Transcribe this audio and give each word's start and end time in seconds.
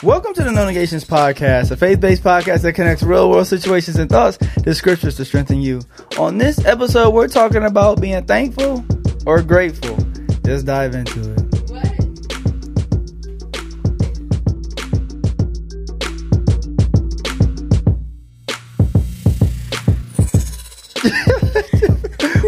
Welcome 0.00 0.32
to 0.34 0.44
the 0.44 0.52
No 0.52 0.64
Negations 0.64 1.04
Podcast, 1.04 1.72
a 1.72 1.76
faith 1.76 2.00
based 2.00 2.22
podcast 2.22 2.62
that 2.62 2.74
connects 2.74 3.02
real 3.02 3.28
world 3.28 3.48
situations 3.48 3.96
and 3.96 4.08
thoughts 4.08 4.36
to 4.36 4.72
scriptures 4.72 5.16
to 5.16 5.24
strengthen 5.24 5.60
you. 5.60 5.80
On 6.16 6.38
this 6.38 6.64
episode, 6.64 7.10
we're 7.10 7.26
talking 7.26 7.64
about 7.64 8.00
being 8.00 8.24
thankful 8.24 8.84
or 9.26 9.42
grateful. 9.42 9.98
Let's 10.44 10.62
dive 10.62 10.94
into 10.94 11.32
it. 11.32 11.40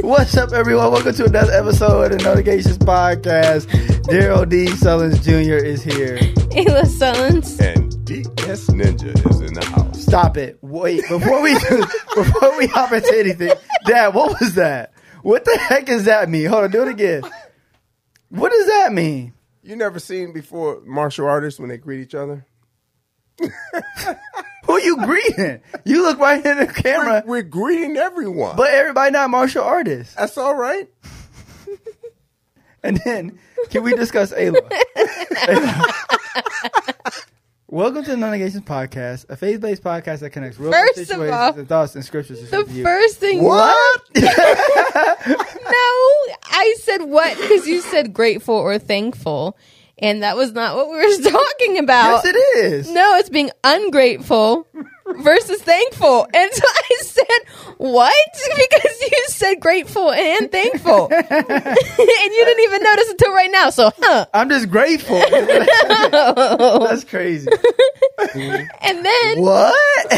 What's 0.05 0.37
up, 0.37 0.53
everyone? 0.53 0.93
Welcome 0.93 1.14
to 1.14 1.25
another 1.25 1.51
episode 1.51 2.12
of 2.12 2.19
the 2.19 2.25
No 2.25 2.35
Negations 2.35 2.79
Podcast. 2.79 3.67
Darrell 4.05 4.46
D. 4.46 4.67
Sullins 4.67 5.21
Jr. 5.25 5.64
is 5.64 5.82
here. 5.82 6.21
Ayla 6.55 6.82
Sullins. 6.85 7.61
And 7.61 8.05
DS 8.05 8.66
Ninja 8.70 9.30
is 9.30 9.41
in 9.41 9.55
the 9.55 9.65
house. 9.65 10.02
Stop 10.02 10.37
it. 10.37 10.59
Wait, 10.62 11.02
before 11.09 11.43
we 11.43 11.55
before 12.15 12.59
we 12.59 12.66
hop 12.66 12.93
into 12.93 13.12
anything, 13.16 13.52
Dad, 13.87 14.15
what 14.15 14.38
was 14.41 14.55
that? 14.55 14.93
What 15.23 15.45
the 15.45 15.57
heck 15.59 15.87
does 15.87 16.05
that 16.05 16.29
mean? 16.29 16.47
Hold 16.47 16.65
on, 16.65 16.71
do 16.71 16.83
it 16.83 16.88
again. 16.88 17.23
What 18.30 18.51
does 18.51 18.66
that 18.66 18.93
mean? 18.93 19.34
You 19.62 19.77
never 19.77 19.98
seen 19.98 20.33
before 20.33 20.80
martial 20.84 21.27
artists 21.27 21.60
when 21.60 21.69
they 21.69 21.77
greet 21.77 22.01
each 22.01 22.15
other? 22.15 22.47
Who 24.65 24.79
you 24.80 24.96
greeting? 25.05 25.60
You 25.85 26.02
look 26.02 26.19
right 26.19 26.45
in 26.45 26.59
the 26.59 26.66
camera, 26.66 27.23
We're 27.27 27.43
greeting 27.43 27.96
everyone. 27.96 28.57
but 28.57 28.71
everybody 28.71 29.10
not 29.12 29.30
martial 29.30 29.62
artists. 29.65 30.15
that's 30.15 30.37
all 30.38 30.55
right. 30.55 30.88
And 32.82 32.96
then, 33.05 33.38
can 33.69 33.82
we 33.82 33.93
discuss 33.95 34.32
Ayla? 34.32 34.57
Ayla. 34.96 36.16
Welcome 37.69 38.02
to 38.02 38.11
the 38.11 38.16
No 38.16 38.30
Negations 38.30 38.65
Podcast, 38.65 39.27
a 39.29 39.37
faith-based 39.37 39.84
podcast 39.84 40.21
that 40.21 40.30
connects 40.30 40.59
real 40.59 40.73
First 40.73 40.96
situations 40.96 41.30
all, 41.30 41.54
and 41.57 41.68
thoughts 41.68 41.95
and 41.95 42.04
scriptures. 42.04 42.51
The 42.51 42.65
first 42.82 43.18
thing. 43.18 43.45
What? 43.45 44.02
No, 44.16 44.24
I 46.52 46.74
said 46.80 47.04
what 47.04 47.37
because 47.38 47.69
you 47.69 47.80
said 47.80 48.13
grateful 48.13 48.57
or 48.57 48.77
thankful, 48.79 49.57
and 49.99 50.24
that 50.24 50.37
was 50.37 50.51
not 50.52 50.74
what 50.74 50.91
we 50.91 50.96
were 50.96 51.23
talking 51.30 51.79
about. 51.79 52.24
Yes, 52.24 52.35
it 52.35 52.37
is. 52.59 52.91
No, 52.91 53.16
it's 53.19 53.30
being 53.30 53.51
ungrateful 53.63 54.66
versus 55.19 55.63
thankful. 55.63 56.27
And 56.35 56.53
so 56.53 56.65
I 56.66 56.97
said, 57.03 57.75
what? 57.79 58.15
Because 58.71 59.01
you 59.01 59.25
said 59.29 59.55
grateful 59.61 60.11
and 60.11 60.51
thankful. 60.53 61.09
and 61.13 61.30
you 61.30 62.45
didn't 62.45 62.65
even 62.65 62.83
notice 62.83 63.09
until 63.11 63.33
right 63.33 63.51
now. 63.51 63.71
So, 63.71 63.91
huh. 63.99 64.27
I'm 64.34 64.49
just 64.49 64.71
grateful. 64.71 65.19
That's 65.31 67.05
crazy. 67.05 67.49
And 68.83 69.05
then, 69.05 69.41
What? 69.41 70.12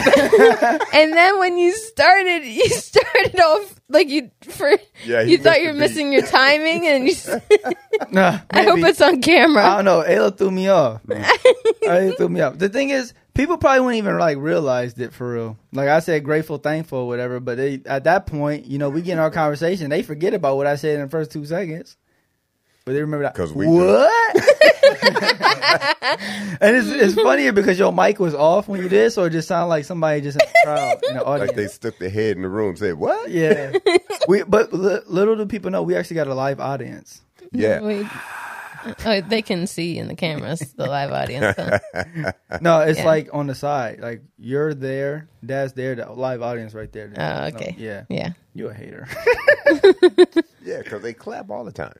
and 0.94 1.12
then 1.12 1.38
when 1.38 1.56
you 1.58 1.72
started, 1.72 2.44
you 2.44 2.68
started 2.68 3.38
off 3.40 3.80
like 3.88 4.08
you, 4.08 4.30
for, 4.48 4.72
Yeah, 5.04 5.22
you 5.22 5.38
thought 5.38 5.60
you 5.60 5.68
were 5.68 5.74
the 5.74 5.80
beat. 5.80 5.88
missing 5.90 6.12
your 6.12 6.26
timing 6.26 6.86
and 6.86 7.04
you, 7.04 7.12
s- 7.12 7.28
nah, 8.10 8.40
I 8.50 8.62
hope 8.64 8.78
it's 8.80 9.00
on 9.00 9.20
camera. 9.22 9.62
I 9.64 9.76
don't 9.76 9.84
know. 9.84 10.02
Ayla 10.02 10.36
threw 10.36 10.50
me 10.50 10.68
off. 10.68 11.02
Ayla 11.04 12.16
threw 12.16 12.28
me 12.28 12.40
off. 12.40 12.58
The 12.58 12.68
thing 12.68 12.90
is, 12.90 13.12
people 13.34 13.56
probably 13.58 13.80
wouldn't 13.80 13.98
even 13.98 14.18
like 14.18 14.38
realize 14.38 14.98
it 14.98 15.12
for 15.12 15.32
real. 15.34 15.58
Like 15.72 15.88
I 15.88 16.00
said, 16.00 16.24
grateful, 16.24 16.58
thankful, 16.58 17.06
whatever. 17.06 17.40
But 17.40 17.56
they, 17.56 17.80
at 17.86 18.04
that 18.04 18.26
point, 18.26 18.66
you 18.66 18.78
know, 18.78 18.90
we 18.90 19.02
get 19.02 19.12
in 19.14 19.18
our 19.18 19.30
conversation. 19.30 19.90
They 19.90 20.02
forget 20.02 20.34
about 20.34 20.56
what 20.56 20.66
I 20.66 20.76
said 20.76 20.96
in 20.96 21.02
the 21.02 21.08
first 21.08 21.30
two 21.30 21.44
seconds. 21.44 21.96
But 22.84 22.94
they 22.94 23.00
remember 23.00 23.24
that. 23.24 23.34
'Cause 23.36 23.52
we 23.52 23.66
what? 23.66 24.34
and 26.60 26.76
it's 26.76 26.88
it's 26.88 27.14
funnier 27.14 27.52
because 27.52 27.78
your 27.78 27.92
mic 27.92 28.18
was 28.18 28.34
off 28.34 28.66
when 28.66 28.82
you 28.82 28.88
did, 28.88 29.12
so 29.12 29.24
it 29.24 29.30
just 29.30 29.46
sounded 29.46 29.68
like 29.68 29.84
somebody 29.84 30.20
just 30.20 30.40
in 30.40 30.46
the 30.48 30.54
crowd 30.64 30.98
in 31.08 31.14
the 31.16 31.24
audience. 31.24 31.48
Like 31.50 31.56
they 31.56 31.68
stuck 31.68 31.98
their 31.98 32.10
head 32.10 32.36
in 32.36 32.42
the 32.42 32.48
room 32.48 32.70
and 32.70 32.78
said, 32.78 32.94
What? 32.94 33.30
yeah, 33.30 33.72
we 34.26 34.42
but 34.42 34.72
li- 34.72 35.00
little 35.06 35.36
do 35.36 35.46
people 35.46 35.70
know 35.70 35.82
we 35.82 35.94
actually 35.94 36.16
got 36.16 36.26
a 36.26 36.34
live 36.34 36.58
audience. 36.58 37.20
Yeah. 37.52 37.78
Wait. 38.86 39.06
Oh, 39.06 39.20
they 39.20 39.42
can 39.42 39.66
see 39.66 39.98
in 39.98 40.08
the 40.08 40.14
cameras, 40.16 40.60
the 40.76 40.86
live 40.86 41.12
audience. 41.12 41.54
huh? 41.56 41.78
No, 42.60 42.80
it's 42.80 42.98
Yeah. 42.98 43.04
like 43.06 43.28
on 43.32 43.46
the 43.46 43.54
side. 43.54 44.00
Like 44.00 44.22
you're 44.38 44.74
there, 44.74 45.28
Dad's 45.44 45.72
there, 45.74 45.94
the 45.94 46.10
live 46.12 46.42
audience 46.42 46.74
right 46.74 46.90
there. 46.92 47.12
Oh, 47.16 47.50
So, 47.50 47.56
okay. 47.56 47.74
yeah, 47.78 48.04
Yeah. 48.08 48.30
you 48.54 48.68
a 48.68 48.74
hater. 48.74 49.06
Yeah, 50.64 50.78
because 50.82 51.02
they 51.02 51.12
clap 51.12 51.50
all 51.50 51.64
the 51.64 51.72
time. 51.72 51.92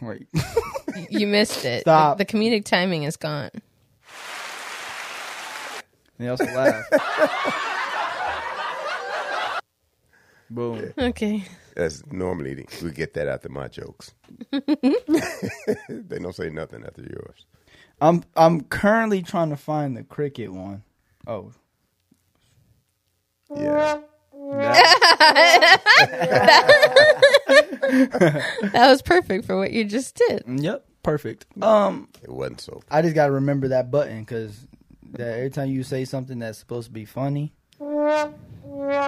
Wait, 0.00 0.26
You 1.10 1.26
missed 1.26 1.64
it. 1.66 1.82
Stop. 1.82 2.16
The, 2.18 2.24
the 2.24 2.32
comedic 2.32 2.64
timing 2.64 3.02
is 3.02 3.16
gone. 3.16 3.50
they 6.18 6.28
also 6.28 6.44
laugh. 6.46 6.84
Boom. 10.50 10.92
Okay. 10.98 11.44
That's 11.78 12.02
normally 12.10 12.66
we 12.82 12.90
get 12.90 13.14
that 13.14 13.28
after 13.28 13.48
my 13.48 13.68
jokes. 13.68 14.12
they 14.50 16.18
don't 16.18 16.34
say 16.34 16.50
nothing 16.50 16.84
after 16.84 17.02
yours. 17.02 17.46
I'm 18.00 18.24
I'm 18.36 18.62
currently 18.62 19.22
trying 19.22 19.50
to 19.50 19.56
find 19.56 19.96
the 19.96 20.02
cricket 20.02 20.52
one. 20.52 20.82
Oh, 21.26 21.52
Yeah. 23.54 24.00
that- 24.32 25.80
That 28.72 28.88
was 28.88 29.02
perfect 29.02 29.44
for 29.46 29.56
what 29.56 29.72
you 29.72 29.84
just 29.84 30.16
did. 30.28 30.42
yep, 30.46 30.84
perfect. 31.02 31.46
Um, 31.62 32.08
It 32.22 32.30
wasn't 32.30 32.60
so. 32.60 32.82
I 32.90 33.02
just 33.02 33.14
gotta 33.14 33.32
remember 33.32 33.68
that 33.68 33.90
button 33.90 34.20
because 34.20 34.66
that 35.12 35.36
every 35.38 35.50
time 35.50 35.70
you 35.70 35.82
say 35.82 36.04
something 36.04 36.38
that's 36.40 36.58
supposed 36.58 36.88
to 36.88 36.92
be 36.92 37.04
funny, 37.04 37.52
All 38.78 39.04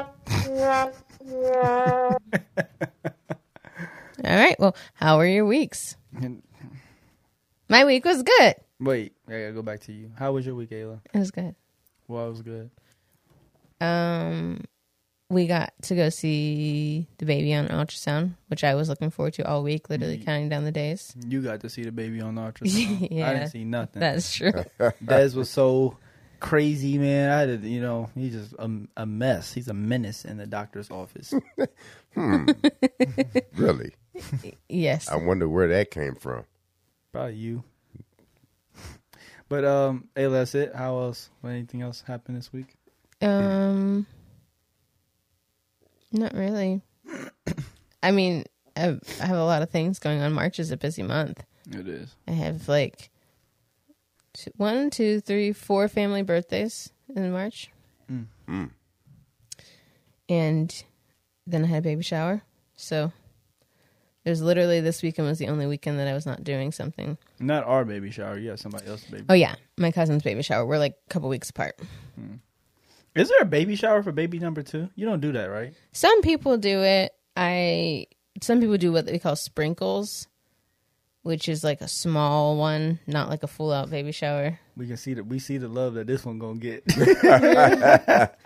right. 4.24 4.56
Well, 4.58 4.74
how 4.94 5.16
were 5.18 5.26
your 5.26 5.46
weeks? 5.46 5.96
My 7.68 7.84
week 7.84 8.04
was 8.04 8.22
good. 8.22 8.54
wait, 8.80 9.12
I 9.28 9.32
gotta 9.32 9.52
go 9.52 9.62
back 9.62 9.80
to 9.80 9.92
you. 9.92 10.10
How 10.16 10.32
was 10.32 10.44
your 10.44 10.56
week, 10.56 10.70
Ayla? 10.70 11.00
It 11.14 11.18
was 11.18 11.30
good. 11.30 11.54
Well, 12.08 12.26
it 12.26 12.30
was 12.30 12.42
good. 12.42 12.70
Um, 13.80 14.64
we 15.28 15.46
got 15.46 15.72
to 15.82 15.94
go 15.94 16.08
see 16.08 17.06
the 17.18 17.24
baby 17.26 17.54
on 17.54 17.68
ultrasound, 17.68 18.34
which 18.48 18.64
I 18.64 18.74
was 18.74 18.88
looking 18.88 19.10
forward 19.10 19.34
to 19.34 19.46
all 19.48 19.62
week, 19.62 19.88
literally 19.88 20.18
counting 20.18 20.48
down 20.48 20.64
the 20.64 20.72
days. 20.72 21.14
You 21.24 21.40
got 21.42 21.60
to 21.60 21.70
see 21.70 21.84
the 21.84 21.92
baby 21.92 22.20
on 22.20 22.34
the 22.34 22.40
ultrasound. 22.52 23.22
I 23.22 23.34
didn't 23.34 23.50
see 23.50 23.64
nothing. 23.64 24.00
That's 24.00 24.34
true. 24.34 24.52
Des 25.04 25.30
was 25.36 25.48
so 25.48 25.96
crazy, 26.40 26.98
man. 26.98 27.30
I 27.30 27.40
had 27.40 27.62
to, 27.62 27.68
you 27.68 27.80
know, 27.80 28.10
he's 28.14 28.32
just 28.32 28.54
a, 28.58 28.70
a 28.96 29.06
mess. 29.06 29.52
He's 29.52 29.68
a 29.68 29.74
menace 29.74 30.24
in 30.24 30.38
the 30.38 30.46
doctor's 30.46 30.90
office. 30.90 31.34
Really? 33.54 33.94
yes. 34.68 35.08
I 35.08 35.16
wonder 35.16 35.48
where 35.48 35.68
that 35.68 35.92
came 35.92 36.16
from. 36.16 36.44
Probably 37.12 37.34
you. 37.34 37.62
But 39.48 39.64
um, 39.64 40.08
hey, 40.14 40.26
that's 40.26 40.54
it. 40.54 40.74
How 40.74 40.98
else? 40.98 41.30
Anything 41.44 41.82
else 41.82 42.02
happened 42.06 42.36
this 42.36 42.52
week? 42.52 42.76
Um, 43.20 44.06
not 46.12 46.34
really. 46.34 46.82
I 48.02 48.12
mean, 48.12 48.44
I 48.76 48.98
I 49.20 49.26
have 49.26 49.36
a 49.36 49.44
lot 49.44 49.62
of 49.62 49.70
things 49.70 49.98
going 49.98 50.20
on. 50.20 50.32
March 50.32 50.58
is 50.58 50.70
a 50.70 50.76
busy 50.76 51.02
month. 51.02 51.44
It 51.70 51.88
is. 51.88 52.14
I 52.28 52.32
have 52.32 52.68
like 52.68 53.10
two, 54.34 54.50
one, 54.56 54.90
two, 54.90 55.20
three, 55.20 55.52
four 55.52 55.88
family 55.88 56.22
birthdays 56.22 56.90
in 57.14 57.32
March. 57.32 57.70
Mm. 58.10 58.70
And 60.28 60.84
then 61.46 61.64
I 61.64 61.66
had 61.66 61.78
a 61.78 61.82
baby 61.82 62.02
shower. 62.02 62.42
So 62.76 63.12
there's 64.24 64.42
literally 64.42 64.80
this 64.80 65.02
weekend 65.02 65.28
was 65.28 65.38
the 65.38 65.48
only 65.48 65.66
weekend 65.66 65.98
that 65.98 66.08
I 66.08 66.14
was 66.14 66.26
not 66.26 66.44
doing 66.44 66.72
something. 66.72 67.18
Not 67.38 67.64
our 67.64 67.84
baby 67.84 68.10
shower. 68.10 68.38
Yeah, 68.38 68.56
somebody 68.56 68.86
else's 68.86 69.10
baby. 69.10 69.24
Oh 69.28 69.34
yeah, 69.34 69.54
my 69.76 69.90
cousin's 69.90 70.22
baby 70.22 70.42
shower. 70.42 70.66
We're 70.66 70.78
like 70.78 70.96
a 71.06 71.10
couple 71.10 71.28
weeks 71.28 71.50
apart. 71.50 71.78
Is 73.14 73.28
there 73.28 73.40
a 73.40 73.46
baby 73.46 73.74
shower 73.74 74.02
for 74.02 74.12
baby 74.12 74.38
number 74.38 74.62
two? 74.62 74.88
You 74.94 75.06
don't 75.06 75.20
do 75.20 75.32
that, 75.32 75.46
right? 75.46 75.74
Some 75.92 76.22
people 76.22 76.58
do 76.58 76.82
it. 76.82 77.12
I 77.36 78.06
some 78.40 78.60
people 78.60 78.76
do 78.76 78.92
what 78.92 79.06
they 79.06 79.18
call 79.18 79.36
sprinkles, 79.36 80.28
which 81.22 81.48
is 81.48 81.62
like 81.64 81.80
a 81.80 81.88
small 81.88 82.56
one, 82.56 82.98
not 83.06 83.28
like 83.28 83.42
a 83.42 83.46
full 83.46 83.72
out 83.72 83.90
baby 83.90 84.12
shower. 84.12 84.58
We 84.76 84.86
can 84.86 84.96
see 84.96 85.14
that. 85.14 85.24
We 85.24 85.38
see 85.38 85.58
the 85.58 85.68
love 85.68 85.94
that 85.94 86.06
this 86.06 86.24
one 86.24 86.38
gonna 86.38 86.58
get. 86.58 86.84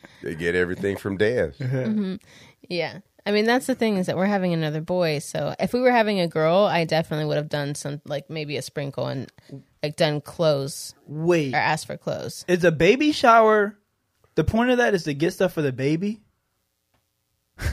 They 0.22 0.34
get 0.34 0.54
everything 0.54 0.96
from 0.96 1.18
Daz. 1.18 1.56
Mm-hmm. 1.58 2.14
Yeah. 2.70 3.00
I 3.26 3.30
mean, 3.32 3.44
that's 3.44 3.66
the 3.66 3.74
thing 3.74 3.98
is 3.98 4.06
that 4.06 4.16
we're 4.16 4.24
having 4.24 4.54
another 4.54 4.80
boy. 4.80 5.18
So 5.18 5.54
if 5.60 5.74
we 5.74 5.80
were 5.80 5.90
having 5.90 6.18
a 6.20 6.26
girl, 6.28 6.60
I 6.64 6.84
definitely 6.86 7.26
would 7.26 7.36
have 7.36 7.50
done 7.50 7.74
some, 7.74 8.00
like 8.06 8.30
maybe 8.30 8.56
a 8.56 8.62
sprinkle 8.62 9.06
and 9.06 9.30
like 9.82 9.96
done 9.96 10.22
clothes 10.22 10.94
Wait, 11.06 11.52
or 11.52 11.58
asked 11.58 11.86
for 11.86 11.98
clothes. 11.98 12.46
is 12.48 12.64
a 12.64 12.72
baby 12.72 13.12
shower? 13.12 13.76
The 14.34 14.44
point 14.44 14.70
of 14.70 14.78
that 14.78 14.94
is 14.94 15.04
to 15.04 15.12
get 15.14 15.34
stuff 15.34 15.52
for 15.52 15.60
the 15.62 15.72
baby. 15.72 16.22
Did 17.58 17.70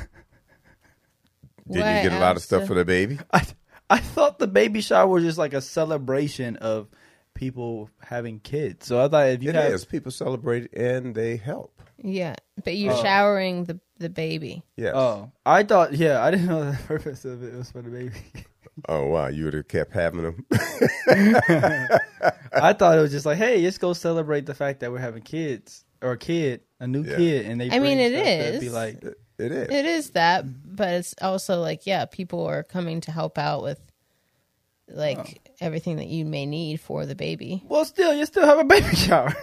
What 1.65 1.77
you 1.77 2.09
get 2.09 2.11
a 2.13 2.19
lot 2.19 2.35
of 2.35 2.41
stuff 2.43 2.61
to- 2.63 2.67
for 2.67 2.73
the 2.73 2.83
baby? 2.85 3.17
I 3.31 3.45
I 3.91 3.97
thought 3.99 4.39
the 4.39 4.47
baby 4.47 4.79
shower 4.81 5.07
was 5.07 5.23
just 5.23 5.37
like 5.37 5.53
a 5.53 5.61
celebration 5.61 6.55
of 6.57 6.87
people 7.33 7.89
having 7.99 8.39
kids. 8.39 8.87
So 8.87 9.03
I 9.03 9.07
thought 9.09 9.27
if 9.27 9.43
you 9.43 9.49
It 9.49 9.55
have 9.55 9.73
is. 9.73 9.85
People 9.85 10.11
celebrate 10.11 10.73
and 10.73 11.13
they 11.13 11.35
help. 11.37 11.81
Yeah, 12.03 12.35
but 12.63 12.75
you're 12.77 12.93
oh. 12.93 13.03
showering 13.03 13.65
the 13.65 13.79
the 13.99 14.09
baby. 14.09 14.63
Yes. 14.75 14.93
Oh, 14.95 15.31
I 15.45 15.63
thought. 15.63 15.93
Yeah, 15.93 16.23
I 16.23 16.31
didn't 16.31 16.47
know 16.47 16.71
the 16.71 16.77
purpose 16.87 17.25
of 17.25 17.43
it 17.43 17.53
was 17.53 17.69
for 17.71 17.81
the 17.81 17.89
baby. 17.89 18.15
Oh 18.87 19.07
wow, 19.07 19.27
you 19.27 19.43
would 19.45 19.53
have 19.53 19.67
kept 19.67 19.91
having 19.91 20.23
them. 20.23 20.45
I 22.53 22.73
thought 22.73 22.97
it 22.97 23.01
was 23.01 23.11
just 23.11 23.25
like, 23.25 23.37
hey, 23.37 23.61
let's 23.61 23.77
go 23.77 23.93
celebrate 23.93 24.45
the 24.45 24.53
fact 24.55 24.79
that 24.79 24.91
we're 24.91 24.99
having 24.99 25.21
kids 25.23 25.83
or 26.01 26.13
a 26.13 26.17
kid, 26.17 26.61
a 26.79 26.87
new 26.87 27.03
Yeah. 27.03 27.17
kid, 27.17 27.45
and 27.47 27.59
they. 27.61 27.67
I 27.69 27.79
mean, 27.79 27.97
bring 27.97 27.99
it 27.99 28.11
stuff 28.13 28.25
that'd 28.25 28.59
Be 28.61 28.67
is. 28.67 28.73
like, 28.73 29.03
it 29.41 29.51
is. 29.51 29.69
It 29.69 29.85
is 29.85 30.09
that, 30.11 30.45
but 30.75 30.89
it's 30.89 31.15
also 31.21 31.59
like 31.59 31.85
yeah, 31.85 32.05
people 32.05 32.45
are 32.45 32.63
coming 32.63 33.01
to 33.01 33.11
help 33.11 33.37
out 33.37 33.63
with 33.63 33.79
like 34.93 35.17
Oh. 35.19 35.51
everything 35.61 35.95
that 35.97 36.07
you 36.07 36.25
may 36.25 36.45
need 36.45 36.81
for 36.81 37.05
the 37.05 37.15
baby. 37.15 37.63
well, 37.69 37.85
still, 37.85 38.13
you 38.13 38.25
still 38.25 38.45
have 38.45 38.59
a 38.59 38.63
baby 38.65 38.93
shower. 38.95 39.29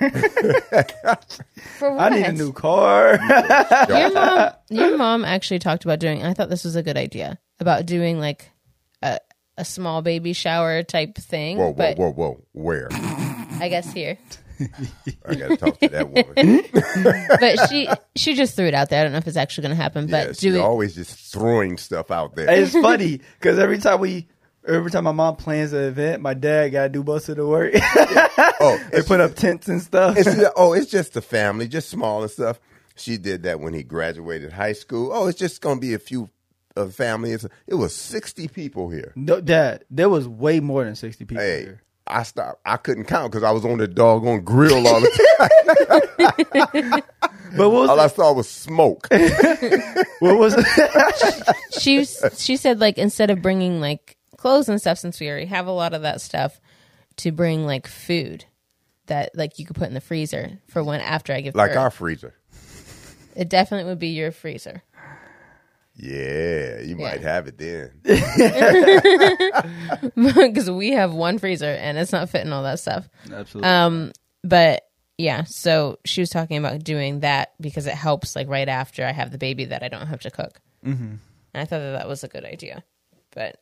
For 1.79 1.95
what? 1.95 2.13
I 2.13 2.17
need 2.17 2.27
a 2.27 2.33
new 2.33 2.53
car. 2.53 3.15
your 3.89 4.13
mom 4.13 4.51
your 4.69 4.97
mom 4.99 5.25
actually 5.25 5.59
talked 5.59 5.85
about 5.85 5.99
doing 5.99 6.23
i 6.23 6.35
thought 6.35 6.51
this 6.51 6.65
was 6.65 6.77
a 6.77 6.83
good 6.83 6.97
idea 6.99 7.39
about 7.61 7.87
doing 7.87 8.19
like 8.21 8.51
a, 9.03 9.19
a 9.57 9.65
small 9.65 10.03
baby 10.03 10.33
shower 10.35 10.83
type 10.83 11.17
thing 11.17 11.57
Whoa, 11.57 11.71
whoa, 11.73 11.95
whoa, 11.95 12.11
whoa. 12.13 12.45
Where? 12.53 12.89
i 12.93 13.69
guess 13.71 13.91
here 13.93 14.19
I 15.27 15.35
got 15.35 15.49
to 15.51 15.57
talk 15.57 15.79
to 15.81 15.89
that 15.89 16.09
woman. 16.11 16.65
but 17.41 17.69
she 17.69 17.89
she 18.17 18.35
just 18.35 18.57
threw 18.57 18.67
it 18.67 18.75
out 18.75 18.91
there 18.91 19.01
i 19.01 19.03
don't 19.05 19.13
know 19.13 19.19
if 19.19 19.27
it's 19.27 19.37
actually 19.37 19.63
going 19.63 19.77
to 19.77 19.83
happen 19.83 20.07
but 20.07 20.27
yeah, 20.27 20.33
she's 20.33 20.53
do 20.53 20.57
it 20.57 20.61
always 20.61 20.95
just 20.95 21.33
throwing 21.33 21.77
stuff 21.77 22.11
out 22.11 22.35
there. 22.35 22.51
it's 22.51 22.73
funny 22.73 23.21
because 23.39 23.59
every 23.59 23.79
time 23.79 24.01
we, 24.01 24.29
every 24.67 24.91
time 24.91 25.05
my 25.05 25.13
mom 25.13 25.37
plans 25.37 25.73
an 25.73 25.85
event, 25.85 26.23
my 26.23 26.35
dad 26.35 26.71
got 26.71 26.83
to 26.85 26.89
do 26.89 27.03
most 27.03 27.29
of 27.29 27.37
the 27.37 27.47
work. 27.47 27.73
oh, 28.61 28.81
they 28.93 29.03
put 29.03 29.21
up 29.21 29.35
tents 29.35 29.69
and 29.69 29.81
stuff. 29.83 30.17
it's 30.17 30.29
oh, 30.57 30.73
it's 30.73 30.91
just 30.91 31.15
the 31.15 31.23
family, 31.23 31.69
just 31.69 31.89
small 31.89 32.23
and 32.23 32.31
stuff. 32.31 32.61
She 32.97 33.17
did 33.17 33.45
that 33.45 33.61
when 33.61 33.75
he 33.75 33.83
graduated 33.83 34.53
high 34.53 34.73
school. 34.73 35.11
Oh, 35.13 35.29
it's 35.29 35.39
just 35.39 35.61
going 35.61 35.77
to 35.77 35.81
be 35.81 35.95
a 35.95 35.99
few 35.99 36.29
of 36.77 36.95
family. 36.95 37.37
It 37.67 37.75
was 37.75 37.95
sixty 37.95 38.49
people 38.49 38.91
here. 38.91 39.13
No, 39.17 39.41
Dad, 39.41 39.85
there 39.91 40.09
was 40.09 40.27
way 40.29 40.61
more 40.61 40.85
than 40.85 40.97
sixty 40.97 41.25
people 41.25 41.43
Hey, 41.43 41.63
here. 41.63 41.83
I 42.09 42.23
stopped. 42.23 42.61
I 42.65 42.77
couldn't 42.77 43.05
count 43.05 43.31
because 43.33 43.43
I 43.45 43.51
was 43.51 43.65
on 43.65 43.79
the 43.79 43.87
doggone 43.89 44.41
grill 44.43 44.87
all 44.87 45.01
the 45.01 45.11
time. 46.79 47.03
But 47.57 47.71
what 47.71 47.81
was 47.81 47.91
all 47.91 48.01
I 48.01 48.07
saw 48.09 48.33
was 48.33 48.49
smoke. 48.49 49.09
what 50.21 50.39
was 50.39 50.55
she 51.79 52.05
she 52.05 52.57
said 52.57 52.81
like 52.81 52.99
instead 52.99 53.31
of 53.31 53.43
bringing 53.43 53.81
like 53.81 54.17
clothes 54.37 54.69
and 54.69 54.81
stuff 54.81 54.99
since 54.99 55.19
we 55.19 55.29
already 55.29 55.47
have 55.47 55.67
a 55.67 55.73
lot 55.73 55.95
of 55.95 56.03
that 56.03 56.21
stuff 56.21 56.61
to 57.17 57.33
bring 57.33 57.65
like 57.65 57.87
food 57.87 58.45
that 59.07 59.35
like 59.35 59.59
you 59.59 59.65
could 59.65 59.77
put 59.77 59.89
in 59.89 59.95
the 59.95 60.01
freezer 60.01 60.59
for 60.69 60.85
when 60.85 61.01
after 61.01 61.33
i 61.33 61.41
give 61.41 61.55
like 61.55 61.71
birth. 61.71 61.79
our 61.79 61.91
freezer. 61.91 62.35
it 63.35 63.49
definitely 63.49 63.89
would 63.89 63.99
be 63.99 64.09
your 64.09 64.31
freezer 64.31 64.83
Yeah, 66.01 66.81
you 66.81 66.95
might 66.97 67.21
Yeah. 67.21 67.29
have 67.35 67.49
it 67.49 67.59
then. 67.59 67.91
because 70.53 70.71
we 70.71 70.93
have 70.93 71.13
one 71.13 71.39
freezer 71.39 71.67
and 71.67 71.99
it's 71.99 72.13
not 72.13 72.31
fitting 72.31 72.53
all 72.53 72.63
that 72.63 72.79
stuff 72.79 73.09
absolutely? 73.33 73.69
Um, 73.69 74.13
but 74.45 74.83
yeah, 75.17 75.45
so 75.45 75.99
she 76.05 76.21
was 76.21 76.31
talking 76.31 76.57
about 76.57 76.85
doing 76.85 77.21
that 77.21 77.53
because 77.61 77.87
it 77.87 77.95
helps 77.95 78.37
like 78.37 78.49
right 78.49 78.69
after 78.69 79.05
I 79.05 79.13
have 79.13 79.33
the 79.33 79.39
baby 79.39 79.67
that 79.67 79.83
I 79.83 79.89
don't 79.89 80.07
have 80.07 80.21
to 80.21 80.31
cook. 80.31 80.61
Mm-hmm. 80.87 81.15
And 81.55 81.57
I 81.63 81.65
thought 81.65 81.81
that 81.81 81.99
that 81.99 82.09
was 82.09 82.23
a 82.23 82.29
good 82.29 82.45
idea. 82.45 82.85
But 83.35 83.57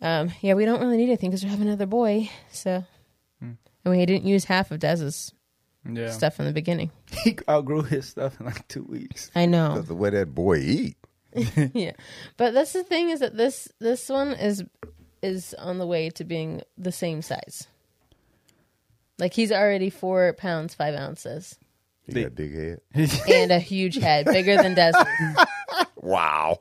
um, 0.00 0.30
yeah, 0.42 0.54
we 0.54 0.64
don't 0.64 0.80
really 0.80 0.96
need 0.96 1.04
anything 1.08 1.30
because 1.30 1.42
we 1.42 1.50
have 1.50 1.60
another 1.60 1.86
boy. 1.86 2.30
So, 2.52 2.84
and 3.40 3.56
we 3.84 4.04
didn't 4.06 4.26
use 4.26 4.44
half 4.44 4.70
of 4.70 4.78
Dez's 4.78 5.32
yeah, 5.88 6.10
stuff 6.10 6.38
in 6.38 6.46
the 6.46 6.52
beginning. 6.52 6.90
he 7.24 7.36
outgrew 7.48 7.82
his 7.82 8.06
stuff 8.08 8.38
in 8.38 8.46
like 8.46 8.66
two 8.68 8.84
weeks. 8.84 9.30
I 9.34 9.46
know. 9.46 9.70
Because 9.70 9.88
the 9.88 9.94
way 9.94 10.10
that 10.10 10.34
boy 10.34 10.58
eat. 10.58 10.96
yeah, 11.74 11.92
but 12.36 12.54
that's 12.54 12.72
the 12.72 12.84
thing 12.84 13.10
is 13.10 13.20
that 13.20 13.36
this 13.36 13.68
this 13.78 14.08
one 14.08 14.32
is 14.32 14.64
is 15.22 15.54
on 15.58 15.78
the 15.78 15.86
way 15.86 16.10
to 16.10 16.24
being 16.24 16.62
the 16.78 16.92
same 16.92 17.22
size. 17.22 17.66
Like 19.18 19.32
he's 19.34 19.52
already 19.52 19.90
four 19.90 20.32
pounds 20.34 20.74
five 20.74 20.94
ounces 20.94 21.58
He 22.06 22.12
Big. 22.12 22.24
got 22.24 22.34
big 22.34 22.54
head. 22.54 22.80
and 23.30 23.50
a 23.52 23.58
huge 23.58 23.96
head, 23.96 24.26
bigger 24.26 24.56
than 24.56 24.74
Desmond. 24.74 25.08
Wow. 25.96 26.60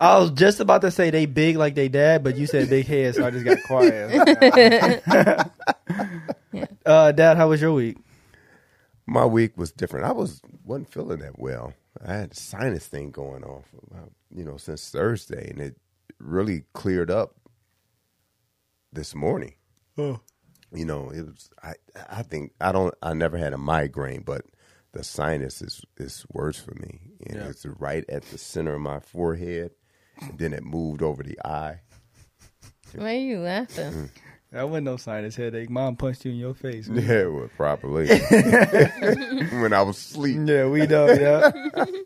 I 0.00 0.18
was 0.18 0.30
just 0.30 0.60
about 0.60 0.82
to 0.82 0.90
say 0.92 1.10
they 1.10 1.26
big 1.26 1.56
like 1.56 1.74
they 1.74 1.88
dad, 1.88 2.22
but 2.22 2.36
you 2.36 2.46
said 2.46 2.70
big 2.70 2.86
head, 2.86 3.16
so 3.16 3.26
I 3.26 3.30
just 3.32 3.44
got 3.44 3.58
quiet. 3.66 5.02
uh, 6.86 7.12
dad, 7.12 7.36
how 7.36 7.48
was 7.48 7.60
your 7.60 7.72
week? 7.72 7.96
My 9.06 9.24
week 9.24 9.56
was 9.56 9.72
different. 9.72 10.06
I 10.06 10.12
was 10.12 10.40
wasn't 10.64 10.92
feeling 10.92 11.18
that 11.20 11.38
well. 11.40 11.72
I 12.04 12.14
had 12.14 12.32
a 12.32 12.34
sinus 12.34 12.86
thing 12.86 13.10
going 13.10 13.44
on, 13.44 13.62
for 13.62 13.78
about, 13.90 14.12
you 14.34 14.44
know, 14.44 14.56
since 14.56 14.90
Thursday, 14.90 15.50
and 15.50 15.60
it 15.60 15.76
really 16.18 16.64
cleared 16.72 17.10
up 17.10 17.34
this 18.92 19.14
morning. 19.14 19.54
Oh. 19.98 20.20
You 20.74 20.86
know, 20.86 21.10
it 21.10 21.26
was. 21.26 21.50
I 21.62 21.74
I 22.10 22.22
think 22.22 22.52
I 22.60 22.72
don't. 22.72 22.94
I 23.02 23.12
never 23.12 23.36
had 23.36 23.52
a 23.52 23.58
migraine, 23.58 24.22
but 24.22 24.46
the 24.92 25.04
sinus 25.04 25.60
is 25.60 25.82
is 25.98 26.24
worse 26.32 26.58
for 26.58 26.74
me. 26.76 27.00
And 27.26 27.36
Yeah. 27.36 27.48
It's 27.48 27.66
right 27.66 28.04
at 28.08 28.22
the 28.22 28.38
center 28.38 28.74
of 28.74 28.80
my 28.80 29.00
forehead, 29.00 29.72
and 30.20 30.38
then 30.38 30.54
it 30.54 30.62
moved 30.64 31.02
over 31.02 31.22
the 31.22 31.38
eye. 31.44 31.80
Why 32.94 33.16
are 33.16 33.18
you 33.18 33.38
laughing? 33.40 33.90
Mm-hmm. 33.92 34.04
That 34.52 34.68
wasn't 34.68 34.84
no 34.84 34.98
sinus 34.98 35.34
headache. 35.34 35.70
Mom 35.70 35.96
punched 35.96 36.26
you 36.26 36.32
in 36.32 36.36
your 36.36 36.52
face. 36.54 36.86
Yeah, 36.86 37.24
well, 37.26 37.48
probably 37.56 38.06
when 38.08 39.72
I 39.72 39.80
was 39.80 39.96
asleep. 39.96 40.40
Yeah, 40.44 40.68
we 40.68 40.86
know. 40.86 41.06
Yeah. 41.06 41.50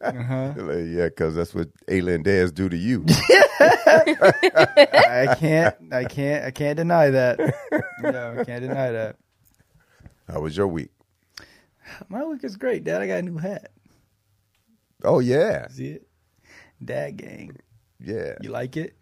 Uh-huh. 0.07 0.53
Like, 0.57 0.85
yeah, 0.87 1.09
because 1.09 1.35
that's 1.35 1.53
what 1.53 1.69
alien 1.89 2.23
dads 2.23 2.53
do 2.53 2.69
to 2.69 2.77
you. 2.77 3.05
I 3.09 5.35
can't. 5.37 5.75
I 5.93 6.05
can't. 6.05 6.45
I 6.45 6.51
can't 6.53 6.77
deny 6.77 7.11
that. 7.11 7.39
No, 8.01 8.37
I 8.39 8.45
can't 8.45 8.63
deny 8.63 8.93
that. 8.93 9.17
How 10.29 10.41
was 10.41 10.57
your 10.57 10.69
week? 10.69 10.91
My 12.09 12.25
week 12.25 12.45
is 12.45 12.57
great, 12.57 12.85
Dad. 12.85 13.03
I 13.03 13.09
got 13.09 13.19
a 13.19 13.23
new 13.23 13.39
hat. 13.39 13.73
Oh 15.03 15.19
yeah, 15.19 15.67
See 15.69 15.89
it? 15.89 16.07
Dad 16.85 17.17
gang. 17.17 17.57
yeah, 18.01 18.35
You 18.41 18.51
like 18.51 18.77
it? 18.77 18.95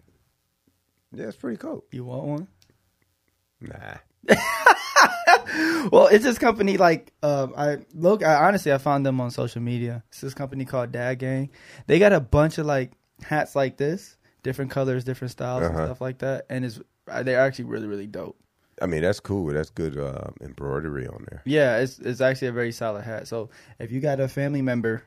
yeah. 1.12 1.26
It's 1.26 1.36
pretty 1.36 1.58
cool. 1.58 1.84
You 1.92 2.04
want 2.04 2.24
one? 2.24 2.48
Nah, 3.68 4.34
Well, 5.92 6.06
it's 6.08 6.24
this 6.24 6.38
company 6.38 6.76
like 6.78 7.12
um, 7.22 7.54
I 7.56 7.78
look. 7.94 8.24
I 8.24 8.46
honestly 8.46 8.72
I 8.72 8.78
found 8.78 9.04
them 9.06 9.20
on 9.20 9.30
social 9.30 9.60
media. 9.62 10.02
It's 10.08 10.20
this 10.20 10.34
company 10.34 10.64
called 10.64 10.92
Dad 10.92 11.18
Gang. 11.18 11.50
They 11.86 11.98
got 11.98 12.12
a 12.12 12.20
bunch 12.20 12.58
of 12.58 12.66
like 12.66 12.92
hats 13.22 13.54
like 13.54 13.76
this, 13.76 14.16
different 14.42 14.70
colors, 14.70 15.04
different 15.04 15.30
styles, 15.30 15.62
and 15.64 15.74
Uh-huh. 15.76 15.86
stuff 15.86 16.00
like 16.00 16.18
that. 16.18 16.46
And 16.48 16.64
it's 16.64 16.80
uh, 17.08 17.22
they're 17.22 17.40
actually 17.40 17.66
really 17.66 17.86
really 17.86 18.06
dope. 18.06 18.36
I 18.82 18.86
mean 18.86 19.02
that's 19.02 19.20
cool. 19.20 19.52
That's 19.52 19.70
good 19.70 19.96
uh, 19.98 20.30
embroidery 20.40 21.06
on 21.06 21.26
there. 21.30 21.42
Yeah, 21.44 21.78
it's 21.78 21.98
it's 21.98 22.20
actually 22.20 22.48
a 22.48 22.52
very 22.52 22.72
solid 22.72 23.02
hat. 23.04 23.28
So 23.28 23.50
if 23.78 23.92
you 23.92 24.00
got 24.00 24.18
a 24.20 24.26
family 24.26 24.62
member, 24.62 25.02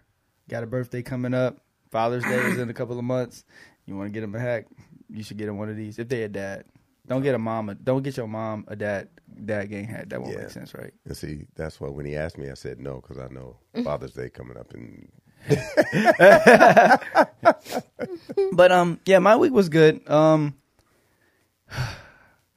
got 0.47 0.63
a 0.63 0.67
birthday 0.67 1.01
coming 1.01 1.33
up, 1.33 1.57
Father's 1.91 2.23
Day 2.23 2.37
is 2.37 2.57
in 2.59 2.69
a 2.69 2.73
couple 2.73 2.97
of 2.97 3.03
months, 3.03 3.43
you 3.85 3.97
want 3.97 4.07
to 4.07 4.13
get 4.13 4.21
them 4.21 4.35
a 4.35 4.39
hat, 4.39 4.65
you 5.09 5.23
should 5.23 5.37
get 5.37 5.47
them 5.47 5.57
one 5.57 5.69
of 5.69 5.75
these. 5.75 5.99
If 5.99 6.07
they 6.07 6.23
a 6.23 6.29
dad, 6.29 6.63
don't 7.07 7.21
get 7.23 7.35
a 7.35 7.39
mom. 7.39 7.69
A, 7.69 7.75
don't 7.75 8.03
get 8.03 8.17
your 8.17 8.27
mom 8.27 8.65
a 8.67 8.75
dad 8.75 9.09
dad 9.45 9.65
gang 9.69 9.85
hat. 9.85 10.09
That 10.09 10.21
won't 10.21 10.33
Yeah. 10.33 10.41
make 10.41 10.49
sense, 10.51 10.73
right? 10.73 10.93
And 11.05 11.15
see, 11.15 11.45
that's 11.55 11.79
why 11.79 11.89
when 11.89 12.05
he 12.05 12.15
asked 12.15 12.37
me, 12.37 12.49
I 12.49 12.53
said 12.55 12.79
no 12.79 12.95
because 13.01 13.17
I 13.17 13.27
know 13.27 13.57
Father's 13.83 14.13
Day 14.13 14.29
coming 14.29 14.57
up, 14.57 14.73
and 14.73 15.09
But 18.53 18.71
um, 18.71 18.99
yeah, 19.05 19.19
my 19.19 19.35
week 19.35 19.53
was 19.53 19.69
good. 19.69 20.07
Um, 20.09 20.55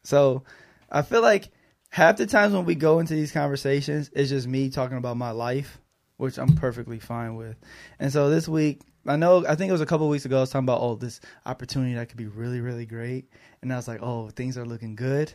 so 0.03 0.43
I 0.91 1.03
feel 1.03 1.23
like 1.23 1.51
half 1.91 2.17
the 2.17 2.27
times 2.27 2.55
when 2.55 2.65
we 2.65 2.75
go 2.75 2.99
into 2.99 3.15
these 3.15 3.33
conversations, 3.33 4.11
it's 4.15 4.31
just 4.31 4.49
me 4.49 4.71
talking 4.71 4.97
about 4.99 5.17
my 5.17 5.31
life, 5.31 5.79
which 6.17 6.39
I'm 6.39 6.55
perfectly 6.57 6.99
fine 6.99 7.37
with. 7.37 7.57
And 7.99 8.13
so 8.13 8.31
this 8.31 8.49
week, 8.49 8.81
I 9.07 9.17
know, 9.17 9.47
I 9.47 9.55
think 9.55 9.71
it 9.71 9.73
was 9.73 9.81
a 9.81 9.87
couple 9.87 10.09
weeks 10.09 10.25
ago, 10.25 10.39
I 10.39 10.41
was 10.41 10.51
talking 10.51 10.67
about 10.67 10.81
oh 10.81 10.95
this 10.95 11.21
opportunity 11.47 11.95
that 11.95 12.09
could 12.09 12.19
be 12.19 12.27
really, 12.27 12.61
really 12.61 12.87
great, 12.87 13.31
and 13.63 13.73
I 13.73 13.77
was 13.77 13.89
like, 13.89 14.03
oh, 14.03 14.29
things 14.31 14.59
are 14.59 14.67
looking 14.67 14.95
good. 14.95 15.33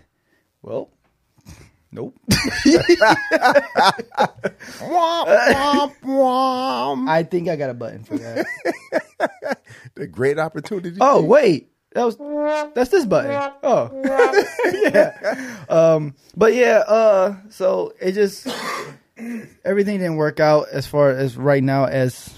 Well, 0.62 0.90
nope. 1.92 2.16
womp, 2.30 2.76
womp, 4.80 5.94
womp. 6.04 7.10
I 7.10 7.24
think 7.24 7.50
I 7.50 7.56
got 7.56 7.70
a 7.70 7.74
button 7.74 8.04
for 8.04 8.18
that. 8.18 8.46
the 9.96 10.08
great 10.08 10.38
opportunity. 10.38 10.98
Oh 11.02 11.24
wait, 11.24 11.72
that 11.94 12.04
was 12.04 12.18
that's 12.76 12.90
this 12.90 13.06
button. 13.06 13.54
Oh 13.64 13.90
yeah. 14.84 15.56
Um, 15.70 16.16
but 16.36 16.54
yeah. 16.54 16.84
Uh, 16.88 17.36
so 17.50 17.94
it 18.00 18.12
just 18.12 18.48
everything 19.64 20.00
didn't 20.00 20.18
work 20.18 20.40
out 20.40 20.68
as 20.72 20.86
far 20.86 21.12
as 21.12 21.38
right 21.38 21.64
now 21.64 21.86
as 21.86 22.38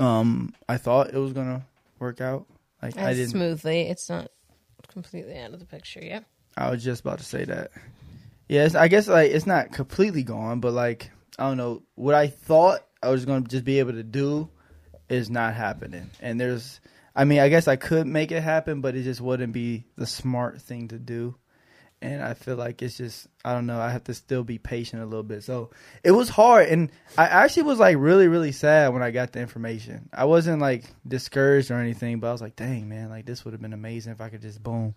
um 0.00 0.54
I 0.68 0.76
thought 0.76 1.14
it 1.14 1.18
was 1.18 1.32
gonna 1.32 1.64
work 1.98 2.20
out. 2.20 2.46
Like 2.82 2.98
I 2.98 3.14
didn't. 3.14 3.30
smoothly. 3.30 3.82
It's 3.82 4.08
not 4.08 4.30
completely 4.88 5.38
out 5.38 5.52
of 5.52 5.60
the 5.60 5.66
picture. 5.66 6.00
Yeah. 6.02 6.20
I 6.56 6.70
was 6.70 6.84
just 6.84 7.00
about 7.00 7.18
to 7.18 7.24
say 7.24 7.44
that. 7.44 7.70
Yes, 8.48 8.74
I 8.74 8.88
guess 8.88 9.08
like 9.08 9.30
it's 9.30 9.46
not 9.46 9.72
completely 9.72 10.22
gone, 10.22 10.60
but 10.60 10.72
like 10.72 11.10
I 11.38 11.48
don't 11.48 11.56
know 11.56 11.82
what 11.94 12.14
I 12.14 12.28
thought 12.28 12.80
I 13.02 13.10
was 13.10 13.24
going 13.24 13.44
to 13.44 13.48
just 13.48 13.64
be 13.64 13.78
able 13.78 13.92
to 13.92 14.02
do 14.02 14.48
is 15.08 15.30
not 15.30 15.54
happening. 15.54 16.10
And 16.20 16.40
there's, 16.40 16.80
I 17.14 17.24
mean, 17.24 17.40
I 17.40 17.48
guess 17.48 17.68
I 17.68 17.76
could 17.76 18.06
make 18.06 18.32
it 18.32 18.42
happen, 18.42 18.80
but 18.80 18.94
it 18.94 19.02
just 19.02 19.20
wouldn't 19.20 19.52
be 19.52 19.84
the 19.96 20.06
smart 20.06 20.60
thing 20.62 20.88
to 20.88 20.98
do. 20.98 21.36
And 22.02 22.22
I 22.22 22.34
feel 22.34 22.56
like 22.56 22.82
it's 22.82 22.98
just, 22.98 23.28
I 23.44 23.54
don't 23.54 23.64
know, 23.66 23.80
I 23.80 23.90
have 23.90 24.04
to 24.04 24.14
still 24.14 24.44
be 24.44 24.58
patient 24.58 25.02
a 25.02 25.06
little 25.06 25.22
bit. 25.22 25.42
So 25.42 25.70
it 26.02 26.10
was 26.10 26.28
hard. 26.28 26.68
And 26.68 26.92
I 27.16 27.24
actually 27.24 27.62
was 27.62 27.78
like 27.78 27.96
really, 27.98 28.28
really 28.28 28.52
sad 28.52 28.92
when 28.92 29.02
I 29.02 29.10
got 29.10 29.32
the 29.32 29.40
information. 29.40 30.10
I 30.12 30.26
wasn't 30.26 30.60
like 30.60 30.84
discouraged 31.08 31.70
or 31.70 31.80
anything, 31.80 32.20
but 32.20 32.28
I 32.28 32.32
was 32.32 32.42
like, 32.42 32.56
dang, 32.56 32.90
man, 32.90 33.08
like 33.08 33.24
this 33.24 33.44
would 33.44 33.52
have 33.54 33.62
been 33.62 33.72
amazing 33.72 34.12
if 34.12 34.20
I 34.20 34.28
could 34.28 34.42
just 34.42 34.62
boom 34.62 34.94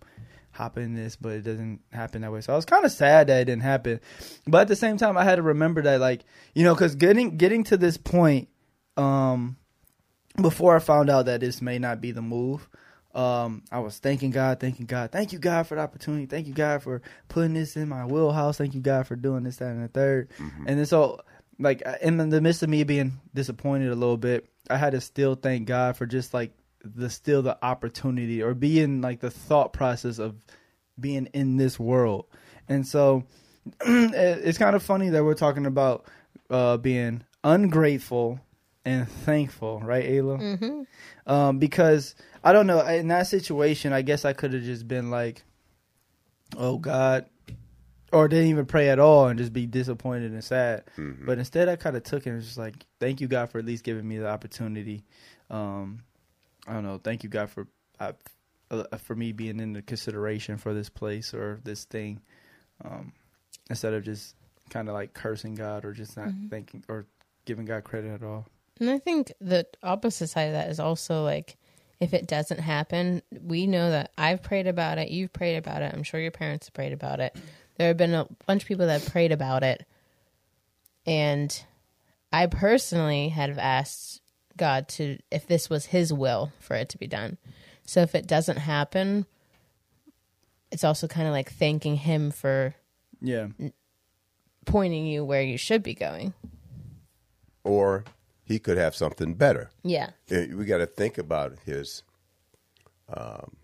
hop 0.50 0.76
in 0.76 0.94
this, 0.94 1.16
but 1.16 1.32
it 1.32 1.42
doesn't 1.42 1.80
happen 1.92 2.22
that 2.22 2.32
way. 2.32 2.40
So 2.40 2.52
I 2.52 2.56
was 2.56 2.64
kind 2.64 2.84
of 2.84 2.92
sad 2.92 3.28
that 3.28 3.40
it 3.40 3.44
didn't 3.46 3.62
happen. 3.62 4.00
But 4.46 4.62
at 4.62 4.68
the 4.68 4.76
same 4.76 4.96
time, 4.96 5.16
I 5.16 5.24
had 5.24 5.36
to 5.36 5.42
remember 5.42 5.82
that, 5.82 6.00
like, 6.00 6.24
you 6.54 6.64
know, 6.64 6.74
because 6.74 6.94
getting 6.96 7.36
getting 7.36 7.64
to 7.64 7.76
this 7.76 7.96
point, 7.96 8.48
um, 8.96 9.56
before 10.40 10.76
I 10.76 10.78
found 10.80 11.10
out 11.10 11.26
that 11.26 11.40
this 11.40 11.62
may 11.62 11.78
not 11.78 12.00
be 12.00 12.10
the 12.10 12.22
move, 12.22 12.68
um, 13.18 13.64
I 13.72 13.80
was 13.80 13.98
thanking 13.98 14.30
God, 14.30 14.60
thanking 14.60 14.86
God, 14.86 15.10
thank 15.10 15.32
you 15.32 15.40
God 15.40 15.66
for 15.66 15.74
the 15.74 15.80
opportunity, 15.80 16.26
thank 16.26 16.46
you 16.46 16.54
God 16.54 16.84
for 16.84 17.02
putting 17.28 17.54
this 17.54 17.76
in 17.76 17.88
my 17.88 18.06
wheelhouse, 18.06 18.58
thank 18.58 18.74
you 18.74 18.80
God 18.80 19.08
for 19.08 19.16
doing 19.16 19.42
this, 19.42 19.56
that, 19.56 19.70
and 19.70 19.84
the 19.84 19.88
3rd 19.88 20.28
and 20.66 20.78
then 20.78 20.86
so 20.86 21.20
like 21.58 21.82
in 22.00 22.16
the 22.16 22.40
midst 22.40 22.62
of 22.62 22.68
me 22.68 22.84
being 22.84 23.18
disappointed 23.34 23.90
a 23.90 23.96
little 23.96 24.16
bit, 24.16 24.46
I 24.70 24.76
had 24.76 24.92
to 24.92 25.00
still 25.00 25.34
thank 25.34 25.66
God 25.66 25.96
for 25.96 26.06
just 26.06 26.32
like 26.32 26.52
the 26.84 27.10
still 27.10 27.42
the 27.42 27.58
opportunity 27.60 28.40
or 28.40 28.54
being 28.54 29.00
like 29.00 29.18
the 29.18 29.30
thought 29.30 29.72
process 29.72 30.20
of 30.20 30.36
being 31.00 31.26
in 31.32 31.56
this 31.56 31.78
world, 31.78 32.26
and 32.68 32.86
so 32.86 33.24
it's 33.80 34.58
kind 34.58 34.76
of 34.76 34.82
funny 34.82 35.08
that 35.08 35.24
we're 35.24 35.34
talking 35.34 35.66
about 35.66 36.06
uh, 36.50 36.76
being 36.76 37.24
ungrateful 37.42 38.38
and 38.88 39.08
thankful, 39.08 39.80
right, 39.80 40.04
Ayla? 40.08 40.40
Mm-hmm. 40.40 41.30
Um, 41.32 41.58
because 41.58 42.14
I 42.42 42.52
don't 42.52 42.66
know 42.66 42.80
in 42.86 43.08
that 43.08 43.26
situation, 43.26 43.92
I 43.92 44.02
guess 44.02 44.24
I 44.24 44.32
could 44.32 44.52
have 44.54 44.62
just 44.62 44.88
been 44.88 45.10
like, 45.10 45.42
"Oh 46.56 46.78
God," 46.78 47.26
or 48.12 48.28
didn't 48.28 48.48
even 48.48 48.66
pray 48.66 48.88
at 48.88 48.98
all 48.98 49.28
and 49.28 49.38
just 49.38 49.52
be 49.52 49.66
disappointed 49.66 50.32
and 50.32 50.42
sad. 50.42 50.84
Mhm. 50.96 51.26
But 51.26 51.38
instead, 51.38 51.68
I 51.68 51.76
kind 51.76 51.96
of 51.96 52.02
took 52.02 52.26
it 52.26 52.30
and 52.30 52.36
was 52.36 52.46
just 52.46 52.58
like, 52.58 52.74
"Thank 53.00 53.20
you, 53.20 53.28
God, 53.28 53.50
for 53.50 53.58
at 53.58 53.64
least 53.66 53.84
giving 53.84 54.06
me 54.08 54.18
the 54.18 54.28
opportunity." 54.28 55.04
Um, 55.50 56.02
I 56.66 56.72
don't 56.72 56.84
know. 56.84 56.98
Thank 56.98 57.22
you, 57.22 57.28
God, 57.28 57.50
for 57.50 57.66
uh, 58.00 58.12
uh, 58.70 58.96
for 58.98 59.14
me 59.16 59.32
being 59.32 59.60
in 59.60 59.72
the 59.72 59.82
consideration 59.82 60.56
for 60.56 60.72
this 60.74 60.88
place 60.88 61.34
or 61.34 61.60
this 61.64 61.84
thing, 61.84 62.20
um, 62.84 63.12
instead 63.70 63.92
of 63.94 64.04
just 64.04 64.36
kind 64.70 64.88
of 64.88 64.94
like 64.94 65.14
cursing 65.14 65.54
God 65.54 65.84
or 65.84 65.92
just 65.92 66.16
not 66.16 66.28
Mhm. 66.28 66.50
thanking 66.50 66.84
or 66.88 67.06
giving 67.46 67.64
God 67.64 67.82
credit 67.84 68.12
at 68.12 68.22
all. 68.22 68.46
And 68.80 68.88
I 68.90 68.98
think 68.98 69.32
the 69.40 69.66
opposite 69.82 70.28
side 70.28 70.44
of 70.48 70.52
that 70.52 70.70
is 70.70 70.78
also 70.80 71.24
like 71.24 71.56
if 72.00 72.14
it 72.14 72.26
doesn't 72.28 72.60
happen, 72.60 73.22
we 73.42 73.66
know 73.66 73.90
that 73.90 74.12
I've 74.16 74.42
prayed 74.42 74.66
about 74.68 74.98
it, 74.98 75.08
you've 75.10 75.32
prayed 75.32 75.56
about 75.56 75.82
it, 75.82 75.92
I'm 75.92 76.04
sure 76.04 76.20
your 76.20 76.30
parents 76.30 76.66
have 76.66 76.74
prayed 76.74 76.92
about 76.92 77.18
it. 77.20 77.36
There 77.76 77.88
have 77.88 77.96
been 77.96 78.14
a 78.14 78.26
bunch 78.46 78.62
of 78.62 78.68
people 78.68 78.86
that 78.86 79.00
have 79.02 79.10
prayed 79.12 79.32
about 79.32 79.62
it. 79.64 79.84
And 81.06 81.60
I 82.32 82.46
personally 82.46 83.30
have 83.30 83.58
asked 83.58 84.20
God 84.56 84.88
to 84.90 85.18
if 85.30 85.46
this 85.46 85.68
was 85.70 85.86
his 85.86 86.12
will 86.12 86.52
for 86.60 86.74
it 86.76 86.88
to 86.90 86.98
be 86.98 87.06
done. 87.06 87.38
So 87.86 88.00
if 88.02 88.14
it 88.14 88.26
doesn't 88.26 88.58
happen, 88.58 89.26
it's 90.70 90.84
also 90.84 91.08
kind 91.08 91.26
of 91.26 91.32
like 91.32 91.50
thanking 91.50 91.96
him 91.96 92.30
for 92.30 92.74
Yeah. 93.20 93.48
pointing 94.66 95.06
you 95.06 95.24
where 95.24 95.42
you 95.42 95.56
should 95.56 95.82
be 95.82 95.94
going. 95.94 96.34
Or 97.64 98.04
he 98.48 98.58
could 98.58 98.78
have 98.78 98.96
something 98.96 99.34
better. 99.34 99.70
Yeah. 99.84 100.10
We 100.30 100.64
got 100.64 100.78
to 100.78 100.86
think 100.86 101.18
about 101.18 101.58
his 101.66 102.02
um, 103.14 103.56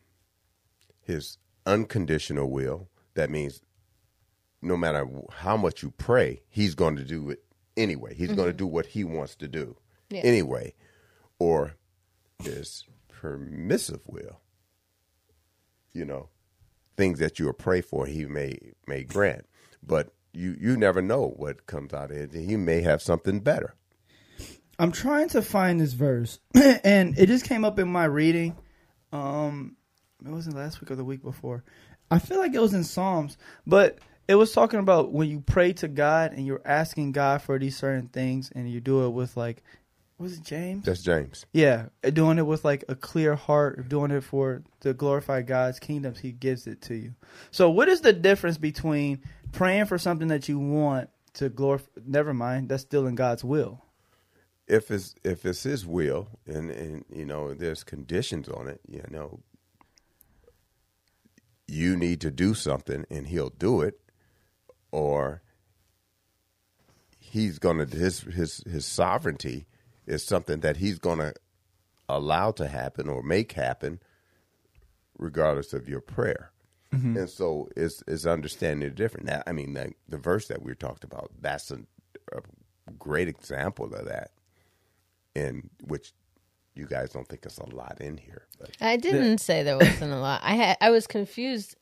his 1.01 1.39
unconditional 1.67 2.51
will. 2.51 2.89
That 3.15 3.31
means 3.31 3.63
no 4.63 4.77
matter 4.77 5.09
how 5.33 5.57
much 5.57 5.83
you 5.83 5.91
pray, 5.93 6.43
he's 6.49 6.75
going 6.75 6.97
to 6.97 7.05
do 7.05 7.31
it 7.31 7.43
anyway. 7.77 8.15
He's 8.15 8.33
going 8.33 8.49
to 8.49 8.53
do 8.55 8.67
what 8.67 8.87
he 8.87 9.05
wants 9.05 9.35
to 9.37 9.49
do 9.49 9.77
Yeah. 10.11 10.21
anyway. 10.21 10.75
Or 11.39 11.75
his 12.43 12.85
permissive 13.09 14.03
will. 14.07 14.41
You 15.93 16.05
know, 16.05 16.29
things 16.97 17.19
that 17.21 17.39
you 17.39 17.53
pray 17.53 17.81
for, 17.81 18.07
he 18.07 18.25
may 18.27 18.59
may 18.87 19.03
grant. 19.05 19.47
But 19.83 20.13
you 20.33 20.57
you 20.61 20.77
never 20.77 21.01
know 21.01 21.29
what 21.37 21.67
comes 21.67 21.95
out 21.95 22.11
of 22.11 22.17
it. 22.17 22.35
He 22.35 22.57
may 22.57 22.83
have 22.83 23.01
something 23.01 23.41
better. 23.41 23.75
I'm 24.79 24.93
trying 24.93 25.29
to 25.31 25.43
find 25.43 25.81
this 25.81 25.93
verse, 25.93 26.39
and 26.55 27.19
it 27.19 27.27
just 27.27 27.45
came 27.47 27.65
up 27.65 27.79
in 27.79 27.89
my 27.89 28.05
reading. 28.05 28.57
Um, 29.13 29.77
it 30.25 30.31
wasn't 30.31 30.57
last 30.57 30.81
week 30.81 30.91
or 30.91 30.97
the 30.97 31.05
week 31.05 31.23
before. 31.23 31.65
I 32.11 32.19
feel 32.19 32.39
like 32.39 32.55
it 32.55 32.61
was 32.61 32.75
in 32.75 32.85
Psalms, 32.85 33.37
but 33.67 33.99
it 34.27 34.35
was 34.35 34.53
talking 34.53 34.81
about 34.81 35.13
when 35.13 35.29
you 35.29 35.41
pray 35.41 35.73
to 35.75 35.89
God 35.89 36.33
and 36.33 36.47
you're 36.47 36.63
asking 36.65 37.13
God 37.13 37.43
for 37.43 37.59
these 37.59 37.77
certain 37.77 38.09
things, 38.09 38.51
and 38.55 38.71
you 38.71 38.81
do 38.81 39.05
it 39.05 39.11
with 39.11 39.37
like, 39.37 39.63
was 40.19 40.39
it 40.39 40.45
James? 40.45 40.85
That's 40.85 41.03
James. 41.03 41.45
Yeah, 41.53 41.87
doing 42.13 42.39
it 42.39 42.47
with 42.47 42.65
like 42.65 42.85
a 42.89 42.95
clear 42.95 43.35
heart, 43.35 43.89
doing 43.89 44.11
it 44.11 44.23
for 44.23 44.63
to 44.81 44.95
glorify 44.95 45.43
God's 45.43 45.79
kingdoms. 45.79 46.21
He 46.21 46.33
gives 46.33 46.67
it 46.67 46.81
to 46.83 46.95
you. 46.95 47.15
So, 47.51 47.69
what 47.69 47.89
is 47.89 48.01
the 48.01 48.13
difference 48.13 48.57
between 48.57 49.23
praying 49.53 49.87
for 49.87 49.99
something 49.99 50.29
that 50.29 50.49
you 50.49 50.59
want 50.59 51.11
to 51.35 51.49
glorify? 51.49 51.87
Never 52.07 52.33
mind, 52.33 52.69
that's 52.69 52.83
still 52.83 53.07
in 53.07 53.17
God's 53.17 53.45
will. 53.45 53.84
If 54.67 54.91
it's 54.91 55.15
if 55.25 55.45
it's 55.45 55.63
his 55.63 55.87
will 55.87 56.29
and 56.47 56.71
and 56.71 57.05
you 57.11 57.25
know 57.25 57.53
there's 57.55 57.85
conditions 57.85 58.49
on 58.49 58.67
it 58.67 58.81
you 58.89 59.05
know 59.11 59.41
you 61.67 61.97
need 61.97 62.21
to 62.21 62.31
do 62.31 62.55
something 62.55 63.05
and 63.11 63.27
he'll 63.27 63.51
do 63.51 63.81
it 63.81 64.01
or 64.91 65.43
he's 67.19 67.59
gonna 67.59 67.87
his 67.87 68.21
his 68.21 68.63
his 68.67 68.87
sovereignty 68.87 69.67
is 70.07 70.23
something 70.23 70.61
that 70.61 70.79
he's 70.79 70.99
gonna 70.99 71.33
allow 72.09 72.51
to 72.51 72.69
happen 72.69 73.09
or 73.09 73.23
make 73.23 73.53
happen 73.53 73.99
regardless 75.19 75.73
of 75.73 75.89
your 75.89 76.01
prayer. 76.01 76.51
Mm-hmm. 76.93 77.17
And 77.17 77.31
so 77.31 77.69
it's 77.77 78.03
it's 78.07 78.27
understanding 78.27 78.89
the 78.89 78.95
different 78.95 79.27
that 79.27 79.43
i 79.47 79.53
mean 79.53 79.75
the, 79.75 79.93
the 80.09 80.19
verse 80.19 80.47
that 80.47 80.63
we 80.63 80.75
talked 80.75 81.03
about 81.03 81.33
that's 81.41 81.73
a, 81.73 81.81
a 82.33 82.93
great 82.93 83.27
example 83.27 83.87
of 83.93 84.05
that 84.07 84.31
in 85.35 85.71
which 85.87 86.13
you 86.75 86.87
guys 86.87 87.11
don't 87.11 87.29
think 87.29 87.45
it's 87.47 87.59
a 87.59 87.67
lot 87.75 88.01
in 88.01 88.17
here. 88.17 88.47
But 88.59 88.71
I 88.81 88.97
didn't 88.97 89.39
say 89.39 89.63
there 89.63 89.79
wasn't 89.79 90.13
a 90.13 90.19
lot. 90.19 90.41
I 90.45 90.55
had 90.55 90.77
I 90.81 90.91
was 90.91 91.07
confused 91.07 91.77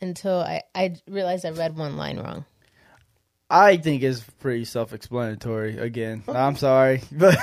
until 0.00 0.40
I 0.40 0.62
I 0.74 0.96
realized 1.08 1.44
I 1.46 1.50
read 1.50 1.76
one 1.76 1.96
line 1.96 2.18
wrong. 2.18 2.44
I 3.50 3.76
think 3.76 4.02
it's 4.02 4.20
pretty 4.40 4.64
self-explanatory. 4.64 5.76
Again, 5.78 6.24
I'm 6.26 6.56
sorry, 6.56 7.02
but 7.12 7.36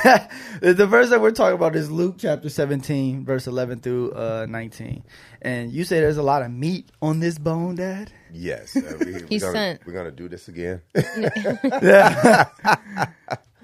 the 0.60 0.88
verse 0.88 1.10
that 1.12 1.22
we're 1.22 1.32
talking 1.32 1.56
about 1.56 1.76
is 1.76 1.92
Luke 1.92 2.16
chapter 2.18 2.50
17, 2.50 3.24
verse 3.24 3.46
11 3.46 3.80
through 3.82 4.12
uh, 4.14 4.48
19. 4.50 5.04
And 5.44 5.72
you 5.72 5.84
say 5.84 6.00
there's 6.02 6.18
a 6.18 6.24
lot 6.24 6.42
of 6.42 6.52
meat 6.52 6.90
on 7.04 7.20
this 7.20 7.38
bone, 7.38 7.76
Dad. 7.76 8.12
yes, 8.34 8.76
uh, 8.76 8.98
we, 9.00 9.06
He 9.30 9.38
we're, 9.38 9.40
gonna, 9.40 9.52
sent- 9.54 9.86
we're 9.86 9.94
gonna 9.94 10.12
do 10.12 10.28
this 10.28 10.48
again. 10.48 10.82
Yeah, 11.82 12.46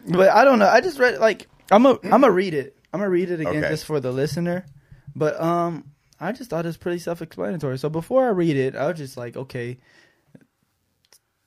but 0.07 0.29
I 0.29 0.43
don't 0.45 0.59
know. 0.59 0.67
I 0.67 0.81
just 0.81 0.99
read 0.99 1.19
like 1.19 1.47
I'm 1.71 1.85
a 1.85 1.99
I'm 2.03 2.09
gonna 2.21 2.31
read 2.31 2.53
it. 2.53 2.75
I'm 2.93 2.99
gonna 2.99 3.09
read 3.09 3.29
it 3.29 3.39
again 3.41 3.57
Okay. 3.57 3.69
just 3.69 3.85
for 3.85 3.99
the 3.99 4.11
listener. 4.11 4.65
But 5.15 5.39
um, 5.41 5.91
I 6.19 6.31
just 6.31 6.49
thought 6.49 6.65
it 6.65 6.69
was 6.69 6.77
pretty 6.77 6.99
self-explanatory. 6.99 7.77
So 7.79 7.89
before 7.89 8.25
I 8.25 8.29
read 8.29 8.55
it, 8.55 8.75
I 8.75 8.87
was 8.87 8.97
just 8.97 9.17
like, 9.17 9.35
okay, 9.35 9.77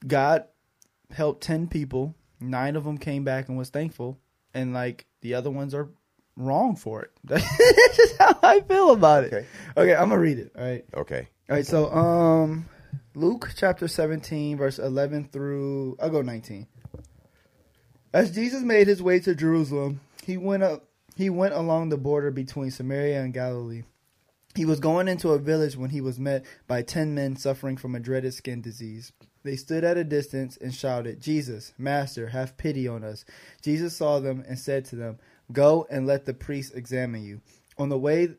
God 0.06 0.44
helped 1.10 1.42
ten 1.42 1.66
people. 1.68 2.14
Nine 2.40 2.76
of 2.76 2.84
them 2.84 2.98
came 2.98 3.24
back 3.24 3.48
and 3.48 3.58
was 3.58 3.68
thankful, 3.68 4.18
and 4.54 4.72
like 4.72 5.06
the 5.20 5.34
other 5.34 5.50
ones 5.50 5.74
are 5.74 5.88
wrong 6.36 6.74
for 6.76 7.02
it. 7.02 7.10
That's 7.24 7.96
just 7.96 8.16
how 8.18 8.38
I 8.42 8.60
feel 8.60 8.92
about 8.92 9.24
it. 9.24 9.32
Okay. 9.32 9.46
Okay, 9.76 9.94
I'm 9.94 10.08
gonna 10.08 10.20
read 10.20 10.38
it. 10.38 10.52
All 10.56 10.64
right. 10.64 10.84
okay, 10.94 11.28
All 11.50 11.56
right, 11.56 11.66
so 11.66 11.90
um, 11.92 12.66
Luke 13.14 13.50
chapter 13.56 13.86
17, 13.88 14.56
verse 14.56 14.78
11 14.78 15.28
through 15.32 15.96
I'll 16.00 16.10
go 16.10 16.22
19. 16.22 16.66
As 18.12 18.32
Jesus 18.32 18.62
made 18.62 18.88
his 18.88 19.02
way 19.02 19.20
to 19.20 19.34
Jerusalem, 19.34 20.00
he 20.24 20.36
went 20.36 20.62
up. 20.62 20.84
He 21.16 21.30
went 21.30 21.54
along 21.54 21.88
the 21.88 21.96
border 21.96 22.30
between 22.30 22.70
Samaria 22.70 23.20
and 23.20 23.34
Galilee. 23.34 23.82
He 24.56 24.64
was 24.64 24.80
going 24.80 25.06
into 25.06 25.30
a 25.30 25.38
village 25.38 25.76
when 25.76 25.90
he 25.90 26.00
was 26.00 26.18
met 26.18 26.44
by 26.66 26.82
ten 26.82 27.14
men 27.14 27.36
suffering 27.36 27.76
from 27.76 27.94
a 27.94 28.00
dreaded 28.00 28.34
skin 28.34 28.62
disease. 28.62 29.12
They 29.44 29.56
stood 29.56 29.84
at 29.84 29.96
a 29.96 30.04
distance 30.04 30.56
and 30.56 30.74
shouted, 30.74 31.20
Jesus, 31.20 31.72
Master, 31.78 32.28
have 32.28 32.58
pity 32.58 32.88
on 32.88 33.04
us. 33.04 33.24
Jesus 33.62 33.96
saw 33.96 34.18
them 34.18 34.44
and 34.46 34.58
said 34.58 34.84
to 34.86 34.96
them, 34.96 35.18
Go 35.52 35.86
and 35.88 36.06
let 36.06 36.26
the 36.26 36.34
priests 36.34 36.74
examine 36.74 37.24
you. 37.24 37.40
On 37.78 37.88
the 37.88 37.98
way 37.98 38.36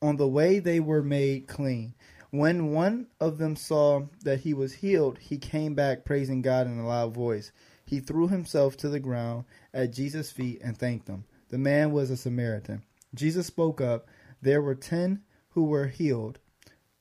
on 0.00 0.16
the 0.16 0.28
way 0.28 0.60
they 0.60 0.78
were 0.78 1.02
made 1.02 1.48
clean. 1.48 1.94
When 2.30 2.72
one 2.72 3.08
of 3.20 3.38
them 3.38 3.56
saw 3.56 4.06
that 4.22 4.40
he 4.40 4.54
was 4.54 4.74
healed, 4.74 5.18
he 5.18 5.38
came 5.38 5.74
back 5.74 6.04
praising 6.04 6.40
God 6.40 6.66
in 6.66 6.78
a 6.78 6.86
loud 6.86 7.14
voice. 7.14 7.50
He 7.88 8.00
threw 8.00 8.28
himself 8.28 8.76
to 8.78 8.90
the 8.90 9.00
ground 9.00 9.44
at 9.72 9.94
Jesus' 9.94 10.30
feet 10.30 10.60
and 10.62 10.76
thanked 10.76 11.08
him. 11.08 11.24
The 11.48 11.56
man 11.56 11.90
was 11.90 12.10
a 12.10 12.18
Samaritan. 12.18 12.82
Jesus 13.14 13.46
spoke 13.46 13.80
up. 13.80 14.06
There 14.42 14.60
were 14.60 14.74
ten 14.74 15.22
who 15.52 15.64
were 15.64 15.86
healed. 15.86 16.38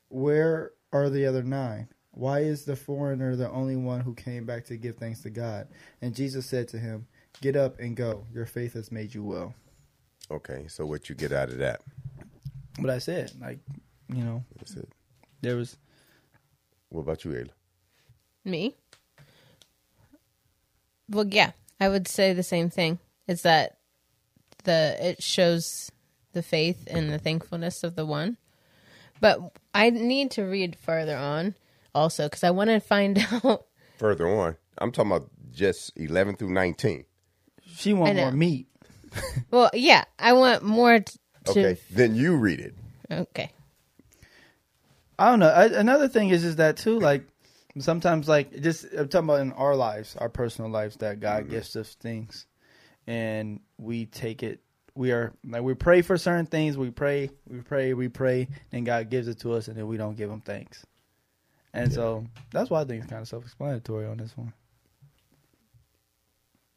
Where 0.08 0.72
are 0.94 1.10
the 1.10 1.26
other 1.26 1.44
nine? 1.44 1.90
Why 2.12 2.40
is 2.40 2.64
the 2.64 2.78
foreigner 2.78 3.36
the 3.36 3.52
only 3.52 3.76
one 3.76 4.00
who 4.00 4.16
came 4.16 4.46
back 4.46 4.64
to 4.68 4.78
give 4.78 4.96
thanks 4.96 5.20
to 5.24 5.30
God? 5.30 5.68
And 6.02 6.16
Jesus 6.16 6.46
said 6.46 6.70
to 6.70 6.80
him, 6.80 7.08
Get 7.42 7.58
up 7.58 7.78
and 7.80 7.94
go. 7.94 8.24
Your 8.34 8.46
faith 8.46 8.72
has 8.74 8.90
made 8.90 9.14
you 9.14 9.26
well. 9.26 9.54
Okay, 10.32 10.68
so 10.70 10.86
what 10.86 11.10
you 11.10 11.16
get 11.16 11.34
out 11.34 11.50
of 11.50 11.58
that? 11.58 11.82
What 12.80 12.90
I 12.90 13.00
said, 13.00 13.34
like, 13.42 13.60
you 14.08 14.24
know, 14.24 14.46
That's 14.56 14.76
it. 14.78 14.88
there 15.42 15.58
was 15.58 15.76
What 16.88 17.02
about 17.02 17.26
you, 17.26 17.32
Ayla? 17.32 17.50
Me? 18.46 18.78
Well, 21.10 21.28
yeah, 21.28 21.52
I 21.80 21.90
would 21.90 22.08
say 22.08 22.34
the 22.34 22.44
same 22.44 22.70
thing. 22.70 23.00
Is 23.28 23.42
that 23.44 23.78
the 24.64 24.96
it 25.00 25.24
shows 25.24 25.92
the 26.34 26.44
faith 26.44 26.88
and 26.90 27.12
the 27.12 27.20
thankfulness 27.20 27.84
of 27.84 27.96
the 27.96 28.06
one. 28.06 28.38
But 29.20 29.40
I 29.74 29.90
need 29.90 30.32
to 30.32 30.44
read 30.44 30.78
further 30.80 31.16
on 31.18 31.56
also 31.96 32.26
because 32.26 32.44
I 32.44 32.52
want 32.52 32.70
to 32.70 32.80
find 32.80 33.26
out. 33.44 33.66
Further 33.98 34.28
on, 34.30 34.56
I'm 34.78 34.92
talking 34.92 35.12
about 35.12 35.30
just 35.52 35.92
11 35.96 36.36
through 36.36 36.52
19. 36.52 37.06
she 37.66 37.94
want 37.94 38.16
more 38.16 38.32
meat. 38.32 38.68
Well, 39.50 39.72
yeah, 39.74 40.04
I 40.20 40.34
want 40.34 40.64
more 40.64 41.00
t- 41.00 41.18
to. 41.46 41.52
Okay, 41.52 41.78
then 41.90 42.16
you 42.16 42.36
read 42.36 42.60
it. 42.60 42.76
Okay. 43.10 43.52
I 45.18 45.30
don't 45.32 45.40
know. 45.40 45.50
I, 45.50 45.66
another 45.68 46.08
thing 46.08 46.30
is 46.30 46.44
is 46.44 46.58
that 46.58 46.78
too. 46.78 47.00
Like 47.00 47.26
sometimes, 47.80 48.28
like 48.28 48.62
just 48.62 48.86
I'm 48.98 49.08
talking 49.08 49.30
about 49.30 49.42
in 49.42 49.52
our 49.54 49.76
lives, 49.76 50.16
our 50.18 50.30
personal 50.30 50.70
lives, 50.72 50.98
that 50.98 51.20
God 51.20 51.50
gives 51.50 51.76
us 51.76 51.96
things, 51.96 52.46
and 53.06 53.60
we 53.78 54.06
take 54.06 54.44
it. 54.44 54.62
We 54.96 55.12
are 55.12 55.34
like 55.46 55.62
we 55.62 55.74
pray 55.76 56.02
for 56.02 56.18
certain 56.18 56.46
things. 56.48 56.78
We 56.78 56.90
pray, 56.92 57.30
we 57.48 57.60
pray, 57.62 57.94
we 57.94 58.08
pray, 58.10 58.48
and 58.72 58.86
God 58.86 59.10
gives 59.10 59.28
it 59.28 59.40
to 59.42 59.54
us, 59.54 59.68
and 59.68 59.78
then 59.78 59.88
we 59.88 59.98
don't 59.98 60.16
give 60.16 60.30
Him 60.30 60.42
thanks. 60.42 60.86
And 61.74 61.94
so 61.94 62.26
that's 62.52 62.70
why 62.70 62.82
I 62.82 62.86
think 62.86 63.04
it's 63.04 63.10
kind 63.12 63.22
of 63.22 63.28
self-explanatory 63.28 64.08
on 64.08 64.18
this 64.18 64.36
one. 64.36 64.54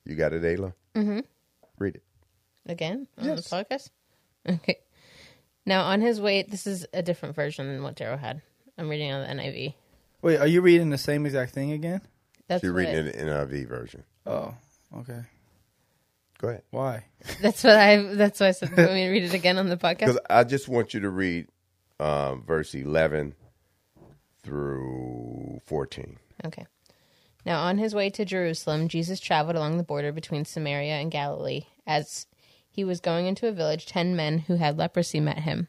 You 0.04 0.14
got 0.16 0.33
it, 0.33 0.42
Ayla? 0.42 0.75
Mm-hmm. 0.95 1.21
Read 1.78 1.97
it. 1.97 2.02
Again 2.66 3.07
on 3.19 3.25
Yes. 3.26 3.49
the 3.49 3.57
podcast. 3.57 3.90
Okay. 4.49 4.76
Now 5.66 5.85
on 5.85 6.00
his 6.00 6.19
way, 6.21 6.42
this 6.42 6.66
is 6.66 6.87
a 6.95 7.02
different 7.02 7.35
version 7.35 7.66
than 7.69 7.83
what 7.83 7.95
Darrell 7.95 8.16
had. 8.16 8.40
I'm 8.78 8.88
reading 8.88 9.12
on 9.12 9.21
the 9.37 9.42
NIV. 9.42 9.75
Wait, 10.22 10.38
are 10.38 10.46
you 10.46 10.60
reading 10.60 10.90
the 10.90 10.98
same 10.98 11.26
exact 11.26 11.52
thing 11.52 11.72
again? 11.72 12.00
That's 12.48 12.62
You're 12.62 12.72
what, 12.72 12.80
reading 12.80 13.06
it 13.06 13.14
in 13.14 13.26
the 13.26 13.32
NIV 13.32 13.68
version. 13.68 14.04
Oh, 14.26 14.54
okay. 14.98 15.22
Go 16.38 16.48
ahead. 16.48 16.62
Why? 16.70 17.04
That's 17.40 17.62
what 17.62 17.76
I. 17.76 18.02
That's 18.14 18.40
why 18.40 18.48
I 18.48 18.50
said. 18.52 18.76
Let 18.76 18.92
me 18.92 19.04
to 19.04 19.10
read 19.10 19.24
it 19.24 19.34
again 19.34 19.58
on 19.58 19.68
the 19.68 19.76
podcast? 19.76 19.98
Because 19.98 20.18
I 20.28 20.44
just 20.44 20.68
want 20.68 20.94
you 20.94 21.00
to 21.00 21.10
read 21.10 21.48
um, 21.98 22.42
verse 22.42 22.74
11 22.74 23.34
through 24.42 25.60
14. 25.66 26.16
Okay. 26.46 26.66
Now, 27.44 27.62
on 27.62 27.78
his 27.78 27.94
way 27.94 28.10
to 28.10 28.24
Jerusalem, 28.24 28.88
Jesus 28.88 29.20
traveled 29.20 29.56
along 29.56 29.76
the 29.76 29.82
border 29.82 30.12
between 30.12 30.44
Samaria 30.44 30.94
and 30.94 31.10
Galilee. 31.10 31.66
As 31.86 32.26
he 32.70 32.84
was 32.84 33.00
going 33.00 33.26
into 33.26 33.48
a 33.48 33.52
village, 33.52 33.86
ten 33.86 34.16
men 34.16 34.40
who 34.40 34.56
had 34.56 34.78
leprosy 34.78 35.20
met 35.20 35.40
him. 35.40 35.68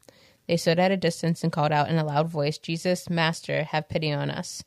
They 0.51 0.57
stood 0.57 0.79
at 0.79 0.91
a 0.91 0.97
distance 0.97 1.45
and 1.45 1.51
called 1.53 1.71
out 1.71 1.87
in 1.87 1.97
a 1.97 2.03
loud 2.03 2.27
voice, 2.27 2.57
Jesus, 2.57 3.09
Master, 3.09 3.63
have 3.63 3.87
pity 3.87 4.11
on 4.11 4.29
us. 4.29 4.65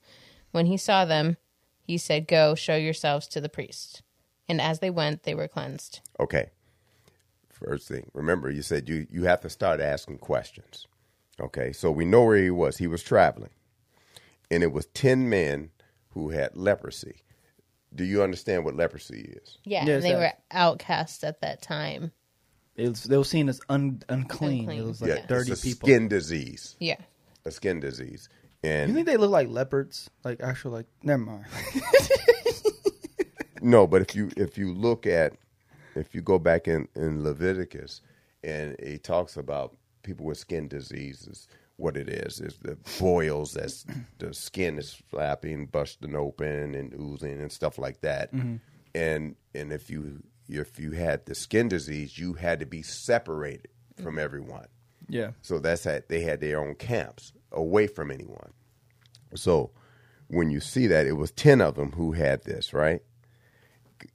When 0.51 0.65
he 0.65 0.79
saw 0.79 1.05
them, 1.05 1.37
he 1.83 1.99
said, 1.99 2.27
Go, 2.27 2.55
show 2.55 2.75
yourselves 2.75 3.29
to 3.29 3.41
the 3.43 3.51
priest. 3.51 4.01
And 4.49 4.63
as 4.63 4.79
they 4.79 4.89
went, 4.89 5.25
they 5.25 5.35
were 5.35 5.47
cleansed. 5.47 6.01
Okay. 6.19 6.53
First 7.51 7.87
thing, 7.87 8.11
remember 8.15 8.51
you 8.51 8.63
said 8.63 8.89
you 8.89 9.07
you 9.11 9.25
have 9.25 9.43
to 9.43 9.51
start 9.51 9.83
asking 9.83 10.19
questions. 10.21 10.87
Okay, 11.39 11.71
so 11.75 11.91
we 11.91 12.07
know 12.07 12.25
where 12.25 12.39
he 12.39 12.51
was. 12.51 12.79
He 12.79 12.87
was 12.87 13.03
traveling, 13.03 13.51
and 14.51 14.63
it 14.63 14.73
was 14.73 14.87
ten 14.87 15.29
men 15.29 15.69
who 16.13 16.31
had 16.31 16.57
leprosy. 16.57 17.25
Do 17.95 18.05
you 18.05 18.23
understand 18.23 18.65
what 18.65 18.75
leprosy 18.75 19.35
is? 19.43 19.59
Yeah, 19.65 19.85
Yes, 19.85 19.97
and 19.97 20.05
they 20.05 20.15
were 20.15 20.33
outcasts 20.51 21.23
at 21.25 21.43
that 21.43 21.61
time. 21.61 22.13
It 22.77 22.89
was, 22.89 23.05
they 23.05 23.17
were 23.17 23.25
seen 23.25 23.49
as 23.49 23.61
un, 23.69 24.03
unclean. 24.09 24.61
Unclean. 24.61 24.81
It 24.81 24.85
was 24.87 25.01
like 25.03 25.11
Yeah. 25.11 25.27
dirty 25.27 25.53
it's 25.53 25.63
a 25.63 25.67
people. 25.67 25.87
skin 25.89 26.09
disease. 26.09 26.77
Yeah. 26.81 26.97
A 27.45 27.51
skin 27.51 27.79
disease, 27.81 28.29
And 28.63 28.89
You 28.89 28.95
think 28.95 29.07
they 29.07 29.17
look 29.17 29.31
like 29.31 29.49
leopards? 29.49 30.11
Like 30.25 30.41
actual, 30.43 30.73
like 30.73 30.87
never 31.03 31.23
mind. 31.23 31.45
No, 33.63 33.87
but 33.87 34.03
if 34.03 34.15
you 34.15 34.31
if 34.37 34.59
you 34.59 34.75
look 34.75 35.07
at 35.07 35.33
if 35.95 36.15
you 36.15 36.21
go 36.21 36.39
back 36.39 36.69
in 36.69 36.87
in 36.95 37.23
Leviticus 37.25 38.03
and 38.43 38.77
he 38.83 38.99
talks 38.99 39.39
about 39.39 39.75
people 40.03 40.27
with 40.27 40.37
skin 40.37 40.69
diseases, 40.69 41.49
what 41.77 41.97
it 41.97 42.11
is 42.11 42.41
is 42.41 42.59
the 42.61 42.77
boils 43.01 43.55
that's 43.55 43.87
the 44.19 44.35
skin 44.35 44.77
is 44.79 44.93
flapping, 45.09 45.65
busting 45.67 46.15
open, 46.15 46.75
and 46.75 46.93
oozing 47.01 47.41
and 47.41 47.51
stuff 47.51 47.79
like 47.79 48.03
that. 48.03 48.35
Mm-hmm. 48.35 48.57
And 48.95 49.35
and 49.55 49.73
if 49.73 49.89
you 49.89 50.23
if 50.49 50.79
you 50.79 50.93
had 50.93 51.27
the 51.27 51.35
skin 51.35 51.69
disease, 51.69 52.19
you 52.19 52.35
had 52.35 52.61
to 52.61 52.67
be 52.67 52.83
separated 52.83 53.69
from 54.03 54.17
mm. 54.17 54.21
everyone. 54.21 54.67
yeah, 55.09 55.33
So 55.43 55.59
that's 55.59 55.85
that 55.85 56.09
they 56.09 56.23
had 56.23 56.41
their 56.41 56.61
own 56.61 56.75
camps 56.75 57.33
away 57.53 57.87
from 57.87 58.11
anyone. 58.11 58.53
So 59.35 59.71
when 60.29 60.51
you 60.51 60.61
see 60.61 60.87
that, 60.89 61.07
it 61.07 61.13
was 61.13 61.31
10 61.31 61.61
of 61.61 61.75
them 61.75 61.93
who 61.93 62.13
had 62.13 62.45
this, 62.45 62.73
right? 62.73 63.01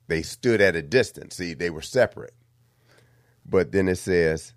They 0.08 0.22
stood 0.22 0.62
at 0.62 0.76
a 0.76 0.82
distance. 0.82 1.36
See, 1.36 1.54
they 1.54 1.70
were 1.70 1.82
separate. 1.82 2.34
But 3.46 3.72
then 3.72 3.88
it 3.88 3.98
says, 3.98 4.54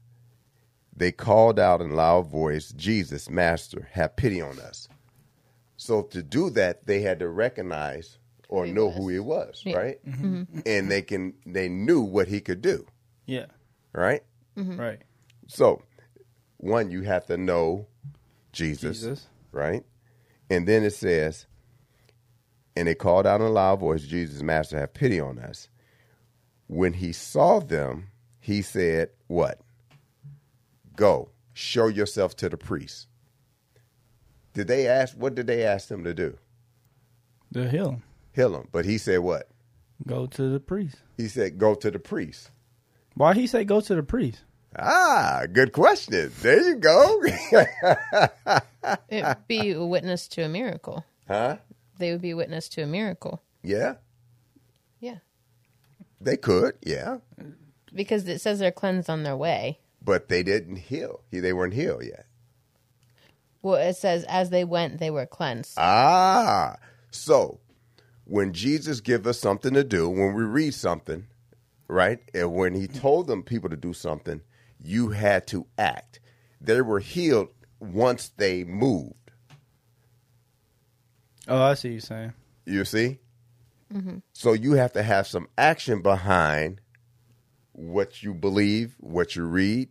they 0.94 1.12
called 1.12 1.58
out 1.58 1.80
in 1.80 1.96
loud 1.96 2.26
voice, 2.26 2.72
Jesus, 2.72 3.30
Master, 3.30 3.88
have 3.92 4.16
pity 4.16 4.40
on 4.40 4.58
us. 4.58 4.88
So 5.76 6.02
to 6.02 6.22
do 6.22 6.50
that, 6.50 6.86
they 6.86 7.00
had 7.00 7.18
to 7.20 7.28
recognize 7.28 8.18
or 8.52 8.66
know 8.66 8.86
was. 8.86 8.96
who 8.96 9.08
he 9.08 9.18
was, 9.18 9.62
Yeah. 9.64 9.76
right? 9.76 10.06
Mm-hmm. 10.06 10.34
Mm-hmm. 10.42 10.60
And 10.66 10.90
they 10.90 11.02
can 11.02 11.34
they 11.46 11.68
knew 11.68 12.00
what 12.02 12.28
he 12.28 12.40
could 12.40 12.60
do, 12.62 12.86
yeah, 13.26 13.46
right? 13.92 14.22
Mm-hmm. 14.56 14.78
right. 14.78 15.00
So, 15.48 15.82
one, 16.58 16.90
you 16.90 17.02
have 17.02 17.26
to 17.26 17.36
know 17.36 17.86
Jesus, 18.52 18.98
Jesus. 19.00 19.28
right? 19.52 19.84
And 20.50 20.68
then 20.68 20.84
it 20.84 20.92
says, 20.92 21.46
and 22.76 22.86
they 22.88 22.94
called 22.94 23.26
out 23.26 23.40
in 23.40 23.46
a 23.46 23.50
loud 23.50 23.80
voice, 23.80 24.02
Jesus, 24.02 24.42
Master, 24.42 24.78
have 24.78 24.92
pity 24.94 25.18
on 25.20 25.38
us. 25.38 25.68
When 26.66 26.92
he 26.94 27.12
saw 27.12 27.60
them, 27.60 28.08
he 28.40 28.60
said, 28.62 29.10
What? 29.28 29.60
Go, 30.96 31.30
show 31.54 31.88
yourself 31.88 32.36
to 32.36 32.48
the 32.48 32.56
priest. 32.58 33.06
Did 34.54 34.68
they 34.68 34.86
ask, 34.86 35.16
what 35.16 35.34
did 35.34 35.46
they 35.46 35.64
ask 35.64 35.88
them 35.88 36.04
to 36.04 36.12
do? 36.12 36.36
The 37.50 37.66
hill. 37.68 38.02
Heal 38.34 38.54
him. 38.56 38.68
But 38.72 38.84
he 38.84 38.98
said, 38.98 39.18
What? 39.20 39.48
Go 40.06 40.26
to 40.26 40.48
the 40.48 40.60
priest. 40.60 40.96
He 41.16 41.28
said, 41.28 41.58
Go 41.58 41.74
to 41.74 41.90
the 41.90 41.98
priest. 41.98 42.50
Why 43.14 43.34
he 43.34 43.46
say 43.46 43.64
go 43.64 43.80
to 43.80 43.94
the 43.94 44.02
priest? 44.02 44.40
Ah, 44.78 45.42
good 45.52 45.72
question. 45.72 46.32
There 46.40 46.62
you 46.66 46.76
go. 46.76 47.22
It 49.08 49.24
would 49.24 49.46
be 49.46 49.70
a 49.72 49.84
witness 49.84 50.26
to 50.28 50.42
a 50.42 50.48
miracle. 50.48 51.04
huh? 51.28 51.58
They 51.98 52.10
would 52.10 52.22
be 52.22 52.30
a 52.30 52.36
witness 52.36 52.68
to 52.70 52.82
a 52.82 52.86
miracle. 52.86 53.42
Yeah. 53.62 53.94
Yeah. 54.98 55.18
They 56.20 56.36
could, 56.36 56.74
yeah, 56.82 57.18
Because 57.94 58.26
it 58.26 58.40
says 58.40 58.58
they're 58.58 58.72
cleansed 58.72 59.10
on 59.10 59.22
their 59.24 59.36
way. 59.36 59.78
but 60.04 60.28
they 60.28 60.42
didn't 60.42 60.76
heal. 60.76 61.20
They 61.30 61.52
weren't 61.52 61.74
healed 61.74 62.04
yet. 62.04 62.26
Well, 63.60 63.74
it 63.76 63.94
says 63.96 64.24
as 64.28 64.50
they 64.50 64.64
went, 64.64 64.98
they 64.98 65.10
were 65.10 65.26
cleansed. 65.26 65.74
Ah, 65.78 66.76
so 67.10 67.60
when 68.24 68.52
Jesus 68.52 69.00
give 69.00 69.26
us 69.26 69.38
something 69.38 69.74
to 69.74 69.84
do, 69.84 70.08
when 70.08 70.34
we 70.34 70.42
read 70.44 70.74
something, 70.74 71.26
right, 71.88 72.18
and 72.34 72.54
when 72.54 72.74
He 72.74 72.86
told 72.86 73.26
them 73.26 73.42
people 73.42 73.68
to 73.70 73.76
do 73.76 73.92
something, 73.92 74.40
you 74.82 75.10
had 75.10 75.46
to 75.48 75.66
act. 75.78 76.20
They 76.60 76.80
were 76.80 77.00
healed 77.00 77.48
once 77.80 78.30
they 78.36 78.64
moved. 78.64 79.14
Oh, 81.48 81.60
I 81.62 81.74
see 81.74 81.94
you 81.94 82.00
saying. 82.00 82.32
You 82.64 82.84
see, 82.84 83.18
so 84.32 84.52
you 84.52 84.72
have 84.74 84.92
to 84.92 85.02
have 85.02 85.26
some 85.26 85.48
action 85.58 86.00
behind 86.00 86.80
what 87.72 88.22
you 88.22 88.32
believe, 88.32 88.94
what 89.00 89.34
you 89.34 89.44
read, 89.44 89.88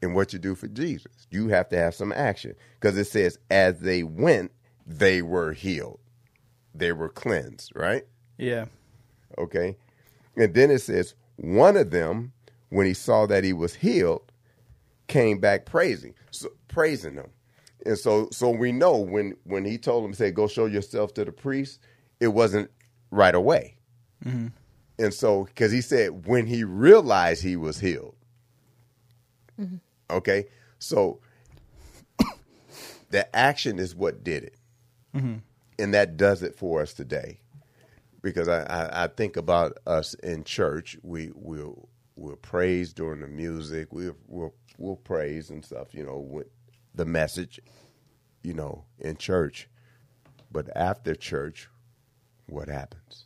and 0.00 0.14
what 0.14 0.32
you 0.32 0.38
do 0.38 0.54
for 0.54 0.68
Jesus. 0.68 1.26
You 1.30 1.48
have 1.48 1.68
to 1.70 1.76
have 1.76 1.94
some 1.94 2.12
action 2.12 2.54
because 2.80 2.96
it 2.96 3.06
says, 3.06 3.38
as 3.50 3.80
they 3.80 4.04
went, 4.04 4.52
they 4.86 5.22
were 5.22 5.52
healed, 5.52 5.98
they 6.78 6.92
were 6.92 7.08
cleansed, 7.08 7.72
right? 7.74 8.04
Yeah, 8.38 8.66
Okay. 9.38 9.76
And 10.36 10.54
then 10.54 10.70
it 10.70 10.80
says, 10.80 11.14
one 11.36 11.76
of 11.76 11.90
them, 11.90 12.32
when 12.70 12.86
he 12.86 12.94
saw 12.94 13.26
that 13.26 13.44
he 13.44 13.52
was 13.52 13.74
healed, 13.74 14.32
came 15.08 15.38
back 15.38 15.66
praising, 15.66 16.14
so, 16.30 16.48
praising 16.68 17.16
them. 17.16 17.30
And 17.84 17.98
so, 17.98 18.28
so 18.32 18.50
we 18.50 18.72
know 18.72 18.96
when 18.96 19.36
when 19.44 19.64
he 19.64 19.78
told 19.78 20.04
him, 20.04 20.12
say, 20.12 20.32
"Go 20.32 20.48
show 20.48 20.66
yourself 20.66 21.14
to 21.14 21.24
the 21.24 21.30
priest," 21.30 21.78
it 22.18 22.28
wasn't 22.28 22.70
right 23.12 23.34
away. 23.34 23.76
Mm-hmm. 24.24 24.48
And 24.98 25.14
so, 25.14 25.44
because 25.44 25.70
he 25.70 25.80
said 25.80 26.26
when 26.26 26.46
he 26.46 26.64
realized 26.64 27.42
he 27.42 27.54
was 27.54 27.78
healed. 27.78 28.16
Mm-hmm. 29.60 29.76
Okay, 30.10 30.46
so 30.80 31.20
the 33.10 33.36
action 33.36 33.78
is 33.78 33.94
what 33.94 34.24
did 34.24 34.42
it, 34.42 34.56
mm-hmm. 35.14 35.36
And 35.78 35.94
that 35.94 36.16
does 36.16 36.42
it 36.42 36.56
for 36.56 36.82
us 36.82 36.92
today. 36.92 37.40
Because 38.22 38.48
I, 38.48 38.62
I, 38.62 39.04
I 39.04 39.06
think 39.08 39.36
about 39.36 39.78
us 39.86 40.14
in 40.14 40.44
church, 40.44 40.96
we 41.02 41.30
will 41.34 41.88
we'll 42.16 42.36
praise 42.36 42.92
during 42.92 43.20
the 43.20 43.28
music, 43.28 43.92
we 43.92 44.06
will 44.06 44.16
we'll, 44.26 44.54
we'll 44.78 44.96
praise 44.96 45.50
and 45.50 45.64
stuff, 45.64 45.94
you 45.94 46.04
know, 46.04 46.18
with 46.18 46.48
the 46.94 47.04
message, 47.04 47.60
you 48.42 48.54
know, 48.54 48.84
in 48.98 49.16
church. 49.16 49.68
But 50.50 50.74
after 50.74 51.14
church, 51.14 51.68
what 52.46 52.68
happens? 52.68 53.24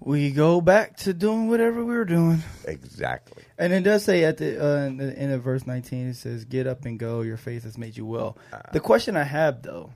We 0.00 0.32
go 0.32 0.60
back 0.60 0.96
to 0.98 1.14
doing 1.14 1.48
whatever 1.48 1.84
we 1.84 1.94
were 1.94 2.04
doing. 2.04 2.42
Exactly. 2.64 3.44
And 3.56 3.72
it 3.72 3.84
does 3.84 4.04
say 4.04 4.24
at 4.24 4.36
the 4.36 4.62
uh, 4.62 4.86
in 4.86 4.96
the 4.96 5.16
end 5.16 5.32
of 5.32 5.42
verse 5.42 5.64
19, 5.64 6.08
it 6.08 6.16
says, 6.16 6.44
"Get 6.44 6.66
up 6.66 6.84
and 6.84 6.98
go. 6.98 7.20
Your 7.22 7.36
faith 7.36 7.62
has 7.62 7.78
made 7.78 7.96
you 7.96 8.04
well." 8.04 8.36
The 8.72 8.80
question 8.80 9.16
I 9.16 9.22
have 9.22 9.62
though 9.62 9.92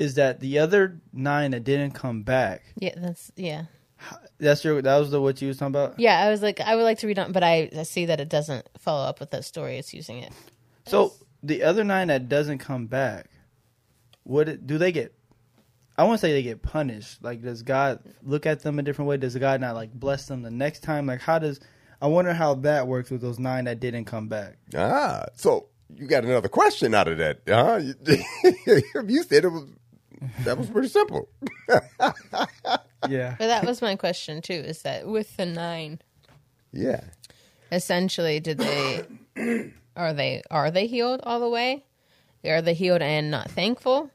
is 0.00 0.14
that 0.14 0.40
the 0.40 0.58
other 0.58 1.00
nine 1.12 1.52
that 1.52 1.62
didn't 1.62 1.92
come 1.92 2.22
back. 2.22 2.62
Yeah, 2.76 2.94
that's 2.96 3.30
yeah. 3.36 3.66
That's 4.38 4.64
your. 4.64 4.80
That 4.80 4.96
was 4.96 5.10
the 5.10 5.20
what 5.20 5.40
you 5.42 5.48
was 5.48 5.58
talking 5.58 5.74
about. 5.74 6.00
Yeah, 6.00 6.18
I 6.18 6.30
was 6.30 6.40
like, 6.42 6.58
I 6.60 6.74
would 6.74 6.84
like 6.84 6.98
to 7.00 7.06
read 7.06 7.18
on, 7.18 7.32
but 7.32 7.44
I, 7.44 7.68
I 7.76 7.82
see 7.82 8.06
that 8.06 8.18
it 8.18 8.30
doesn't 8.30 8.66
follow 8.78 9.04
up 9.06 9.20
with 9.20 9.30
that 9.32 9.44
story. 9.44 9.76
It's 9.76 9.92
using 9.92 10.18
it. 10.18 10.32
So 10.86 11.12
the 11.42 11.62
other 11.62 11.84
nine 11.84 12.08
that 12.08 12.28
doesn't 12.30 12.58
come 12.58 12.86
back, 12.86 13.28
what 14.24 14.48
it- 14.48 14.66
do 14.66 14.78
they 14.78 14.90
get? 14.90 15.14
I 15.98 16.04
want 16.04 16.18
to 16.18 16.26
say 16.26 16.32
they 16.32 16.42
get 16.42 16.62
punished. 16.62 17.22
Like, 17.22 17.42
does 17.42 17.62
God 17.62 18.00
look 18.22 18.46
at 18.46 18.60
them 18.62 18.78
a 18.78 18.82
different 18.82 19.10
way? 19.10 19.18
Does 19.18 19.36
God 19.36 19.60
not 19.60 19.74
like 19.74 19.92
bless 19.92 20.26
them 20.26 20.40
the 20.40 20.50
next 20.50 20.80
time? 20.80 21.04
Like, 21.04 21.20
how 21.20 21.38
does? 21.38 21.60
I 22.00 22.06
wonder 22.06 22.32
how 22.32 22.54
that 22.54 22.88
works 22.88 23.10
with 23.10 23.20
those 23.20 23.38
nine 23.38 23.66
that 23.66 23.80
didn't 23.80 24.06
come 24.06 24.28
back. 24.28 24.56
Ah, 24.74 25.26
so 25.34 25.66
you 25.94 26.06
got 26.06 26.24
another 26.24 26.48
question 26.48 26.94
out 26.94 27.06
of 27.08 27.18
that, 27.18 27.40
huh? 27.46 27.80
You, 27.82 28.82
you 29.06 29.22
said 29.24 29.44
it 29.44 29.48
was 29.50 29.66
that 30.44 30.58
was 30.58 30.68
pretty 30.70 30.88
simple. 30.88 31.28
Yeah. 33.08 33.34
But 33.38 33.46
that 33.46 33.64
was 33.64 33.80
my 33.80 33.96
question 33.96 34.42
too. 34.42 34.52
Is 34.52 34.82
that 34.82 35.06
with 35.06 35.34
the 35.38 35.46
nine, 35.46 36.00
Yeah. 36.70 37.00
essentially, 37.72 38.40
did 38.40 38.58
they 38.58 39.06
are 39.96 40.12
they 40.12 40.42
are 40.50 40.70
they 40.70 40.86
healed 40.86 41.20
all 41.22 41.40
the 41.40 41.48
way? 41.48 41.84
Are 42.44 42.60
they 42.60 42.74
healed 42.74 43.00
and 43.00 43.30
not 43.30 43.50
thankful? 43.50 44.10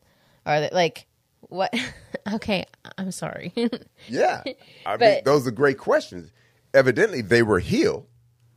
Are 0.45 0.61
they 0.61 0.69
like 0.71 1.07
what? 1.41 1.73
okay, 2.33 2.65
I'm 2.97 3.11
sorry. 3.11 3.53
Yeah. 4.07 4.43
I 4.85 4.97
mean, 4.97 5.21
those 5.25 5.47
are 5.47 5.51
great 5.51 5.79
questions. 5.79 6.31
Evidently, 6.73 7.21
they 7.21 7.41
were 7.41 7.59
healed 7.59 8.05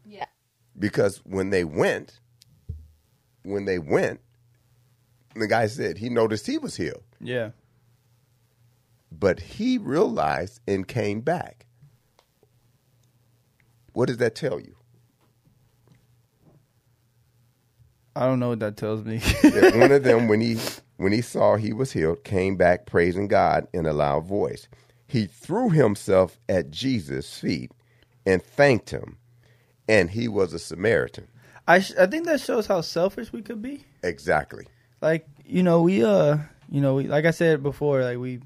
yeah, 0.05 0.27
because 0.79 1.23
when 1.25 1.49
they 1.49 1.65
went, 1.65 2.21
when 3.45 3.65
they 3.65 3.79
went, 3.79 4.21
the 5.35 5.47
guy 5.47 5.67
said 5.67 5.99
he 5.99 6.09
noticed 6.09 6.47
he 6.47 6.59
was 6.59 6.77
healed, 6.77 7.03
Yeah. 7.21 7.51
but 9.13 9.41
he 9.41 9.79
realized 9.79 10.61
and 10.67 10.87
came 10.87 11.21
back. 11.21 11.67
What 13.93 14.07
does 14.07 14.19
that 14.19 14.35
tell 14.35 14.61
you? 14.61 14.75
I 18.17 18.27
don't 18.27 18.41
know 18.41 18.49
what 18.49 18.61
that 18.61 18.77
tells 18.77 19.05
me. 19.05 19.19
one 19.79 19.93
of 19.93 20.03
them, 20.03 20.29
when 20.29 20.41
he 20.41 20.57
when 20.97 21.13
he 21.13 21.21
saw 21.21 21.57
he 21.57 21.73
was 21.73 21.93
healed, 21.93 22.25
came 22.25 22.57
back 22.57 22.87
praising 22.87 23.29
God 23.29 23.69
in 23.73 23.87
a 23.87 23.93
loud 23.93 24.25
voice. 24.27 24.67
He 25.07 25.27
threw 25.27 25.71
himself 25.71 26.39
at 26.49 26.71
Jesus' 26.71 27.39
feet 27.39 27.71
and 28.27 28.43
thanked 28.43 28.91
him, 28.91 29.19
and 29.89 30.11
he 30.11 30.27
was 30.27 30.53
a 30.53 30.59
Samaritan. 30.59 31.29
I 31.69 31.81
sh- 31.81 31.95
I 31.99 32.07
think 32.07 32.27
that 32.27 32.41
shows 32.41 32.67
how 32.67 32.81
selfish 32.81 33.33
we 33.33 33.41
could 33.43 33.63
be. 33.63 33.85
Exactly. 34.03 34.67
Like 35.01 35.27
you 35.45 35.63
know 35.63 35.83
we 35.83 36.05
uh 36.05 36.39
you 36.69 36.81
know 36.81 36.95
we 36.95 37.05
like 37.05 37.25
I 37.25 37.31
said 37.31 37.63
before 37.63 38.03
like 38.03 38.19
we 38.19 38.41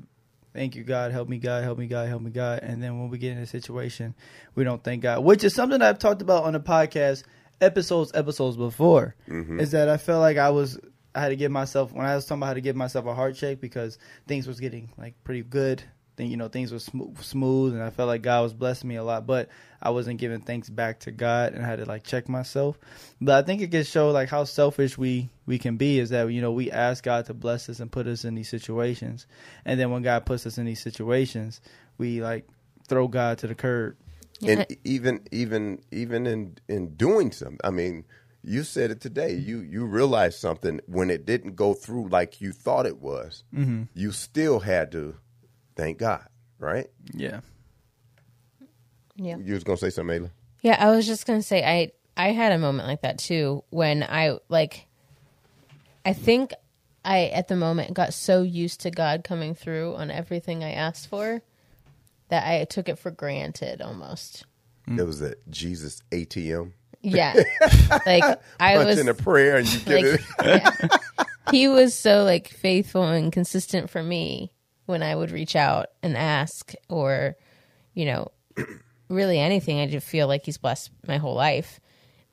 thank 0.55 0.77
you 0.77 0.85
God 0.85 1.13
help 1.13 1.29
me 1.29 1.39
God 1.39 1.65
help 1.65 1.79
me 1.79 1.87
God 1.87 2.09
help 2.09 2.23
me 2.23 2.31
God. 2.31 2.61
And 2.63 2.83
then 2.83 2.99
when 3.01 3.09
we 3.09 3.19
get 3.19 3.33
in 3.33 3.39
a 3.39 3.47
situation 3.47 4.15
we 4.55 4.65
don't 4.65 4.83
thank 4.83 5.03
God 5.03 5.25
which 5.25 5.45
is 5.45 5.55
something 5.55 5.81
I've 5.81 5.99
talked 5.99 6.23
about 6.23 6.45
on 6.45 6.53
the 6.53 6.61
podcast 6.61 7.25
episodes 7.61 8.11
episodes 8.15 8.57
before 8.57 9.15
is 9.61 9.71
that 9.71 9.89
I 9.89 9.97
felt 9.97 10.21
like 10.21 10.37
I 10.37 10.51
was 10.51 10.79
I 11.15 11.21
had 11.21 11.29
to 11.29 11.37
give 11.37 11.53
myself 11.53 11.93
when 11.93 12.07
I 12.07 12.15
was 12.15 12.25
talking 12.27 12.41
about 12.41 12.47
how 12.49 12.55
to 12.55 12.61
give 12.61 12.77
myself 12.77 13.07
a 13.07 13.15
heart 13.15 13.37
shake 13.37 13.61
because 13.61 13.99
things 14.27 14.47
was 14.47 14.61
getting 14.61 14.91
like 14.99 15.15
pretty 15.25 15.43
good 15.43 15.83
then 16.23 16.31
you 16.31 16.37
know 16.37 16.49
things 16.49 16.73
were 16.73 16.79
smooth, 16.79 17.21
smooth 17.23 17.75
and 17.75 17.83
I 17.83 17.91
felt 17.91 18.07
like 18.09 18.23
God 18.23 18.43
was 18.43 18.55
blessing 18.55 18.89
me 18.89 18.97
a 18.97 19.05
lot 19.05 19.27
but 19.27 19.49
I 19.83 19.91
wasn't 19.91 20.21
giving 20.21 20.41
thanks 20.41 20.71
back 20.71 21.01
to 21.01 21.11
God 21.11 21.53
and 21.53 21.65
I 21.65 21.69
had 21.69 21.81
to 21.81 21.85
like 21.85 22.05
check 22.05 22.29
myself 22.29 22.79
but 23.21 23.43
I 23.43 23.47
think 23.47 23.61
it 23.61 23.71
can 23.71 23.85
show 23.85 24.11
like 24.11 24.29
how 24.29 24.45
selfish 24.45 24.97
we 24.97 25.29
we 25.47 25.59
can 25.59 25.77
be 25.77 25.99
is 25.99 26.11
that 26.11 26.31
you 26.33 26.41
know 26.41 26.53
we 26.53 26.71
ask 26.71 27.05
God 27.05 27.27
to 27.27 27.35
bless 27.35 27.69
us 27.69 27.81
and 27.81 27.91
put 27.91 28.07
us 28.07 28.25
in 28.25 28.35
these 28.35 28.49
situations 28.49 29.27
and 29.65 29.79
then 29.79 29.91
when 29.91 30.03
God 30.03 30.25
puts 30.25 30.47
us 30.47 30.59
in 30.59 30.67
these 30.67 30.81
situations 30.81 31.61
we 31.99 32.23
like 32.23 32.47
throw 32.89 33.09
God 33.09 33.39
to 33.39 33.47
the 33.47 33.55
curb 33.55 33.97
And 34.47 34.67
even 34.85 35.21
even 35.31 35.81
even 35.91 36.27
in 36.27 36.59
in 36.69 36.95
doing 36.97 37.33
something, 37.33 37.61
I 37.63 37.71
mean, 37.71 38.05
you 38.43 38.65
said 38.65 38.91
it 38.91 39.01
today. 39.01 39.35
You 39.35 39.61
you 39.61 39.87
realized 39.87 40.39
something 40.41 40.81
when 40.87 41.11
it 41.11 41.25
didn't 41.25 41.55
go 41.55 41.75
through 41.75 42.09
like 42.09 42.41
you 42.41 42.53
thought 42.53 42.87
it 42.87 42.99
was. 43.01 43.45
Mm-hmm. 43.55 43.85
You 43.95 44.11
still 44.11 44.61
had 44.61 44.91
to 44.93 45.17
thank 45.83 45.99
God, 45.99 46.27
right? 46.59 46.89
yeah 47.13 47.41
yeah. 49.17 49.37
You 49.37 49.55
was 49.55 49.65
gonna 49.65 49.77
say 49.77 49.91
something, 49.91 50.23
Ayla? 50.23 50.31
Yeah, 50.63 50.77
I 50.79 50.95
was 50.95 51.07
just 51.07 51.27
gonna 51.27 51.43
say 51.43 51.65
I 51.65 51.93
I 52.17 52.33
had 52.33 52.53
a 52.53 52.59
moment 52.59 52.89
like 52.89 53.03
that 53.03 53.19
too 53.19 53.65
when 53.71 54.03
I 54.03 54.39
like 54.49 54.87
I 56.05 56.13
think 56.13 56.53
I 57.05 57.27
at 57.27 57.49
the 57.49 57.57
moment 57.57 57.95
got 57.95 58.15
so 58.15 58.43
used 58.43 58.81
to 58.83 58.91
God 58.91 59.25
coming 59.25 59.55
through 59.55 59.95
on 59.97 60.11
everything 60.11 60.65
I 60.65 60.73
asked 60.73 61.09
for 61.09 61.43
that 62.29 62.47
I 62.47 62.65
took 62.65 62.89
it 62.89 62.99
for 62.99 63.11
granted 63.11 63.83
almost. 63.83 64.47
It 64.87 65.03
was 65.03 65.23
a 65.23 65.35
Jesus 65.49 66.03
ATM. 66.11 66.73
Yeah. 67.03 67.35
like 68.07 68.25
I 68.59 68.77
Punch 68.77 68.87
was 68.87 68.99
in 68.99 69.09
a 69.09 69.15
prayer 69.15 69.59
and 69.59 69.73
you 69.73 69.81
get 69.81 70.03
like 70.03 70.05
it. 70.05 70.21
yeah. 70.45 71.29
he 71.51 71.69
was 71.69 71.95
so 71.95 72.25
like 72.25 72.49
faithful 72.49 73.05
and 73.05 73.33
consistent 73.33 73.91
for 73.91 74.03
me 74.03 74.53
when 74.87 75.03
I 75.03 75.15
would 75.15 75.31
reach 75.31 75.57
out 75.57 75.87
and 76.03 76.17
ask 76.17 76.73
or 76.89 77.37
you 77.95 78.07
know 78.07 78.33
really 79.09 79.39
anything 79.39 79.81
I 79.81 79.87
just 79.87 80.07
feel 80.07 80.27
like 80.27 80.45
he's 80.45 80.59
blessed 80.59 80.91
my 81.07 81.19
whole 81.19 81.35
life. 81.35 81.81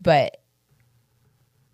But 0.02 0.38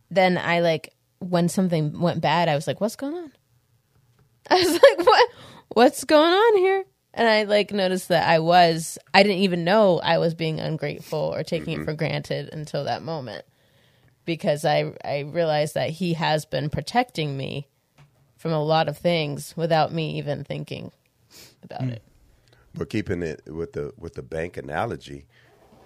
then 0.10 0.38
I 0.38 0.62
like 0.62 0.94
when 1.20 1.50
something 1.50 2.00
went 2.00 2.22
bad 2.22 2.50
I 2.50 2.56
was 2.56 2.68
like 2.68 2.82
what's 2.82 2.96
going 2.96 3.16
on? 3.16 3.32
I 4.50 4.56
was 4.56 4.72
like 4.74 5.08
what? 5.08 5.30
What's 5.70 6.04
going 6.04 6.32
on 6.32 6.58
here? 6.58 6.86
And 7.14 7.28
I 7.28 7.44
like 7.44 7.72
noticed 7.72 8.10
that 8.10 8.28
I 8.28 8.40
was 8.40 8.98
I 9.14 9.24
didn't 9.24 9.40
even 9.40 9.64
know 9.64 10.00
I 10.00 10.18
was 10.18 10.34
being 10.36 10.60
ungrateful 10.60 11.34
or 11.34 11.44
taking 11.44 11.74
it 11.74 11.78
mm-hmm. 11.78 11.86
for 11.86 11.94
granted 11.94 12.50
until 12.54 12.84
that 12.84 13.02
moment. 13.02 13.46
Because 14.26 14.66
I 14.66 14.94
I 15.04 15.20
realized 15.20 15.76
that 15.76 15.92
he 15.92 16.14
has 16.14 16.46
been 16.46 16.70
protecting 16.70 17.38
me 17.38 17.68
from 18.46 18.54
a 18.54 18.64
lot 18.64 18.88
of 18.88 18.96
things 18.96 19.56
without 19.58 19.92
me 19.92 20.20
even 20.20 20.44
thinking 20.44 20.92
about 21.64 21.82
hmm. 21.82 21.90
it. 21.90 22.04
But 22.76 22.92
keeping 22.92 23.24
it 23.24 23.42
with 23.48 23.74
the 23.74 23.92
with 23.98 24.14
the 24.14 24.22
bank 24.22 24.56
analogy, 24.56 25.26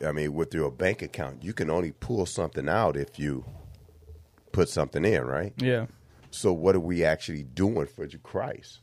I 0.05 0.11
mean, 0.11 0.33
with 0.33 0.53
your 0.53 0.69
bank 0.69 1.01
account, 1.01 1.41
you 1.41 1.53
can 1.53 1.69
only 1.69 1.93
pull 1.93 2.25
something 2.25 2.67
out 2.67 2.97
if 2.97 3.17
you 3.17 3.45
put 4.51 4.67
something 4.67 5.05
in, 5.05 5.23
right? 5.23 5.53
yeah 5.55 5.85
So 6.31 6.51
what 6.51 6.75
are 6.75 6.81
we 6.81 7.05
actually 7.05 7.43
doing 7.43 7.87
for 7.87 8.05
Christ? 8.23 8.81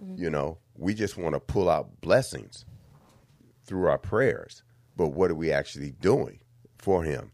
Mm-hmm. 0.00 0.22
You 0.22 0.30
know, 0.30 0.58
we 0.76 0.94
just 0.94 1.16
want 1.16 1.34
to 1.34 1.40
pull 1.40 1.68
out 1.68 2.00
blessings 2.02 2.64
through 3.64 3.88
our 3.88 3.98
prayers, 3.98 4.62
but 4.96 5.08
what 5.08 5.28
are 5.28 5.34
we 5.34 5.50
actually 5.50 5.90
doing 5.90 6.38
for 6.78 7.02
Him? 7.02 7.32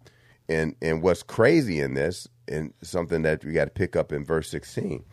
And 0.49 0.77
and 0.81 1.03
what's 1.03 1.23
crazy 1.23 1.79
in 1.79 1.93
this, 1.93 2.27
and 2.51 2.73
something 2.81 3.21
that 3.21 3.45
we 3.45 3.53
got 3.53 3.67
to 3.67 3.71
pick 3.71 3.97
up 3.97 4.13
in 4.13 4.25
verse 4.25 4.49
sixteen, 4.49 5.05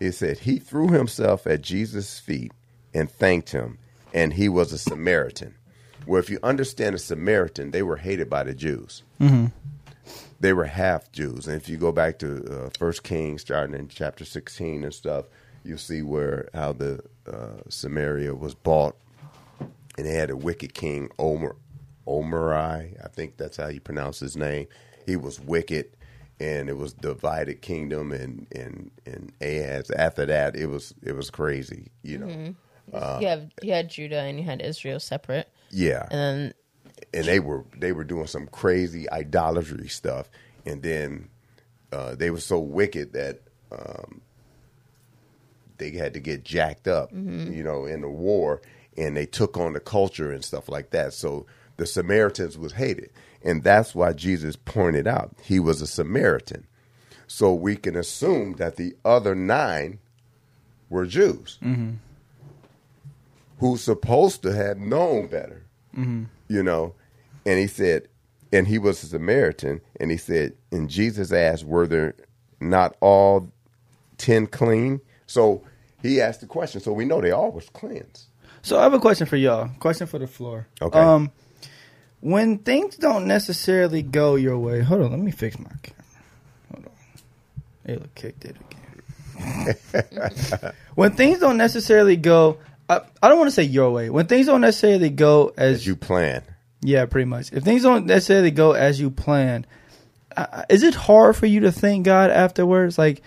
it 0.00 0.12
said 0.12 0.38
he 0.38 0.58
threw 0.58 0.90
himself 0.90 1.46
at 1.46 1.62
Jesus' 1.62 2.18
feet 2.18 2.52
and 2.92 3.10
thanked 3.10 3.50
him, 3.50 3.78
and 4.12 4.32
he 4.32 4.48
was 4.48 4.72
a 4.72 4.78
Samaritan. 4.78 5.54
Well, 6.06 6.20
if 6.20 6.28
you 6.28 6.38
understand 6.42 6.94
a 6.94 6.98
Samaritan, 6.98 7.70
they 7.70 7.82
were 7.82 7.96
hated 7.96 8.28
by 8.28 8.44
the 8.44 8.54
Jews 8.54 9.02
they 10.40 10.52
were 10.52 10.64
half 10.64 11.10
Jews. 11.10 11.46
And 11.46 11.56
if 11.56 11.70
you 11.70 11.78
go 11.78 11.90
back 11.90 12.18
to 12.18 12.66
uh, 12.66 12.70
First 12.78 13.02
Kings, 13.02 13.40
starting 13.40 13.74
in 13.74 13.88
chapter 13.88 14.24
sixteen 14.26 14.84
and 14.84 14.92
stuff, 14.92 15.24
you 15.64 15.78
see 15.78 16.02
where 16.02 16.48
how 16.52 16.72
the 16.72 17.02
uh, 17.26 17.62
Samaria 17.70 18.34
was 18.34 18.54
bought, 18.54 18.94
and 19.96 20.06
they 20.06 20.12
had 20.12 20.28
a 20.28 20.36
wicked 20.36 20.74
king, 20.74 21.08
Omer, 21.18 21.56
Omeri. 22.06 23.02
I 23.02 23.08
think 23.08 23.38
that's 23.38 23.56
how 23.56 23.68
you 23.68 23.80
pronounce 23.80 24.20
his 24.20 24.36
name. 24.36 24.66
He 25.06 25.16
was 25.16 25.40
wicked, 25.40 25.96
and 26.40 26.68
it 26.68 26.76
was 26.76 26.92
divided 26.92 27.62
kingdom, 27.62 28.12
and 28.12 28.46
and 28.54 28.90
and 29.06 29.32
Ahaz. 29.40 29.90
After 29.90 30.26
that, 30.26 30.56
it 30.56 30.66
was 30.66 30.94
it 31.02 31.12
was 31.12 31.30
crazy, 31.30 31.90
you 32.02 32.18
know. 32.18 32.54
you 33.20 33.26
have 33.28 33.50
you 33.62 33.72
had 33.72 33.88
Judah 33.88 34.20
and 34.20 34.38
you 34.38 34.44
had 34.44 34.60
Israel 34.60 35.00
separate, 35.00 35.48
Yeah, 35.70 36.06
and 36.10 36.20
then 36.20 36.54
and 37.12 37.24
they 37.24 37.40
were 37.40 37.64
they 37.78 37.92
were 37.92 38.04
doing 38.04 38.26
some 38.26 38.46
crazy 38.48 39.08
idolatry 39.10 39.88
stuff, 39.88 40.30
and 40.66 40.82
then 40.82 41.28
uh, 41.92 42.14
they 42.14 42.30
were 42.30 42.40
so 42.40 42.58
wicked 42.58 43.12
that 43.12 43.40
um, 43.70 44.20
they 45.78 45.90
had 45.92 46.14
to 46.14 46.20
get 46.20 46.44
jacked 46.44 46.88
up, 46.88 47.12
you 47.52 47.62
know, 47.62 47.84
in 47.84 48.00
the 48.00 48.08
war, 48.08 48.62
and 48.96 49.16
they 49.16 49.26
took 49.26 49.56
on 49.56 49.72
the 49.72 49.80
culture 49.80 50.30
and 50.32 50.44
stuff 50.44 50.68
like 50.68 50.90
that. 50.90 51.12
So 51.12 51.46
the 51.76 51.86
Samaritans 51.86 52.56
was 52.58 52.72
hated, 52.72 53.10
and 53.44 53.62
that's 53.62 53.94
why 53.94 54.12
Jesus 54.12 54.56
pointed 54.56 55.06
out 55.06 55.34
he 55.42 55.60
was 55.60 55.80
a 55.82 55.86
Samaritan. 55.86 56.66
So 57.26 57.54
we 57.54 57.76
can 57.76 57.96
assume 57.96 58.54
that 58.54 58.76
the 58.76 58.94
other 59.04 59.34
nine 59.34 59.98
were 60.90 61.06
Jews 61.06 61.58
who's 63.60 63.82
supposed 63.82 64.42
to 64.42 64.52
have 64.52 64.78
known 64.78 65.28
better 65.28 65.64
you 66.48 66.62
know. 66.62 66.94
And 67.46 67.58
he 67.58 67.66
said, 67.66 68.08
and 68.52 68.66
he 68.66 68.78
was 68.78 69.02
a 69.02 69.06
Samaritan, 69.06 69.80
and 70.00 70.10
he 70.10 70.16
said, 70.16 70.54
and 70.72 70.88
Jesus 70.90 71.32
asked, 71.32 71.64
were 71.64 71.86
there 71.86 72.14
not 72.60 72.96
all 73.00 73.50
ten 74.18 74.46
clean? 74.46 75.00
So 75.26 75.62
he 76.02 76.20
asked 76.20 76.40
the 76.40 76.46
question. 76.46 76.80
So 76.80 76.92
we 76.92 77.04
know 77.04 77.20
they 77.20 77.30
all 77.30 77.52
was 77.52 77.68
cleansed. 77.70 78.26
So 78.62 78.78
I 78.78 78.82
have 78.82 78.94
a 78.94 78.98
question 78.98 79.26
for 79.26 79.36
y'all. 79.36 79.68
Question 79.78 80.06
for 80.06 80.18
the 80.18 80.26
floor. 80.26 80.66
Okay. 80.80 80.98
Um, 80.98 81.30
when 82.24 82.56
things 82.56 82.96
don't 82.96 83.26
necessarily 83.26 84.00
go 84.00 84.36
your 84.36 84.56
way, 84.56 84.80
hold 84.80 85.02
on. 85.02 85.10
Let 85.10 85.20
me 85.20 85.30
fix 85.30 85.58
my 85.58 85.70
camera. 85.82 86.04
Hold 86.72 86.86
on. 86.86 87.96
Ayla 87.96 88.08
kicked 88.14 88.46
it 88.46 88.56
again. 89.36 90.72
when 90.94 91.12
things 91.12 91.38
don't 91.38 91.58
necessarily 91.58 92.16
go, 92.16 92.56
I, 92.88 93.02
I 93.22 93.28
don't 93.28 93.36
want 93.36 93.48
to 93.48 93.54
say 93.54 93.64
your 93.64 93.90
way. 93.90 94.08
When 94.08 94.26
things 94.26 94.46
don't 94.46 94.62
necessarily 94.62 95.10
go 95.10 95.52
as, 95.58 95.80
As 95.80 95.86
you 95.86 95.96
plan. 95.96 96.42
yeah, 96.80 97.04
pretty 97.04 97.26
much. 97.26 97.52
If 97.52 97.62
things 97.62 97.82
don't 97.82 98.06
necessarily 98.06 98.50
go 98.50 98.72
as 98.72 98.98
you 98.98 99.10
plan, 99.10 99.66
uh, 100.34 100.62
is 100.70 100.82
it 100.82 100.94
hard 100.94 101.36
for 101.36 101.44
you 101.44 101.60
to 101.60 101.72
thank 101.72 102.06
God 102.06 102.30
afterwards? 102.30 102.96
Like, 102.96 103.20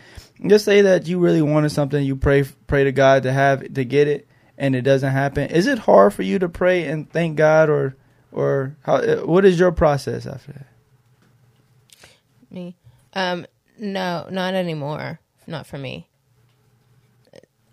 just 0.48 0.66
say 0.66 0.82
that 0.82 1.06
you 1.06 1.20
really 1.20 1.44
wanted 1.44 1.70
something, 1.70 2.04
you 2.04 2.16
pray 2.16 2.46
pray 2.66 2.84
to 2.86 2.92
God 2.92 3.24
to 3.24 3.32
have 3.32 3.76
to 3.76 3.86
get 3.86 4.08
it, 4.08 4.28
and 4.58 4.76
it 4.76 4.82
doesn't 4.82 5.12
happen. 5.12 5.52
Is 5.52 5.68
it 5.68 5.78
hard 5.78 6.16
for 6.16 6.24
you 6.24 6.40
to 6.40 6.50
pray 6.50 6.86
and 6.88 7.08
thank 7.08 7.38
God, 7.38 7.70
or 7.70 7.96
or 8.38 8.78
how? 8.84 8.96
uh, 8.98 9.18
What 9.26 9.46
is 9.46 9.60
your 9.60 9.72
process 9.72 10.26
after 10.28 10.54
that? 10.54 10.68
me, 12.50 12.76
um, 13.14 13.46
no, 13.78 14.28
not 14.30 14.54
anymore. 14.54 15.20
Not 15.48 15.66
for 15.68 15.78
me. 15.78 16.08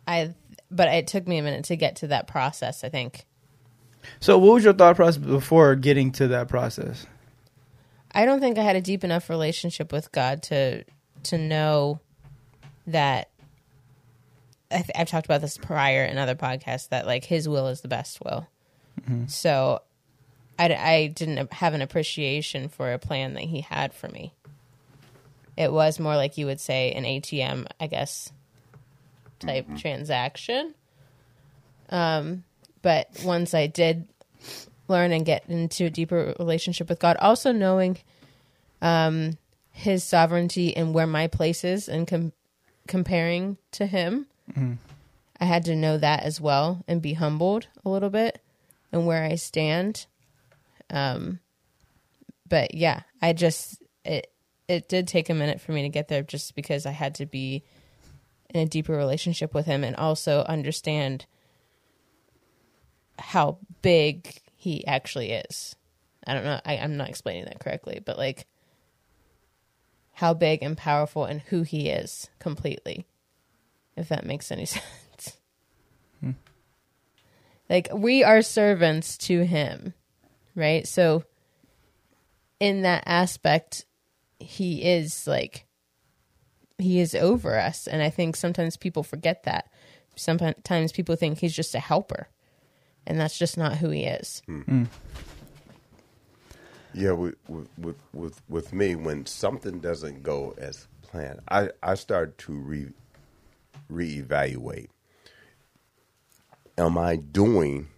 I, 0.07 0.35
but 0.71 0.89
it 0.89 1.07
took 1.07 1.27
me 1.29 1.39
a 1.39 1.43
minute 1.43 1.65
to 1.67 1.77
get 1.77 1.97
to 1.97 2.07
that 2.09 2.27
process. 2.27 2.83
I 2.85 2.89
think 2.89 3.25
So, 4.21 4.39
what 4.39 4.55
was 4.55 4.65
your 4.65 4.73
thought 4.73 4.97
process 4.97 5.19
before 5.19 5.75
getting 5.77 6.13
to 6.13 6.29
that 6.29 6.49
process? 6.49 7.07
I 8.13 8.25
don't 8.25 8.41
think 8.41 8.59
I 8.59 8.63
had 8.63 8.77
a 8.77 8.81
deep 8.81 9.03
enough 9.05 9.29
relationship 9.29 9.93
with 9.93 10.11
God 10.13 10.43
to 10.45 10.85
to 11.25 11.39
know 11.39 12.01
that. 12.87 13.29
I 14.71 14.79
th- 14.79 14.91
I've 14.97 15.09
talked 15.09 15.27
about 15.27 15.41
this 15.41 15.57
prior 15.59 16.05
in 16.05 16.19
other 16.19 16.35
podcasts 16.35 16.89
that 16.89 17.07
like 17.07 17.25
His 17.25 17.49
will 17.49 17.69
is 17.69 17.81
the 17.83 17.89
best 17.89 18.19
will. 18.25 18.49
So, 19.27 19.83
I, 20.59 20.75
I 20.75 21.07
didn't 21.09 21.53
have 21.53 21.75
an 21.75 21.83
appreciation 21.83 22.69
for 22.69 22.93
a 22.93 22.99
plan 22.99 23.35
that 23.35 23.45
He 23.45 23.61
had 23.63 23.93
for 23.93 24.09
me. 24.09 24.33
It 25.57 25.73
was 25.73 26.01
more 26.01 26.17
like 26.17 26.37
you 26.39 26.47
would 26.47 26.61
say 26.61 26.93
an 26.93 27.05
ATM, 27.05 27.67
I 27.81 27.87
guess, 27.87 28.33
type 29.39 29.67
transaction. 29.79 30.75
Um, 31.91 32.45
but 32.83 33.09
once 33.25 33.55
I 33.55 33.67
did 33.69 34.09
learn 34.89 35.13
and 35.13 35.25
get 35.25 35.45
into 35.49 35.87
a 35.87 35.91
deeper 35.91 36.35
relationship 36.39 36.89
with 36.89 36.99
God. 36.99 37.17
Also 37.19 37.53
knowing 37.53 37.99
um, 38.83 39.39
His 39.73 40.05
sovereignty 40.05 40.77
and 40.77 40.93
where 40.95 41.07
my 41.07 41.27
place 41.27 41.65
is 41.65 41.89
and 41.89 42.07
com- 42.07 42.33
comparing 42.87 43.57
to 43.73 43.87
Him. 43.87 44.27
I 45.41 45.47
had 45.47 45.65
to 45.67 45.75
know 45.77 45.99
that 45.99 46.23
as 46.23 46.41
well 46.41 46.85
and 46.87 47.01
be 47.03 47.15
humbled 47.15 47.67
a 47.85 47.89
little 47.89 48.11
bit 48.11 48.41
and 48.93 49.07
where 49.07 49.25
I 49.25 49.37
stand. 49.37 50.07
Um, 50.91 51.41
but 52.49 52.75
yeah, 52.75 53.03
I 53.23 53.33
just 53.33 53.83
it 54.05 54.31
it 54.69 54.89
did 54.89 55.09
take 55.09 55.31
a 55.31 55.35
minute 55.35 55.61
for 55.61 55.73
me 55.73 55.83
to 55.83 55.89
get 55.89 56.09
there 56.09 56.23
just 56.23 56.55
because 56.55 56.87
I 56.87 56.91
had 56.93 57.15
to 57.17 57.27
be 57.27 57.65
in 58.51 58.61
a 58.61 58.67
deeper 58.67 58.93
relationship 58.93 59.55
with 59.55 59.67
Him 59.67 59.85
and 59.85 59.97
also 59.97 60.43
understand 60.45 61.27
how 63.19 63.59
big 63.83 64.41
he 64.57 64.87
actually 64.87 65.33
is. 65.33 65.77
I 66.27 66.35
don't 66.35 66.45
know. 66.45 66.61
I, 66.65 66.79
I'm 66.79 66.97
not 66.97 67.09
explaining 67.09 67.45
that 67.45 67.61
correctly, 67.61 68.01
but 68.05 68.17
like 68.17 68.47
how 70.15 70.33
big 70.33 70.63
and 70.63 70.77
powerful 70.77 71.25
and 71.25 71.41
who 71.43 71.63
he 71.63 71.89
is 71.91 72.29
completely. 72.39 73.07
If 73.97 74.09
that 74.09 74.25
makes 74.25 74.51
any 74.51 74.65
sense. 74.65 75.37
Like 77.69 77.89
we 77.95 78.23
are 78.23 78.43
servants 78.43 79.17
to 79.19 79.45
him, 79.45 79.95
right? 80.55 80.87
So 80.87 81.25
in 82.61 82.83
that 82.83 83.05
aspect, 83.07 83.85
he 84.39 84.83
is 84.83 85.27
like 85.27 85.67
he 86.79 87.01
is 87.01 87.15
over 87.15 87.59
us, 87.59 87.87
and 87.87 88.03
I 88.03 88.11
think 88.11 88.37
sometimes 88.37 88.77
people 88.77 89.03
forget 89.03 89.45
that. 89.45 89.71
Sometimes 90.17 90.93
people 90.93 91.17
think 91.17 91.39
he's 91.39 91.55
just 91.55 91.75
a 91.75 91.81
helper 91.81 92.29
and 93.07 93.21
that's 93.21 93.39
just 93.39 93.57
not 93.57 93.77
who 93.77 93.91
he 93.91 94.05
is. 94.05 94.43
Hmm. 94.47 94.61
Hmm. 94.63 94.85
Yeah, 96.95 97.13
with 97.13 97.35
with 97.49 97.69
with 97.77 97.97
with, 98.13 98.41
with 98.49 98.73
me, 98.73 98.95
when 98.95 99.27
something 99.27 99.81
doesn't 99.81 100.23
go 100.23 100.55
as 100.59 100.87
planned, 101.03 101.41
I 101.49 101.71
I 101.83 101.95
start 101.95 102.39
to 102.39 102.53
re 102.53 102.89
reevaluate. 103.91 104.89
Am 106.79 106.97
I 106.97 107.17
doing 107.17 107.89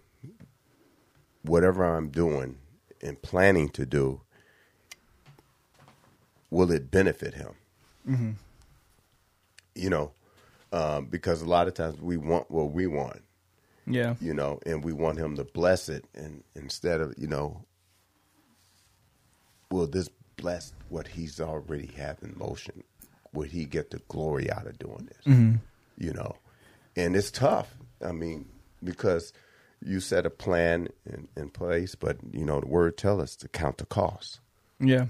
whatever 1.47 1.83
I'm 1.85 2.09
doing 2.09 2.57
and 3.01 3.21
planning 3.21 3.69
to 3.69 3.85
do? 3.85 4.21
Will 6.49 6.71
it 6.71 6.89
benefit 6.91 7.33
him? 7.33 8.37
You 9.75 9.89
know, 9.89 10.11
um, 10.71 11.05
because 11.07 11.41
a 11.41 11.45
lot 11.45 11.67
of 11.67 11.73
times 11.73 11.99
we 11.99 12.15
want 12.17 12.49
what 12.49 12.71
we 12.71 12.87
want, 12.87 13.21
Yeah. 13.85 14.15
you 14.21 14.33
know, 14.33 14.59
and 14.65 14.83
we 14.83 14.93
want 14.93 15.17
him 15.19 15.35
to 15.35 15.43
bless 15.43 15.89
it, 15.89 16.05
and 16.15 16.43
instead 16.55 17.01
of 17.01 17.13
you 17.17 17.27
know, 17.27 17.65
will 19.69 19.87
this 19.87 20.09
bless 20.37 20.71
what 20.89 21.07
he's 21.07 21.39
already 21.41 21.87
have 21.97 22.17
in 22.23 22.33
motion? 22.37 22.83
Would 23.33 23.51
he 23.51 23.65
get 23.65 23.91
the 23.91 23.99
glory 24.07 24.49
out 24.49 24.65
of 24.67 24.79
doing 24.79 25.09
this? 25.09 25.59
You 25.97 26.13
know, 26.13 26.37
and 26.95 27.15
it's 27.15 27.29
tough. 27.29 27.75
I 28.03 28.13
mean, 28.13 28.47
because 28.83 29.33
you 29.83 29.99
set 29.99 30.25
a 30.25 30.29
plan 30.29 30.89
in, 31.05 31.27
in 31.35 31.49
place, 31.49 31.95
but 31.95 32.17
you 32.31 32.45
know 32.45 32.59
the 32.59 32.67
word 32.67 32.97
tell 32.97 33.21
us 33.21 33.35
to 33.37 33.47
count 33.47 33.77
the 33.77 33.85
cost. 33.85 34.39
Yeah. 34.79 35.07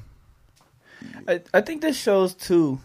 I, 1.27 1.41
I 1.53 1.61
think 1.61 1.81
this 1.81 1.97
shows 1.97 2.33
too, 2.33 2.79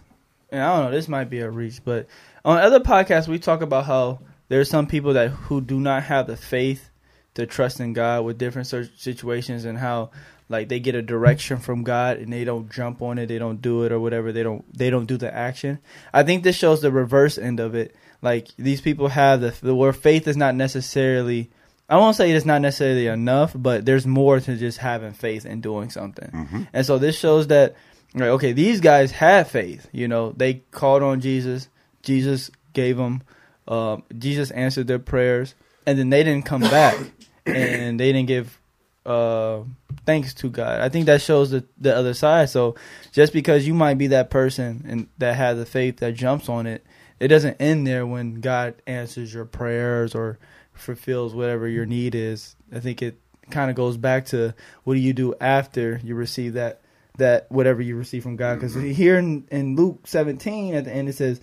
and 0.51 0.63
I 0.63 0.77
don't 0.77 0.87
know, 0.87 0.97
this 0.97 1.09
might 1.09 1.31
be 1.31 1.41
a 1.41 1.51
reach, 1.51 1.81
but 1.85 2.07
on 2.45 2.59
other 2.59 2.81
podcasts 2.81 3.29
we 3.29 3.39
talk 3.39 3.63
about 3.63 3.87
how 3.87 4.21
there's 4.49 4.69
some 4.69 4.87
people 4.87 5.15
that 5.15 5.31
who 5.31 5.61
do 5.61 5.81
not 5.81 6.05
have 6.05 6.27
the 6.27 6.37
faith 6.37 6.91
to 7.35 7.47
trust 7.47 7.81
in 7.81 7.93
God 7.95 8.25
with 8.25 8.39
different 8.39 8.69
situations 8.69 9.65
and 9.65 9.79
how 9.79 10.11
like 10.49 10.69
they 10.69 10.81
get 10.81 10.95
a 10.95 11.03
direction 11.03 11.59
from 11.59 11.83
God 11.83 12.19
and 12.19 12.33
they 12.33 12.45
don't 12.45 12.71
jump 12.71 13.01
on 13.01 13.19
it, 13.19 13.27
they 13.27 13.39
don't 13.39 13.63
do 13.63 13.85
it 13.85 13.93
or 13.93 13.99
whatever, 13.99 14.33
they 14.33 14.43
don't 14.43 14.65
they 14.77 14.91
don't 14.91 15.07
do 15.07 15.17
the 15.17 15.35
action. 15.35 15.79
I 16.13 16.23
think 16.23 16.43
this 16.43 16.57
shows 16.57 16.83
the 16.83 16.93
reverse 16.93 17.39
end 17.39 17.59
of 17.59 17.75
it. 17.75 17.97
Like 18.21 18.49
these 18.57 18.81
people 18.81 19.09
have 19.09 19.41
the, 19.41 19.55
the 19.63 19.75
where 19.75 19.93
faith 19.93 20.29
is 20.29 20.37
not 20.37 20.55
necessarily 20.55 21.51
I 21.89 21.97
won't 21.99 22.17
say 22.17 22.31
it's 22.31 22.47
not 22.47 22.63
necessarily 22.63 23.07
enough, 23.07 23.53
but 23.55 23.85
there's 23.85 24.07
more 24.07 24.41
to 24.41 24.57
just 24.57 24.79
having 24.79 25.13
faith 25.13 25.45
and 25.45 25.63
doing 25.63 25.91
something. 25.91 26.31
And 26.73 26.87
so 26.87 26.99
this 26.99 27.19
shows 27.19 27.49
that, 27.49 27.75
like, 28.15 28.29
okay, 28.29 28.53
these 28.53 28.81
guys 28.81 29.11
had 29.11 29.49
faith. 29.49 29.89
You 29.93 30.09
know, 30.09 30.33
they 30.33 30.63
called 30.71 31.03
on 31.03 31.21
Jesus. 31.21 31.69
Jesus 32.03 32.51
gave 32.73 32.97
them. 32.97 33.23
Um, 33.69 34.05
Jesus 34.19 34.51
answered 34.53 34.87
their 34.87 34.99
prayers, 34.99 35.55
and 35.87 35.99
then 35.99 36.11
they 36.11 36.25
didn't 36.25 36.47
come 36.47 36.63
back, 36.63 36.97
and 37.47 38.01
they 38.01 38.13
didn't 38.13 38.29
give 38.29 38.59
uh, 39.05 39.61
thanks 40.07 40.35
to 40.35 40.49
God. 40.49 40.81
I 40.81 40.89
think 40.89 41.07
that 41.07 41.23
shows 41.23 41.51
the 41.51 41.65
the 41.79 41.95
other 41.95 42.15
side. 42.15 42.51
So 42.51 42.77
just 43.13 43.33
because 43.33 43.67
you 43.67 43.75
might 43.75 43.99
be 43.99 44.09
that 44.09 44.31
person 44.31 44.85
and 44.89 45.09
that 45.19 45.35
has 45.35 45.59
the 45.59 45.67
faith 45.67 45.99
that 45.99 46.15
jumps 46.15 46.49
on 46.49 46.67
it, 46.67 46.85
it 47.21 47.29
doesn't 47.29 47.61
end 47.61 47.87
there 47.87 48.07
when 48.07 48.41
God 48.41 48.75
answers 48.87 49.33
your 49.33 49.45
prayers 49.45 50.15
or 50.15 50.39
fulfills 50.75 51.35
whatever 51.35 51.69
your 51.69 51.87
need 51.87 52.15
is. 52.15 52.57
I 52.73 52.81
think 52.81 53.03
it 53.03 53.19
kind 53.51 53.71
of 53.71 53.77
goes 53.77 53.97
back 53.97 54.27
to 54.27 54.55
what 54.85 54.95
do 54.95 55.01
you 55.01 55.13
do 55.13 55.35
after 55.41 56.01
you 56.03 56.15
receive 56.15 56.55
that 56.55 56.81
that 57.19 57.51
whatever 57.51 57.83
you 57.83 57.97
receive 57.97 58.23
from 58.23 58.37
God. 58.37 58.55
Because 58.55 58.75
mm-hmm. 58.75 58.91
here 58.91 59.19
in, 59.19 59.47
in 59.51 59.77
Luke 59.77 60.07
17 60.07 60.75
at 60.75 60.85
the 60.85 60.93
end 60.93 61.09
it 61.09 61.15
says, 61.15 61.41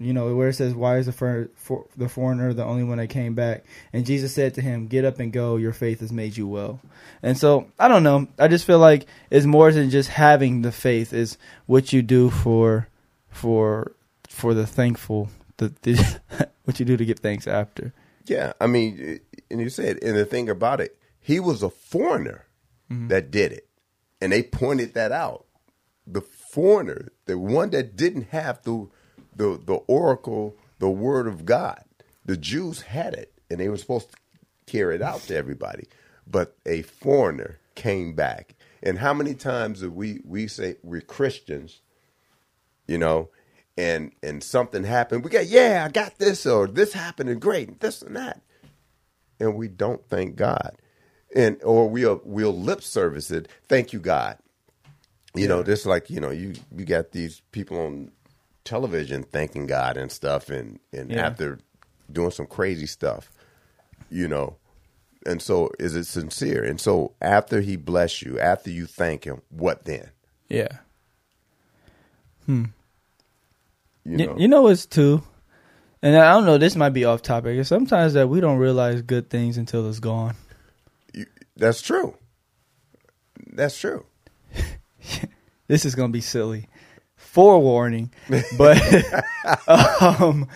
you 0.00 0.12
know, 0.12 0.34
where 0.36 0.48
it 0.48 0.54
says, 0.54 0.74
"Why 0.74 0.98
is 0.98 1.06
the 1.06 1.12
for, 1.12 1.50
for, 1.56 1.84
the 1.96 2.08
foreigner 2.08 2.52
the 2.52 2.64
only 2.64 2.84
one 2.84 2.98
that 2.98 3.08
came 3.08 3.34
back?" 3.34 3.64
And 3.92 4.06
Jesus 4.06 4.32
said 4.32 4.54
to 4.54 4.62
him, 4.62 4.86
"Get 4.86 5.04
up 5.04 5.18
and 5.18 5.32
go. 5.32 5.56
Your 5.56 5.72
faith 5.72 6.00
has 6.00 6.12
made 6.12 6.36
you 6.36 6.46
well." 6.46 6.80
And 7.20 7.36
so 7.36 7.66
I 7.80 7.88
don't 7.88 8.04
know. 8.04 8.28
I 8.38 8.46
just 8.46 8.64
feel 8.64 8.78
like 8.78 9.06
it's 9.28 9.46
more 9.46 9.72
than 9.72 9.90
just 9.90 10.08
having 10.08 10.62
the 10.62 10.70
faith. 10.70 11.12
Is 11.12 11.36
what 11.66 11.92
you 11.92 12.02
do 12.02 12.30
for 12.30 12.86
for 13.30 13.92
for 14.28 14.54
the 14.54 14.68
thankful. 14.68 15.30
The, 15.56 15.72
the 15.82 16.48
what 16.64 16.78
you 16.78 16.86
do 16.86 16.96
to 16.96 17.04
give 17.04 17.18
thanks 17.18 17.48
after. 17.48 17.92
Yeah, 18.28 18.52
I 18.60 18.66
mean, 18.66 19.20
and 19.50 19.60
you 19.60 19.70
said, 19.70 20.02
and 20.02 20.16
the 20.16 20.24
thing 20.24 20.48
about 20.48 20.80
it, 20.80 20.98
he 21.20 21.40
was 21.40 21.62
a 21.62 21.70
foreigner 21.70 22.46
mm-hmm. 22.90 23.08
that 23.08 23.30
did 23.30 23.52
it, 23.52 23.68
and 24.20 24.32
they 24.32 24.42
pointed 24.42 24.94
that 24.94 25.12
out. 25.12 25.46
The 26.06 26.20
foreigner, 26.20 27.08
the 27.26 27.38
one 27.38 27.70
that 27.70 27.96
didn't 27.96 28.28
have 28.30 28.62
the 28.62 28.88
the 29.34 29.60
the 29.64 29.76
oracle, 29.86 30.56
the 30.78 30.90
word 30.90 31.26
of 31.26 31.44
God. 31.44 31.82
The 32.24 32.36
Jews 32.36 32.82
had 32.82 33.14
it, 33.14 33.32
and 33.50 33.58
they 33.58 33.68
were 33.68 33.78
supposed 33.78 34.10
to 34.10 34.16
carry 34.66 34.96
it 34.96 35.02
out 35.02 35.20
to 35.22 35.36
everybody. 35.36 35.86
But 36.26 36.56
a 36.66 36.82
foreigner 36.82 37.58
came 37.74 38.14
back, 38.14 38.54
and 38.82 38.98
how 38.98 39.14
many 39.14 39.34
times 39.34 39.80
do 39.80 39.90
we 39.90 40.20
we 40.24 40.46
say 40.48 40.76
we're 40.82 41.00
Christians, 41.00 41.80
you 42.86 42.98
know, 42.98 43.30
and 43.78 44.12
and 44.24 44.44
something 44.44 44.84
happened, 44.84 45.24
we 45.24 45.30
got 45.30 45.46
yeah, 45.46 45.84
I 45.88 45.92
got 45.92 46.18
this, 46.18 46.46
or 46.46 46.68
this 46.68 46.94
happened, 46.94 47.30
and 47.30 47.40
great, 47.40 47.80
this 47.80 48.02
and 48.02 48.16
that, 48.16 48.42
and 49.40 49.56
we 49.56 49.68
don't 49.68 50.04
thank 50.08 50.36
God, 50.36 50.76
and 51.34 51.62
or 51.62 51.88
we'll 51.88 52.20
we'll 52.24 52.58
lip 52.58 52.82
service 52.82 53.30
it, 53.30 53.48
thank 53.68 53.92
you 53.94 54.00
God, 54.00 54.38
you 55.34 55.48
know, 55.48 55.62
just 55.62 55.86
like 55.86 56.10
you 56.10 56.20
know, 56.20 56.30
you 56.30 56.54
you 56.76 56.84
got 56.84 57.12
these 57.12 57.42
people 57.52 57.78
on 57.80 58.12
television 58.64 59.22
thanking 59.24 59.66
God 59.66 59.96
and 59.96 60.12
stuff, 60.12 60.50
and 60.50 60.80
and 60.92 61.12
Yeah. 61.12 61.26
after 61.28 61.60
doing 62.12 62.32
some 62.32 62.46
crazy 62.46 62.86
stuff, 62.86 63.30
you 64.10 64.28
know, 64.28 64.56
and 65.26 65.42
so 65.42 65.70
is 65.78 65.96
it 65.96 66.06
sincere? 66.06 66.64
And 66.64 66.80
so 66.80 67.14
after 67.22 67.60
He 67.60 67.76
bless 67.76 68.22
you, 68.22 68.40
after 68.40 68.70
you 68.70 68.86
thank 68.86 69.24
Him, 69.24 69.42
what 69.50 69.84
then? 69.84 70.10
Yeah. 70.48 70.78
You 72.48 72.77
You 74.08 74.26
know, 74.26 74.36
you 74.38 74.48
know 74.48 74.68
it's 74.68 74.86
too, 74.86 75.22
and 76.02 76.16
I 76.16 76.32
don't 76.32 76.46
know. 76.46 76.56
This 76.58 76.76
might 76.76 76.90
be 76.90 77.04
off 77.04 77.20
topic. 77.22 77.58
It's 77.58 77.68
sometimes 77.68 78.14
that 78.14 78.28
we 78.28 78.40
don't 78.40 78.58
realize 78.58 79.02
good 79.02 79.28
things 79.28 79.58
until 79.58 79.88
it's 79.88 80.00
gone. 80.00 80.34
You- 81.12 81.26
that's 81.56 81.82
true. 81.82 82.16
That's 83.52 83.78
true. 83.78 84.04
This 85.68 85.84
is 85.84 85.94
gonna 85.94 86.08
be 86.12 86.22
silly. 86.22 86.66
Forewarning, 87.16 88.10
but 88.56 88.80
um, 89.68 90.48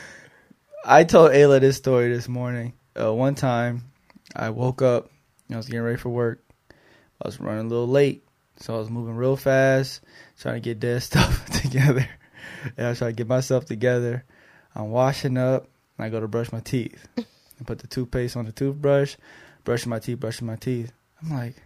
I 0.87 1.05
told 1.05 1.33
Ayla 1.33 1.61
this 1.61 1.77
story 1.77 2.09
this 2.09 2.29
morning. 2.29 2.73
Uh, 2.99 3.13
one 3.13 3.35
time, 3.35 3.85
I 4.35 4.49
woke 4.51 4.81
up. 4.81 5.11
And 5.49 5.57
I 5.57 5.59
was 5.59 5.67
getting 5.67 5.83
ready 5.83 5.99
for 5.99 6.09
work. 6.09 6.43
I 6.71 7.29
was 7.29 7.39
running 7.39 7.67
a 7.67 7.69
little 7.69 7.87
late, 7.89 8.25
so 8.57 8.75
I 8.75 8.79
was 8.79 8.89
moving 8.89 9.15
real 9.17 9.37
fast, 9.37 10.01
trying 10.41 10.55
to 10.55 10.61
get 10.61 10.81
dead 10.81 11.03
stuff 11.03 11.45
together. 11.61 12.09
And 12.77 12.87
I 12.87 12.95
try 12.95 13.09
to 13.09 13.13
get 13.13 13.29
myself 13.29 13.65
together. 13.65 14.25
I'm 14.75 14.91
washing 14.91 15.37
up. 15.39 15.69
And 15.99 16.07
I 16.07 16.09
go 16.09 16.21
to 16.21 16.29
brush 16.29 16.53
my 16.53 16.61
teeth. 16.61 17.07
I 17.19 17.65
put 17.65 17.79
the 17.79 17.87
toothpaste 17.87 18.37
on 18.37 18.47
the 18.47 18.53
toothbrush, 18.53 19.17
brushing 19.65 19.91
my 19.91 19.99
teeth, 19.99 20.21
brushing 20.21 20.47
my 20.47 20.57
teeth. 20.57 20.93
I'm 21.23 21.31
like, 21.31 21.57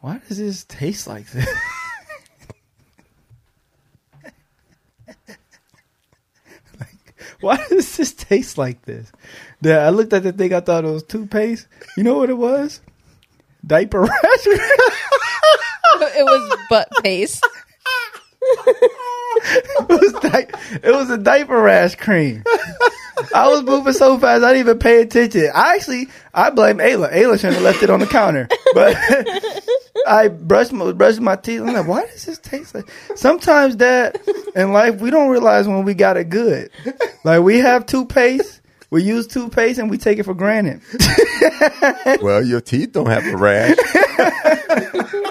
why 0.00 0.20
does 0.26 0.38
this 0.38 0.64
taste 0.64 1.06
like 1.06 1.30
this? 1.30 1.48
Why 7.42 7.56
does 7.68 7.96
this 7.96 8.12
taste 8.12 8.56
like 8.56 8.82
this? 8.82 9.10
Yeah, 9.60 9.78
I 9.78 9.90
looked 9.90 10.12
at 10.12 10.22
the 10.22 10.32
thing. 10.32 10.54
I 10.54 10.60
thought 10.60 10.84
it 10.84 10.90
was 10.90 11.02
toothpaste. 11.02 11.66
You 11.96 12.04
know 12.04 12.16
what 12.16 12.30
it 12.30 12.38
was? 12.38 12.80
Diaper 13.66 14.00
rash. 14.02 14.12
it 14.46 16.24
was 16.24 16.58
butt 16.70 16.88
paste. 17.02 17.44
It 19.44 19.88
was 19.88 20.12
di- 20.20 20.46
it 20.82 20.92
was 20.92 21.10
a 21.10 21.18
diaper 21.18 21.60
rash 21.60 21.94
cream. 21.96 22.44
I 23.34 23.48
was 23.48 23.62
moving 23.62 23.92
so 23.92 24.18
fast 24.18 24.42
I 24.42 24.52
didn't 24.52 24.66
even 24.66 24.78
pay 24.78 25.02
attention. 25.02 25.50
I 25.54 25.74
actually 25.76 26.08
I 26.34 26.50
blame 26.50 26.78
Ayla. 26.78 27.12
Ayla 27.12 27.36
shouldn't 27.36 27.54
have 27.54 27.62
left 27.62 27.82
it 27.82 27.90
on 27.90 28.00
the 28.00 28.06
counter. 28.06 28.48
But 28.74 28.96
I 30.06 30.28
brushed 30.28 30.72
my 30.72 30.92
brushed 30.92 31.20
my 31.20 31.36
teeth. 31.36 31.60
I'm 31.60 31.72
like, 31.72 31.86
why 31.86 32.06
does 32.06 32.24
this 32.26 32.38
taste 32.38 32.74
like? 32.74 32.90
Sometimes 33.14 33.76
that 33.78 34.16
in 34.54 34.72
life 34.72 35.00
we 35.00 35.10
don't 35.10 35.28
realize 35.30 35.68
when 35.68 35.84
we 35.84 35.94
got 35.94 36.16
it 36.16 36.30
good. 36.30 36.70
Like 37.24 37.42
we 37.42 37.58
have 37.58 37.86
toothpaste. 37.86 38.60
We 38.90 39.02
use 39.02 39.26
toothpaste 39.26 39.78
and 39.78 39.88
we 39.90 39.96
take 39.96 40.18
it 40.18 40.24
for 40.24 40.34
granted. 40.34 40.82
well, 42.20 42.44
your 42.44 42.60
teeth 42.60 42.92
don't 42.92 43.06
have 43.06 43.24
a 43.24 43.36
rash. 43.36 43.76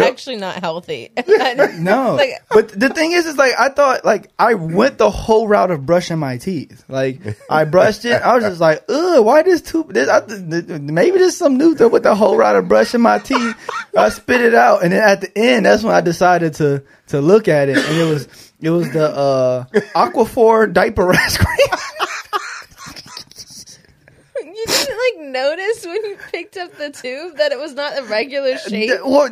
Actually 0.00 0.36
not 0.36 0.56
healthy. 0.56 1.10
No, 1.78 2.14
Like- 2.14 2.42
but 2.50 2.68
the 2.68 2.88
thing 2.88 3.12
is, 3.12 3.26
is 3.26 3.36
like 3.36 3.52
I 3.58 3.68
thought, 3.68 4.04
like 4.04 4.30
I 4.38 4.54
went 4.54 4.98
the 4.98 5.10
whole 5.10 5.46
route 5.48 5.70
of 5.70 5.84
brushing 5.86 6.18
my 6.18 6.38
teeth. 6.38 6.84
Like 6.88 7.20
I 7.50 7.64
brushed 7.64 8.04
it, 8.04 8.22
I 8.22 8.34
was 8.36 8.44
just 8.44 8.60
like, 8.60 8.84
ugh, 8.88 9.24
why 9.24 9.42
this 9.42 9.62
tooth? 9.62 9.88
This, 9.88 10.08
I, 10.08 10.20
th- 10.20 10.66
th- 10.66 10.80
maybe 10.80 11.18
there's 11.18 11.36
some 11.36 11.56
new 11.58 11.74
thing 11.74 11.90
with 11.90 12.02
the 12.04 12.14
whole 12.14 12.36
route 12.36 12.56
of 12.56 12.68
brushing 12.68 13.00
my 13.00 13.18
teeth. 13.18 13.54
I 13.96 14.08
spit 14.08 14.40
it 14.40 14.54
out, 14.54 14.82
and 14.82 14.92
then 14.92 15.02
at 15.02 15.20
the 15.20 15.36
end, 15.38 15.66
that's 15.66 15.82
when 15.82 15.94
I 15.94 16.00
decided 16.00 16.54
to 16.54 16.82
to 17.08 17.20
look 17.20 17.48
at 17.48 17.68
it, 17.68 17.78
and 17.78 17.96
it 17.98 18.04
was 18.04 18.52
it 18.60 18.70
was 18.70 18.90
the 18.92 19.08
uh, 19.10 19.64
Aquaphor 19.94 20.72
diaper 20.72 21.06
rash 21.06 21.36
cream. 21.36 21.58
you 24.42 24.64
didn't 24.66 24.98
like 24.98 25.32
notice 25.32 25.84
when 25.84 26.04
you 26.04 26.16
picked 26.32 26.56
up 26.56 26.76
the 26.76 26.90
tube 26.90 27.36
that 27.38 27.52
it 27.52 27.58
was 27.58 27.74
not 27.74 27.98
a 27.98 28.02
regular 28.04 28.56
shape. 28.58 28.90
D- 28.90 28.96
well, 29.04 29.28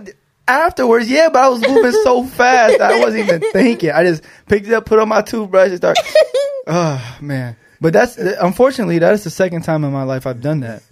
afterwards, 0.53 1.11
yeah, 1.11 1.29
but 1.33 1.43
I 1.43 1.49
was 1.49 1.61
moving 1.61 1.93
so 2.05 2.25
fast 2.27 2.81
I 2.81 3.01
wasn't 3.01 3.29
even 3.29 3.41
thinking. 3.53 3.91
I 3.91 4.05
just 4.05 4.25
picked 4.47 4.67
it 4.67 4.73
up, 4.73 4.87
put 4.87 4.99
on 4.99 5.09
my 5.09 5.23
toothbrush, 5.23 5.69
and 5.69 5.77
started. 5.77 6.05
Oh 6.05 6.67
ah, 6.69 7.19
man! 7.21 7.57
But 7.81 7.93
that's 7.93 8.17
unfortunately 8.17 8.99
that's 8.99 9.25
the 9.25 9.31
second 9.31 9.63
time 9.63 9.85
in 9.85 9.93
my 9.93 10.05
life 10.05 10.27
I've 10.27 10.41
done 10.41 10.61
that. 10.61 10.83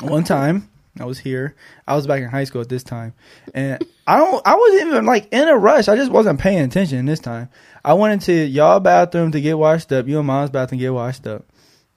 One 0.02 0.24
time 0.24 0.70
I 0.98 1.04
was 1.04 1.18
here. 1.18 1.54
I 1.86 1.94
was 1.94 2.06
back 2.06 2.22
in 2.22 2.28
high 2.28 2.44
school 2.44 2.60
at 2.60 2.68
this 2.68 2.82
time, 2.82 3.14
and 3.54 3.84
I 4.06 4.16
don't. 4.16 4.46
I 4.46 4.54
wasn't 4.54 4.88
even 4.88 5.06
like 5.06 5.28
in 5.32 5.48
a 5.48 5.56
rush. 5.56 5.88
I 5.88 5.96
just 5.96 6.10
wasn't 6.10 6.40
paying 6.40 6.60
attention 6.60 7.04
this 7.06 7.20
time. 7.20 7.50
I 7.84 7.94
went 7.94 8.14
into 8.14 8.32
y'all 8.32 8.80
bathroom 8.80 9.32
to 9.32 9.40
get 9.40 9.58
washed 9.58 9.92
up. 9.92 10.08
You 10.08 10.18
and 10.18 10.26
mom's 10.26 10.50
bathroom 10.50 10.80
get 10.80 10.92
washed 10.92 11.26
up. 11.26 11.44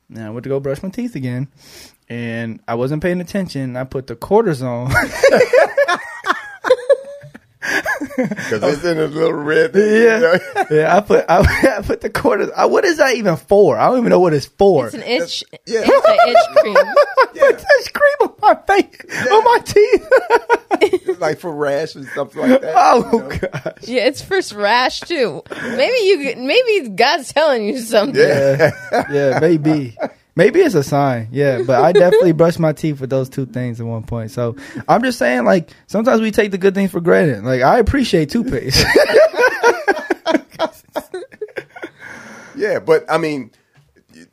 And 0.10 0.24
I 0.24 0.30
went 0.30 0.44
to 0.44 0.50
go 0.50 0.60
brush 0.60 0.84
my 0.84 0.90
teeth 0.90 1.16
again, 1.16 1.48
and 2.10 2.60
I 2.68 2.76
wasn't 2.76 3.02
paying 3.02 3.22
attention. 3.22 3.78
I 3.78 3.86
put 3.86 4.08
the 4.08 4.16
quarters 4.16 4.62
on. 4.62 4.92
Because 8.52 8.64
oh. 8.64 8.68
it's 8.70 8.84
in 8.84 8.98
a 8.98 9.06
little 9.06 9.34
red. 9.34 9.76
Yeah, 9.76 10.38
yeah. 10.72 10.96
I 10.96 11.02
put 11.02 11.26
I, 11.30 11.40
I 11.78 11.82
put 11.82 12.02
the 12.02 12.10
quarters. 12.10 12.50
I, 12.56 12.66
what 12.66 12.84
is 12.86 12.98
that 12.98 13.16
even 13.16 13.38
for? 13.38 13.78
I 13.78 13.88
don't 13.88 14.00
even 14.00 14.10
know 14.10 14.20
what 14.20 14.34
it's 14.34 14.46
for. 14.46 14.88
It's 14.88 14.96
an 14.96 15.04
itch, 15.04 15.44
Yeah. 15.66 15.82
anti-itch 15.82 16.58
cream. 16.58 16.76
Yeah. 17.34 17.52
That's 17.52 17.90
cream 17.90 18.30
on 18.30 18.36
my 18.42 18.56
face, 18.68 19.30
on 19.32 19.44
my 19.44 19.60
teeth. 19.64 21.20
like 21.20 21.40
for 21.40 21.52
rash 21.52 21.96
and 21.96 22.06
stuff 22.08 22.36
like 22.36 22.62
that. 22.62 22.74
oh 22.76 23.30
gosh. 23.30 23.88
Yeah, 23.88 24.08
it's 24.08 24.22
for 24.22 24.40
rash 24.58 25.00
too. 25.02 25.42
Maybe 25.50 26.06
you, 26.06 26.36
maybe 26.38 26.90
God's 26.90 27.32
telling 27.32 27.66
you 27.66 27.80
something. 27.80 28.22
Yeah. 28.22 28.72
Yeah, 29.12 29.40
maybe. 29.40 29.96
Maybe 30.36 30.60
it's 30.62 30.76
a 30.76 30.84
sign. 30.84 31.28
Yeah, 31.32 31.64
but 31.68 31.84
I 31.84 31.92
definitely 31.92 32.32
brushed 32.32 32.60
my 32.60 32.72
teeth 32.72 33.02
with 33.02 33.10
those 33.10 33.30
two 33.30 33.46
things 33.46 33.82
at 33.82 33.86
one 33.86 34.04
point. 34.04 34.32
So 34.32 34.56
I'm 34.88 35.04
just 35.04 35.20
saying, 35.20 35.44
like 35.44 35.72
sometimes 35.88 36.22
we 36.22 36.32
take 36.32 36.52
the 36.52 36.58
good 36.58 36.74
things 36.74 36.92
for 36.92 37.02
granted. 37.02 37.44
Like 37.44 37.62
I 37.62 37.80
appreciate 37.80 38.30
toothpaste. 38.30 38.86
Yeah, 42.62 42.78
but 42.78 43.06
I 43.10 43.18
mean, 43.18 43.50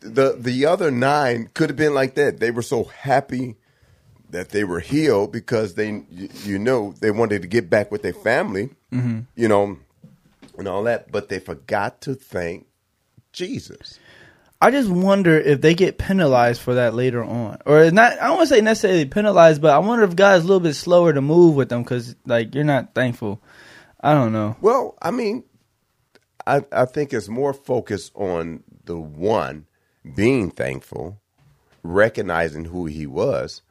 the 0.00 0.36
the 0.38 0.66
other 0.66 0.90
nine 0.90 1.48
could 1.54 1.70
have 1.70 1.78
been 1.78 1.94
like 1.94 2.14
that. 2.16 2.40
They 2.40 2.50
were 2.50 2.60
so 2.60 2.84
happy 2.84 3.56
that 4.28 4.50
they 4.50 4.64
were 4.64 4.80
healed 4.80 5.32
because 5.32 5.74
they, 5.74 6.04
you, 6.10 6.28
you 6.44 6.58
know, 6.58 6.92
they 7.00 7.10
wanted 7.10 7.40
to 7.40 7.48
get 7.48 7.70
back 7.70 7.90
with 7.90 8.02
their 8.02 8.12
family, 8.12 8.68
mm-hmm. 8.92 9.20
you 9.34 9.48
know, 9.48 9.78
and 10.58 10.68
all 10.68 10.82
that. 10.82 11.10
But 11.10 11.30
they 11.30 11.38
forgot 11.38 12.02
to 12.02 12.14
thank 12.14 12.66
Jesus. 13.32 13.98
I 14.60 14.72
just 14.72 14.90
wonder 14.90 15.38
if 15.38 15.60
they 15.60 15.74
get 15.74 15.98
penalized 15.98 16.60
for 16.60 16.74
that 16.74 16.92
later 16.94 17.22
on, 17.22 17.58
or 17.64 17.90
not. 17.92 18.14
I 18.20 18.26
don't 18.26 18.38
want 18.38 18.48
to 18.48 18.54
say 18.54 18.60
necessarily 18.60 19.04
penalized, 19.04 19.62
but 19.62 19.70
I 19.72 19.78
wonder 19.78 20.04
if 20.04 20.16
God's 20.16 20.44
a 20.44 20.48
little 20.48 20.60
bit 20.60 20.74
slower 20.74 21.12
to 21.12 21.20
move 21.20 21.54
with 21.54 21.68
them 21.68 21.84
because 21.84 22.16
like 22.26 22.54
you're 22.54 22.64
not 22.64 22.94
thankful. 22.94 23.40
I 24.00 24.14
don't 24.14 24.32
know. 24.32 24.56
Well, 24.60 24.96
I 25.00 25.12
mean, 25.12 25.44
I 26.46 26.64
I 26.72 26.86
think 26.86 27.12
it's 27.12 27.28
more 27.28 27.52
focused 27.52 28.12
on 28.16 28.64
the 28.84 28.96
one 28.96 29.66
being 30.16 30.50
thankful, 30.50 31.20
recognizing 31.84 32.64
who 32.64 32.86
he 32.86 33.06
was, 33.06 33.62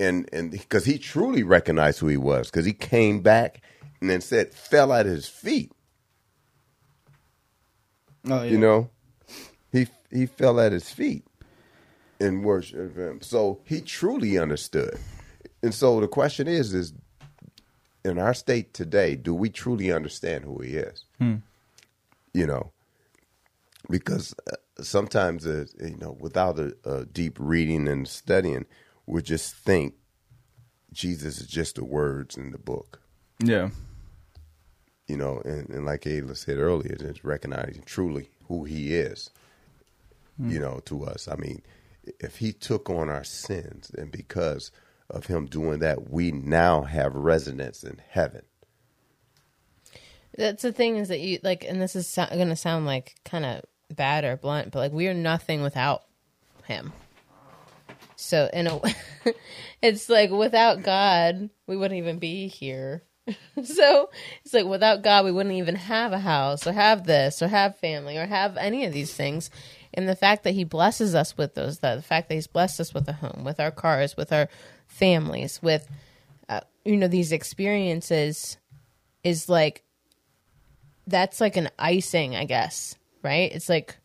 and 0.00 0.28
and 0.32 0.50
because 0.50 0.84
he 0.84 0.98
truly 0.98 1.44
recognized 1.44 2.00
who 2.00 2.08
he 2.08 2.16
was, 2.16 2.50
because 2.50 2.66
he 2.66 2.72
came 2.72 3.20
back 3.20 3.60
and 4.00 4.10
then 4.10 4.20
said, 4.20 4.52
fell 4.52 4.92
at 4.92 5.06
his 5.06 5.28
feet. 5.28 5.70
Oh, 8.28 8.42
yeah. 8.42 8.50
You 8.50 8.58
know, 8.58 8.90
he 10.12 10.26
fell 10.26 10.60
at 10.60 10.72
his 10.72 10.90
feet 10.90 11.24
and 12.20 12.44
worshiped 12.44 12.96
him. 12.96 13.20
So 13.22 13.60
he 13.64 13.80
truly 13.80 14.38
understood. 14.38 14.98
And 15.62 15.74
so 15.74 16.00
the 16.00 16.08
question 16.08 16.48
is, 16.48 16.74
is 16.74 16.92
in 18.04 18.18
our 18.18 18.34
state 18.34 18.74
today, 18.74 19.16
do 19.16 19.34
we 19.34 19.48
truly 19.50 19.92
understand 19.92 20.44
who 20.44 20.58
he 20.60 20.76
is? 20.76 21.04
You 22.34 22.46
know, 22.46 22.72
because 23.90 24.34
uh, 24.50 24.56
sometimes, 24.82 25.46
uh, 25.46 25.66
you 25.80 25.96
know, 25.98 26.16
without 26.18 26.58
a, 26.58 26.74
a 26.84 27.04
deep 27.04 27.36
reading 27.38 27.88
and 27.88 28.08
studying, 28.08 28.66
we 29.06 29.22
just 29.22 29.54
think 29.54 29.94
Jesus 30.92 31.40
is 31.40 31.46
just 31.46 31.76
the 31.76 31.84
words 31.84 32.36
in 32.36 32.50
the 32.50 32.58
book 32.58 33.02
yeah. 33.44 33.70
you 35.06 35.16
know, 35.16 35.40
and, 35.44 35.68
and 35.70 35.84
like 35.84 36.02
Ayla 36.02 36.36
said 36.36 36.58
earlier, 36.58 36.94
just 36.96 37.24
recognizing 37.24 37.82
truly 37.84 38.30
who 38.48 38.64
he 38.64 38.94
is, 38.94 39.30
Mm. 40.42 40.50
you 40.50 40.58
know, 40.58 40.80
to 40.86 41.04
us. 41.04 41.28
I 41.28 41.36
mean, 41.36 41.62
if 42.20 42.38
he 42.38 42.52
took 42.52 42.90
on 42.90 43.08
our 43.08 43.24
sins, 43.24 43.90
and 43.96 44.10
because 44.10 44.72
of 45.08 45.26
him 45.26 45.46
doing 45.46 45.78
that, 45.80 46.10
we 46.10 46.32
now 46.32 46.82
have 46.82 47.14
residence 47.14 47.84
in 47.84 48.00
heaven. 48.08 48.42
That's 50.36 50.62
the 50.62 50.72
thing 50.72 50.96
is 50.96 51.08
that 51.08 51.20
you 51.20 51.38
like, 51.42 51.64
and 51.64 51.80
this 51.80 51.94
is 51.94 52.06
so- 52.06 52.26
going 52.26 52.48
to 52.48 52.56
sound 52.56 52.86
like 52.86 53.16
kind 53.24 53.44
of 53.44 53.64
bad 53.94 54.24
or 54.24 54.36
blunt, 54.36 54.72
but 54.72 54.78
like 54.78 54.92
we 54.92 55.06
are 55.08 55.14
nothing 55.14 55.62
without 55.62 56.04
him. 56.64 56.92
So 58.16 58.48
in 58.52 58.66
a, 58.66 58.80
it's 59.82 60.08
like 60.08 60.30
without 60.30 60.82
God, 60.82 61.50
we 61.66 61.76
wouldn't 61.76 61.98
even 61.98 62.18
be 62.18 62.48
here. 62.48 63.02
so 63.62 64.10
it's 64.44 64.54
like 64.54 64.66
without 64.66 65.02
God, 65.02 65.24
we 65.24 65.32
wouldn't 65.32 65.54
even 65.54 65.76
have 65.76 66.12
a 66.12 66.18
house 66.18 66.66
or 66.66 66.72
have 66.72 67.06
this 67.06 67.42
or 67.42 67.48
have 67.48 67.78
family 67.78 68.16
or 68.16 68.26
have 68.26 68.56
any 68.56 68.84
of 68.84 68.92
these 68.92 69.12
things. 69.12 69.50
And 69.94 70.08
the 70.08 70.16
fact 70.16 70.44
that 70.44 70.52
He 70.52 70.64
blesses 70.64 71.14
us 71.14 71.36
with 71.36 71.54
those, 71.54 71.80
that 71.80 71.96
the 71.96 72.02
fact 72.02 72.28
that 72.28 72.34
He's 72.34 72.46
blessed 72.46 72.80
us 72.80 72.94
with 72.94 73.08
a 73.08 73.12
home, 73.12 73.42
with 73.44 73.60
our 73.60 73.70
cars, 73.70 74.16
with 74.16 74.32
our 74.32 74.48
families, 74.86 75.60
with 75.62 75.88
uh, 76.48 76.60
you 76.84 76.96
know 76.96 77.08
these 77.08 77.32
experiences, 77.32 78.58
is 79.24 79.48
like 79.48 79.84
that's 81.06 81.40
like 81.40 81.56
an 81.56 81.68
icing, 81.78 82.36
I 82.36 82.44
guess, 82.44 82.96
right? 83.22 83.52
It's 83.52 83.68
like 83.68 83.98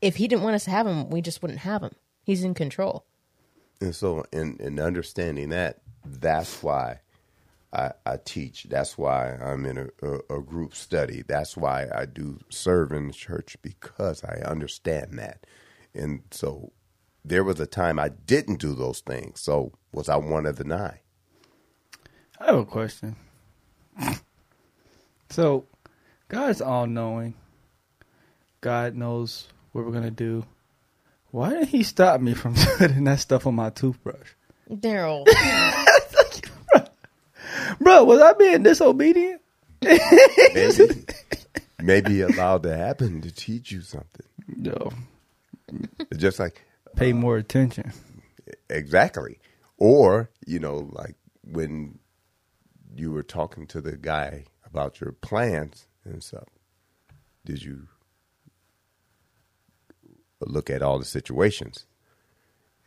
if 0.00 0.16
he 0.16 0.28
didn't 0.28 0.42
want 0.42 0.54
us 0.54 0.64
to 0.64 0.70
have 0.70 0.86
him, 0.86 1.08
we 1.08 1.22
just 1.22 1.42
wouldn't 1.42 1.60
have 1.60 1.82
him. 1.82 1.94
He's 2.22 2.44
in 2.44 2.54
control. 2.54 3.06
And 3.80 3.94
so, 3.94 4.24
in, 4.32 4.56
in 4.60 4.78
understanding 4.78 5.48
that, 5.50 5.80
that's 6.04 6.62
why 6.62 7.00
I, 7.74 7.92
I 8.06 8.18
teach. 8.24 8.64
That's 8.64 8.98
why 8.98 9.34
I'm 9.36 9.66
in 9.66 9.78
a, 9.78 9.88
a, 10.06 10.38
a 10.38 10.42
group 10.42 10.74
study. 10.74 11.24
That's 11.26 11.56
why 11.56 11.88
I 11.94 12.06
do 12.06 12.40
serve 12.50 12.92
in 12.92 13.08
the 13.08 13.14
church 13.14 13.56
because 13.62 14.24
I 14.24 14.42
understand 14.46 15.18
that. 15.18 15.46
And 15.94 16.22
so, 16.30 16.72
there 17.24 17.44
was 17.44 17.60
a 17.60 17.66
time 17.66 17.98
I 17.98 18.10
didn't 18.10 18.60
do 18.60 18.74
those 18.74 19.00
things. 19.00 19.40
So, 19.40 19.72
was 19.92 20.08
I 20.08 20.16
one 20.16 20.46
of 20.46 20.56
the 20.56 20.64
nine? 20.64 21.00
I 22.40 22.46
have 22.46 22.56
a 22.58 22.64
question. 22.64 23.16
So, 25.30 25.66
God's 26.28 26.60
all 26.60 26.86
knowing. 26.86 27.34
God 28.60 28.94
knows 28.94 29.48
what 29.72 29.84
we're 29.84 29.92
gonna 29.92 30.10
do. 30.10 30.46
Why 31.30 31.50
didn't 31.50 31.68
He 31.68 31.82
stop 31.82 32.20
me 32.20 32.34
from 32.34 32.54
putting 32.78 33.04
that 33.04 33.20
stuff 33.20 33.46
on 33.46 33.54
my 33.56 33.70
toothbrush, 33.70 34.30
Darrell, 34.80 35.24
bro? 37.84 38.04
Was 38.04 38.20
I 38.20 38.32
being 38.34 38.62
disobedient? 38.64 39.40
Maybe, 39.82 41.04
maybe 41.82 42.20
allowed 42.22 42.62
to 42.64 42.76
happen 42.76 43.20
to 43.22 43.30
teach 43.30 43.70
you 43.70 43.82
something. 43.82 44.26
No, 44.48 44.90
Just 46.16 46.38
like 46.38 46.64
pay 46.96 47.12
uh, 47.12 47.16
more 47.16 47.36
attention. 47.36 47.92
Exactly. 48.70 49.38
Or, 49.78 50.30
you 50.46 50.58
know, 50.58 50.88
like 50.92 51.16
when 51.42 51.98
you 52.94 53.12
were 53.12 53.22
talking 53.22 53.66
to 53.68 53.80
the 53.80 53.96
guy 53.96 54.44
about 54.66 55.00
your 55.00 55.12
plans 55.12 55.86
and 56.04 56.22
stuff, 56.22 56.48
did 57.44 57.62
you 57.62 57.88
look 60.40 60.70
at 60.70 60.82
all 60.82 60.98
the 60.98 61.04
situations? 61.04 61.86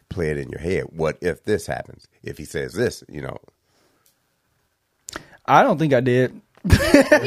Play 0.10 0.30
it 0.32 0.38
in 0.38 0.50
your 0.50 0.62
head. 0.62 0.86
What 0.92 1.18
if 1.22 1.44
this 1.44 1.68
happens? 1.68 2.08
If 2.24 2.38
he 2.38 2.46
says 2.46 2.74
this, 2.74 3.04
you 3.10 3.22
know, 3.22 3.38
I 5.48 5.64
don't 5.64 5.78
think 5.78 5.94
I 5.94 6.02
did. 6.02 6.40
he 6.70 6.78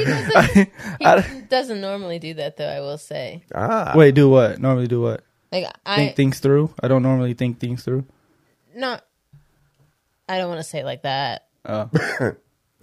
doesn't, 0.04 0.68
he 1.00 1.40
doesn't 1.48 1.80
normally 1.80 2.18
do 2.18 2.34
that 2.34 2.56
though. 2.56 2.68
I 2.68 2.80
will 2.80 2.98
say, 2.98 3.42
ah, 3.54 3.92
Wait, 3.96 4.14
do 4.14 4.28
what? 4.28 4.58
Normally 4.60 4.86
do 4.88 5.00
what? 5.00 5.22
like 5.52 5.66
I 5.86 5.96
Think 5.96 6.16
things 6.16 6.38
through. 6.38 6.72
I 6.82 6.88
don't 6.88 7.02
normally 7.02 7.34
think 7.34 7.58
things 7.58 7.82
through. 7.84 8.04
not. 8.74 9.04
I 10.28 10.38
don't 10.38 10.48
want 10.48 10.60
to 10.60 10.64
say 10.64 10.80
it 10.80 10.84
like 10.84 11.02
that, 11.02 11.46
Uh, 11.64 11.86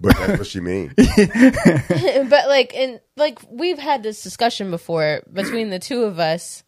but 0.00 0.16
that's 0.18 0.38
what 0.38 0.46
she 0.46 0.60
means. 0.60 0.92
but 0.96 2.46
like, 2.48 2.74
and 2.74 3.00
like 3.16 3.38
we've 3.50 3.78
had 3.78 4.02
this 4.02 4.22
discussion 4.22 4.70
before 4.70 5.22
between 5.32 5.70
the 5.70 5.78
two 5.78 6.02
of 6.02 6.18
us. 6.18 6.62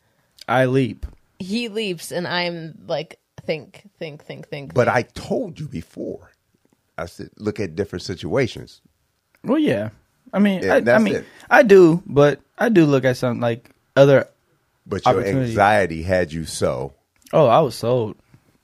I 0.48 0.64
leap. 0.66 1.04
He 1.38 1.68
leaps, 1.68 2.12
and 2.12 2.26
I'm 2.26 2.78
like, 2.86 3.18
think, 3.44 3.88
think, 3.98 4.24
think, 4.24 4.48
think. 4.48 4.72
But 4.74 4.88
I 4.88 5.02
told 5.02 5.60
you 5.60 5.68
before. 5.68 6.30
I 7.00 7.06
said, 7.06 7.30
look 7.36 7.58
at 7.60 7.74
different 7.74 8.02
situations. 8.02 8.80
Well, 9.42 9.58
yeah. 9.58 9.90
I 10.32 10.38
mean, 10.38 10.62
Yeah, 10.62 10.74
I, 10.74 10.92
I 10.92 10.98
mean, 10.98 11.14
it. 11.16 11.24
I 11.48 11.62
do, 11.62 12.02
but 12.06 12.40
I 12.58 12.68
do 12.68 12.84
look 12.84 13.04
at 13.04 13.16
something 13.16 13.40
like 13.40 13.70
other. 13.96 14.28
But 14.86 15.04
your 15.06 15.24
anxiety 15.24 16.02
had 16.02 16.32
you 16.32 16.44
so. 16.44 16.94
Oh, 17.32 17.46
I 17.46 17.60
was 17.60 17.74
sold. 17.74 18.16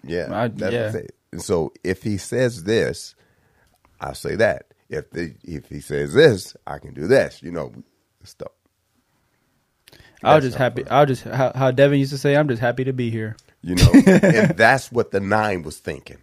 Yeah, 0.05 0.29
I- 0.31 0.49
that's 0.49 0.73
yeah. 0.97 1.01
And 1.33 1.43
so 1.43 1.73
if 1.83 2.03
he 2.03 2.19
says 2.19 2.65
this, 2.65 3.15
I 4.01 4.13
say 4.13 4.37
that. 4.37 4.67
If 4.89 5.11
the, 5.11 5.35
if 5.43 5.69
he 5.69 5.81
says 5.81 6.15
this, 6.15 6.57
I 6.67 6.79
can 6.79 6.95
do 6.95 7.09
this. 7.09 7.43
You 7.43 7.51
know, 7.51 7.73
stuff. 8.23 8.53
I 10.23 10.37
was 10.37 10.45
just 10.45 10.57
happy. 10.57 10.87
I 10.89 11.01
was 11.05 11.09
just 11.21 11.25
how, 11.25 11.53
how 11.55 11.71
Devin 11.73 11.99
used 11.99 12.13
to 12.13 12.19
say, 12.19 12.37
"I'm 12.37 12.49
just 12.49 12.61
happy 12.61 12.85
to 12.85 12.93
be 12.93 13.11
here." 13.11 13.37
You 13.63 13.75
know, 13.75 13.91
and 14.07 14.57
that's 14.57 14.93
what 14.93 15.11
the 15.11 15.21
nine 15.21 15.63
was 15.63 15.79
thinking. 15.79 16.19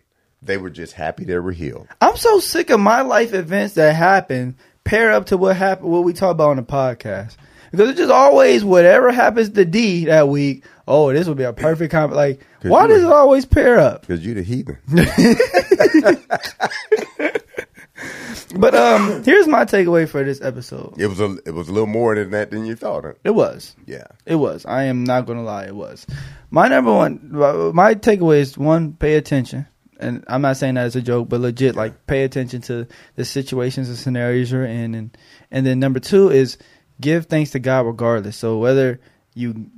They 0.46 0.58
were 0.58 0.70
just 0.70 0.94
happy 0.94 1.26
they 1.26 1.38
were 1.38 1.52
healed. 1.52 1.88
I'm 2.02 2.18
so 2.18 2.40
sick 2.40 2.70
of 2.70 2.80
my 2.80 3.02
life 3.02 3.34
events 3.34 3.76
that 3.76 3.96
happen 3.96 4.58
pair 4.84 5.12
up 5.12 5.28
to 5.28 5.38
what 5.38 5.56
happened, 5.56 5.92
what 5.92 6.04
we 6.04 6.14
talk 6.14 6.32
about 6.32 6.52
on 6.52 6.58
the 6.58 6.64
podcast. 6.64 7.38
Because 7.72 7.90
it's 7.90 7.98
just 7.98 8.12
always 8.12 8.64
whatever 8.64 9.12
happens 9.12 9.50
to 9.50 9.66
D 9.66 10.06
that 10.06 10.28
week. 10.28 10.64
Oh, 10.88 11.12
this 11.12 11.28
would 11.28 11.38
be 11.38 11.44
a 11.44 11.54
perfect 11.54 11.92
comp. 11.92 12.14
Like, 12.14 12.42
why 12.62 12.86
does 12.88 13.04
it 13.04 13.12
always 13.12 13.46
pair 13.46 13.80
up? 13.80 14.02
Because 14.02 14.24
you're 14.24 14.36
the 14.36 14.44
heathen. 14.44 14.78
But 18.56 18.76
um, 18.76 19.24
here's 19.24 19.48
my 19.48 19.66
takeaway 19.66 20.08
for 20.08 20.24
this 20.24 20.40
episode. 20.42 20.94
It 20.98 21.08
was 21.08 21.20
a 21.20 21.38
it 21.46 21.52
was 21.52 21.70
a 21.70 21.72
little 21.72 21.88
more 21.88 22.14
than 22.16 22.32
that 22.32 22.52
than 22.52 22.66
you 22.66 22.76
thought. 22.76 23.04
Huh? 23.04 23.14
It 23.24 23.32
was. 23.32 23.76
Yeah. 23.88 24.06
It 24.26 24.36
was. 24.36 24.66
I 24.66 24.84
am 24.84 25.04
not 25.04 25.26
going 25.26 25.40
to 25.40 25.44
lie. 25.44 25.66
It 25.66 25.76
was. 25.76 26.06
My 26.52 26.68
number 26.68 26.94
one, 26.94 27.30
my 27.74 27.96
takeaway 27.96 28.40
is 28.40 28.58
one, 28.58 28.94
pay 28.94 29.16
attention. 29.16 29.66
And 30.04 30.24
I'm 30.28 30.42
not 30.42 30.58
saying 30.58 30.76
that 30.76 30.86
as 30.86 30.96
a 30.96 31.02
joke, 31.02 31.30
but 31.30 31.42
legit, 31.42 31.76
like 31.76 32.06
pay 32.06 32.24
attention 32.24 32.62
to 32.64 32.88
the 33.16 33.26
situations 33.26 33.90
and 33.90 33.98
scenarios 33.98 34.52
you're 34.52 34.66
in. 34.66 34.94
And, 34.94 35.18
and 35.50 35.66
then 35.66 35.80
number 35.80 36.00
two 36.00 36.30
is 36.30 36.58
give 37.00 37.26
thanks 37.28 37.52
to 37.52 37.60
God 37.60 37.86
regardless. 37.86 38.38
So 38.38 38.58
whether 38.58 39.00
you 39.34 39.70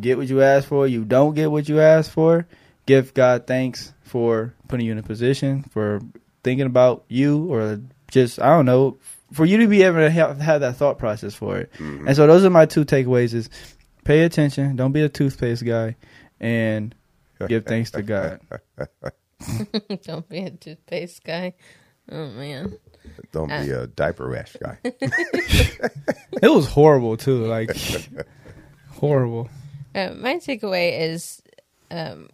get 0.00 0.18
what 0.18 0.28
you 0.28 0.42
ask 0.42 0.68
for, 0.68 0.86
you 0.86 1.04
don't 1.04 1.34
get 1.34 1.50
what 1.50 1.68
you 1.68 1.80
ask 1.80 2.10
for, 2.10 2.46
give 2.86 3.14
God 3.14 3.46
thanks 3.46 3.92
for 4.02 4.54
putting 4.68 4.86
you 4.86 4.92
in 4.92 4.98
a 4.98 5.02
position, 5.02 5.62
for 5.70 6.00
thinking 6.42 6.66
about 6.66 7.04
you, 7.08 7.52
or 7.52 7.80
just, 8.10 8.40
I 8.40 8.48
don't 8.56 8.66
know, 8.66 8.98
for 9.32 9.44
you 9.44 9.58
to 9.58 9.66
be 9.66 9.82
able 9.82 9.98
to 9.98 10.10
have, 10.10 10.40
have 10.40 10.60
that 10.60 10.76
thought 10.76 10.98
process 10.98 11.34
for 11.34 11.58
it. 11.58 11.72
Mm-hmm. 11.74 12.08
And 12.08 12.16
so 12.16 12.26
those 12.26 12.44
are 12.44 12.50
my 12.50 12.66
two 12.66 12.84
takeaways 12.84 13.34
is 13.34 13.50
pay 14.04 14.24
attention, 14.24 14.76
don't 14.76 14.92
be 14.92 15.02
a 15.02 15.08
toothpaste 15.08 15.64
guy, 15.64 15.96
and 16.40 16.94
give 17.48 17.64
thanks 17.64 17.90
to 17.92 18.02
God. 18.02 18.40
Don't 20.04 20.28
be 20.28 20.38
a 20.38 20.50
toothpaste 20.50 21.24
guy. 21.24 21.54
Oh 22.10 22.28
man. 22.28 22.76
Don't 23.32 23.48
be 23.48 23.70
a 23.70 23.86
diaper 23.86 24.28
rash 24.28 24.56
guy. 24.62 24.78
It 26.42 26.50
was 26.50 26.68
horrible 26.68 27.16
too, 27.16 27.46
like 27.46 27.70
horrible. 28.90 29.48
Uh, 29.94 30.10
my 30.14 30.34
takeaway 30.36 31.00
is 31.00 31.40
um, 31.90 32.28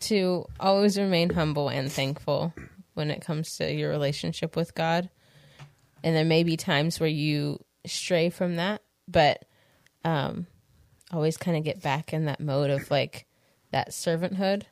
to 0.00 0.46
always 0.58 0.98
remain 0.98 1.30
humble 1.30 1.68
and 1.68 1.92
thankful 1.92 2.52
when 2.94 3.10
it 3.10 3.20
comes 3.20 3.56
to 3.58 3.72
your 3.72 3.90
relationship 3.90 4.56
with 4.56 4.74
God. 4.74 5.10
And 6.02 6.16
there 6.16 6.24
may 6.24 6.42
be 6.42 6.56
times 6.56 6.98
where 6.98 7.08
you 7.08 7.62
stray 7.84 8.30
from 8.30 8.56
that, 8.56 8.82
but 9.06 9.44
um, 10.04 10.46
always 11.12 11.36
kind 11.36 11.56
of 11.56 11.62
get 11.62 11.82
back 11.82 12.12
in 12.12 12.24
that 12.24 12.40
mode 12.40 12.70
of 12.70 12.90
like 12.90 13.26
that 13.70 13.90
servanthood. 13.90 14.62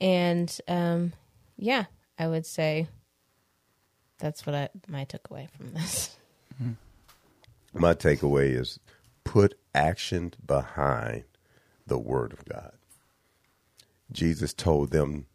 And 0.00 0.56
um, 0.66 1.12
yeah, 1.56 1.84
I 2.18 2.26
would 2.28 2.46
say 2.46 2.88
that's 4.18 4.46
what 4.46 4.54
I 4.54 4.68
my 4.88 5.04
took 5.04 5.30
away 5.30 5.48
from 5.56 5.72
this. 5.74 6.16
My 7.72 7.94
takeaway 7.94 8.58
is 8.58 8.80
put 9.22 9.56
action 9.74 10.32
behind 10.44 11.22
the 11.86 11.98
word 11.98 12.32
of 12.32 12.44
God. 12.44 12.72
Jesus 14.10 14.52
told 14.52 14.90
them 14.90 15.26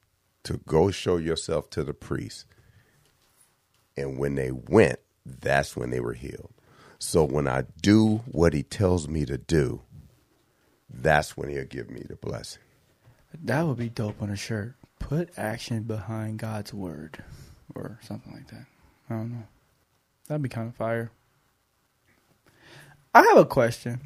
to 0.43 0.57
go 0.67 0.91
show 0.91 1.17
yourself 1.17 1.69
to 1.71 1.83
the 1.83 1.93
priest. 1.93 2.45
And 3.95 4.19
when 4.19 4.35
they 4.35 4.51
went, 4.51 4.99
that's 5.25 5.77
when 5.77 5.91
they 5.91 6.01
were 6.01 6.13
healed. 6.13 6.53
So 6.99 7.23
when 7.23 7.47
I 7.47 7.63
do 7.81 8.17
what 8.31 8.53
he 8.53 8.63
tells 8.63 9.07
me 9.07 9.25
to 9.25 9.37
do, 9.37 9.81
that's 10.89 11.37
when 11.37 11.49
he'll 11.49 11.65
give 11.65 11.89
me 11.89 12.03
the 12.07 12.15
blessing. 12.15 12.61
That 13.43 13.65
would 13.65 13.77
be 13.77 13.89
dope 13.89 14.21
on 14.21 14.29
a 14.29 14.35
shirt. 14.35 14.75
Put 14.99 15.29
action 15.37 15.83
behind 15.83 16.39
God's 16.39 16.73
word, 16.73 17.23
or 17.75 17.99
something 18.01 18.33
like 18.33 18.47
that. 18.47 18.65
I 19.09 19.13
don't 19.13 19.33
know. 19.33 19.43
That'd 20.27 20.41
be 20.41 20.49
kind 20.49 20.67
of 20.67 20.75
fire. 20.75 21.11
I 23.13 23.21
have 23.21 23.37
a 23.37 23.45
question, 23.45 24.01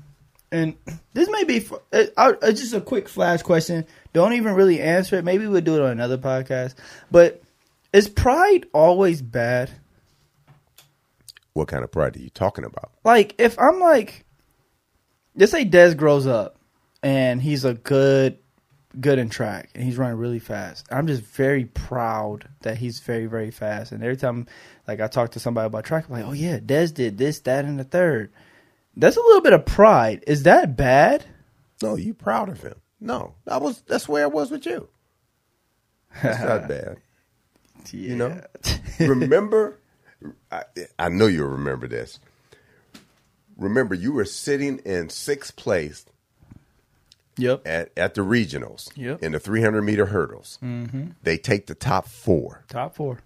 and 0.52 0.76
this 1.14 1.30
may 1.32 1.44
be 1.44 1.66
it's 1.94 2.62
just 2.62 2.74
a 2.74 2.82
quick 2.82 3.08
flash 3.08 3.42
question. 3.42 3.86
Don't 4.14 4.34
even 4.34 4.54
really 4.56 4.82
answer 4.82 5.18
it. 5.18 5.24
Maybe 5.24 5.48
we'll 5.48 5.62
do 5.62 5.76
it 5.76 5.82
on 5.82 5.92
another 5.92 6.18
podcast. 6.18 6.76
But 7.10 7.42
is 7.94 8.10
pride 8.10 8.66
always 8.74 9.22
bad? 9.22 9.72
What 11.54 11.68
kind 11.68 11.84
of 11.84 11.92
pride 11.92 12.16
are 12.16 12.20
you 12.20 12.30
talking 12.30 12.66
about? 12.66 12.92
Like, 13.04 13.36
if 13.40 13.58
I'm 13.58 13.80
like, 13.80 14.26
let's 15.36 15.52
say 15.52 15.64
Des 15.64 15.96
grows 15.96 16.28
up 16.28 16.58
and 17.02 17.42
he's 17.42 17.66
a 17.66 17.74
good, 17.74 18.38
good 19.00 19.20
in 19.20 19.30
track 19.30 19.70
and 19.76 19.84
he's 19.84 19.98
running 19.98 20.18
really 20.18 20.40
fast. 20.40 20.88
I'm 20.92 21.08
just 21.08 21.22
very 21.22 21.66
proud 21.66 22.48
that 22.62 22.78
he's 22.78 23.00
very, 23.00 23.28
very 23.28 23.52
fast. 23.52 23.92
And 23.92 24.04
every 24.04 24.18
time, 24.18 24.48
like, 24.88 25.00
I 25.00 25.08
talk 25.08 25.32
to 25.32 25.40
somebody 25.40 25.68
about 25.68 25.86
track, 25.86 26.06
I'm 26.08 26.14
like, 26.16 26.26
oh 26.26 26.34
yeah, 26.34 26.60
Des 26.64 26.88
did 26.88 27.18
this, 27.18 27.40
that, 27.42 27.66
and 27.66 27.80
the 27.80 27.84
third. 27.84 28.32
That's 28.96 29.18
a 29.18 29.22
little 29.22 29.42
bit 29.42 29.54
of 29.54 29.66
pride. 29.66 30.24
Is 30.28 30.44
that 30.44 30.76
bad? 30.76 31.24
No, 31.82 31.96
you 31.96 32.14
proud 32.14 32.50
of 32.50 32.62
him. 32.62 32.76
No, 33.00 33.36
That 33.46 33.62
was. 33.62 33.82
That's 33.88 34.10
where 34.10 34.24
I 34.24 34.28
was 34.28 34.52
with 34.52 34.66
you. 34.66 34.90
That's 36.22 36.42
not 36.42 36.68
bad. 36.68 36.98
You 37.92 38.16
know, 38.18 38.42
remember, 39.00 39.80
I, 40.52 40.64
I 40.98 41.08
know 41.08 41.28
you'll 41.28 41.48
remember 41.48 41.88
this. 41.88 42.20
Remember, 43.56 43.96
you 43.96 44.12
were 44.12 44.26
sitting 44.26 44.80
in 44.80 45.10
sixth 45.10 45.56
place 45.56 46.06
Yep. 47.40 47.68
at, 47.68 47.92
at 47.98 48.14
the 48.14 48.22
regionals 48.22 48.90
Yep. 48.96 49.24
in 49.24 49.32
the 49.34 49.40
300 49.40 49.82
meter 49.82 50.06
hurdles. 50.08 50.58
Mm-hmm. 50.64 51.08
They 51.24 51.38
take 51.38 51.68
the 51.68 51.76
top 51.76 52.08
four, 52.08 52.64
Top 52.68 52.96
four. 52.96 53.20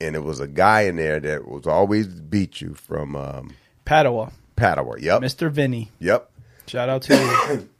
and 0.00 0.14
it 0.16 0.22
was 0.24 0.40
a 0.40 0.48
guy 0.48 0.82
in 0.82 0.96
there 0.96 1.20
that 1.20 1.46
was 1.48 1.66
always 1.66 2.06
beat 2.08 2.60
you 2.60 2.74
from 2.74 3.16
um, 3.16 3.50
Padua. 3.84 4.32
Padua. 4.56 5.00
Yep, 5.00 5.22
Mr. 5.22 5.50
Vinny. 5.50 5.90
yep. 5.98 6.30
Shout 6.66 6.88
out 6.88 7.02
to 7.02 7.14
you. 7.16 7.68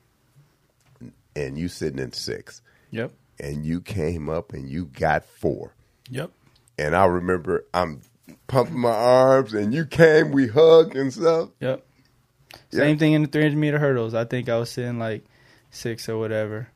And 1.34 1.56
you 1.56 1.68
sitting 1.68 1.98
in 1.98 2.12
six. 2.12 2.60
yep. 2.90 3.10
and 3.40 3.64
you 3.64 3.80
came 3.80 4.28
up 4.28 4.52
and 4.52 4.68
you 4.68 4.84
got 4.84 5.24
four. 5.24 5.72
Yep. 6.10 6.30
And 6.78 6.94
I 6.94 7.06
remember 7.06 7.64
I'm 7.72 8.02
pumping 8.48 8.78
my 8.78 8.90
arms, 8.90 9.54
and 9.54 9.72
you 9.72 9.86
came, 9.86 10.30
we 10.32 10.48
hugged 10.48 10.94
and 10.94 11.10
stuff. 11.12 11.48
Yep. 11.60 11.84
Same 12.70 12.98
thing 12.98 13.14
in 13.14 13.22
the 13.22 13.28
300 13.28 13.56
meter 13.56 13.78
hurdles. 13.78 14.12
I 14.14 14.24
think 14.26 14.48
I 14.50 14.58
was 14.58 14.70
sitting 14.70 14.98
like 14.98 15.24
six 15.72 16.08
or 16.08 16.16
whatever. 16.18 16.68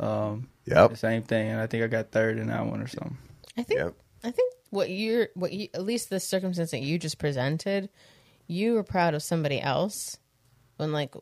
Um, 0.00 0.48
Yep. 0.64 0.90
the 0.90 0.96
same 0.96 1.22
thing, 1.22 1.48
and 1.50 1.60
I 1.60 1.66
think 1.68 1.84
I 1.84 1.86
got 1.86 2.10
third 2.10 2.38
in 2.38 2.48
that 2.48 2.66
one 2.66 2.80
or 2.80 2.88
something. 2.88 3.16
I 3.56 3.62
think 3.62 3.78
Yep. 3.80 3.94
I 4.24 4.30
think 4.32 4.52
what 4.70 4.90
you're 4.90 5.28
what 5.34 5.52
you 5.52 5.68
at 5.74 5.82
least 5.84 6.10
the 6.10 6.18
circumstance 6.20 6.70
that 6.72 6.80
you 6.80 6.98
just 6.98 7.18
presented, 7.18 7.88
you 8.46 8.74
were 8.74 8.82
proud 8.82 9.14
of 9.14 9.22
somebody 9.22 9.60
else. 9.60 10.16
When 10.76 10.92
like 10.92 11.14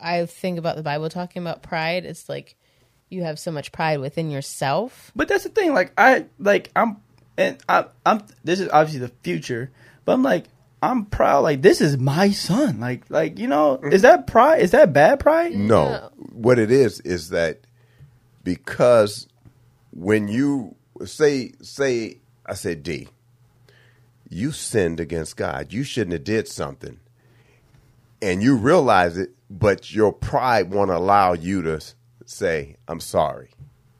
I 0.00 0.26
think 0.26 0.58
about 0.58 0.76
the 0.76 0.82
Bible 0.82 1.08
talking 1.08 1.42
about 1.42 1.62
pride, 1.62 2.04
it's 2.04 2.28
like 2.28 2.56
you 3.08 3.22
have 3.22 3.38
so 3.38 3.50
much 3.52 3.72
pride 3.72 4.00
within 4.00 4.30
yourself. 4.30 5.10
But 5.16 5.28
that's 5.28 5.44
the 5.44 5.50
thing. 5.50 5.72
Like 5.74 5.92
I 5.98 6.26
like 6.38 6.70
I'm 6.76 6.98
and 7.38 7.58
I 7.68 7.86
I'm 8.04 8.22
this 8.44 8.60
is 8.60 8.68
obviously 8.68 9.00
the 9.06 9.12
future, 9.22 9.70
but 10.04 10.12
I'm 10.12 10.22
like 10.22 10.44
I'm 10.82 11.06
proud. 11.06 11.40
Like 11.40 11.62
this 11.62 11.80
is 11.80 11.96
my 11.96 12.30
son. 12.30 12.78
Like 12.80 13.08
like 13.08 13.38
you 13.38 13.46
know 13.46 13.76
is 13.82 14.02
that 14.02 14.26
pride? 14.26 14.60
Is 14.60 14.72
that 14.72 14.92
bad 14.92 15.20
pride? 15.20 15.52
No. 15.54 15.88
No. 15.88 16.10
What 16.36 16.58
it 16.58 16.70
is 16.70 17.00
is 17.00 17.30
that 17.30 17.60
because 18.44 19.26
when 19.90 20.28
you 20.28 20.76
say 21.04 21.52
say 21.62 22.18
I 22.44 22.54
said 22.54 22.82
D, 22.82 23.08
you 24.28 24.52
sinned 24.52 25.00
against 25.00 25.36
God. 25.36 25.72
You 25.72 25.82
shouldn't 25.82 26.12
have 26.12 26.24
did 26.24 26.46
something. 26.46 27.00
And 28.20 28.42
you 28.42 28.56
realize 28.56 29.16
it, 29.16 29.30
but 29.48 29.94
your 29.94 30.12
pride 30.12 30.70
won't 30.70 30.90
allow 30.90 31.32
you 31.32 31.62
to 31.62 31.80
say, 32.24 32.76
I'm 32.86 33.00
sorry. 33.00 33.50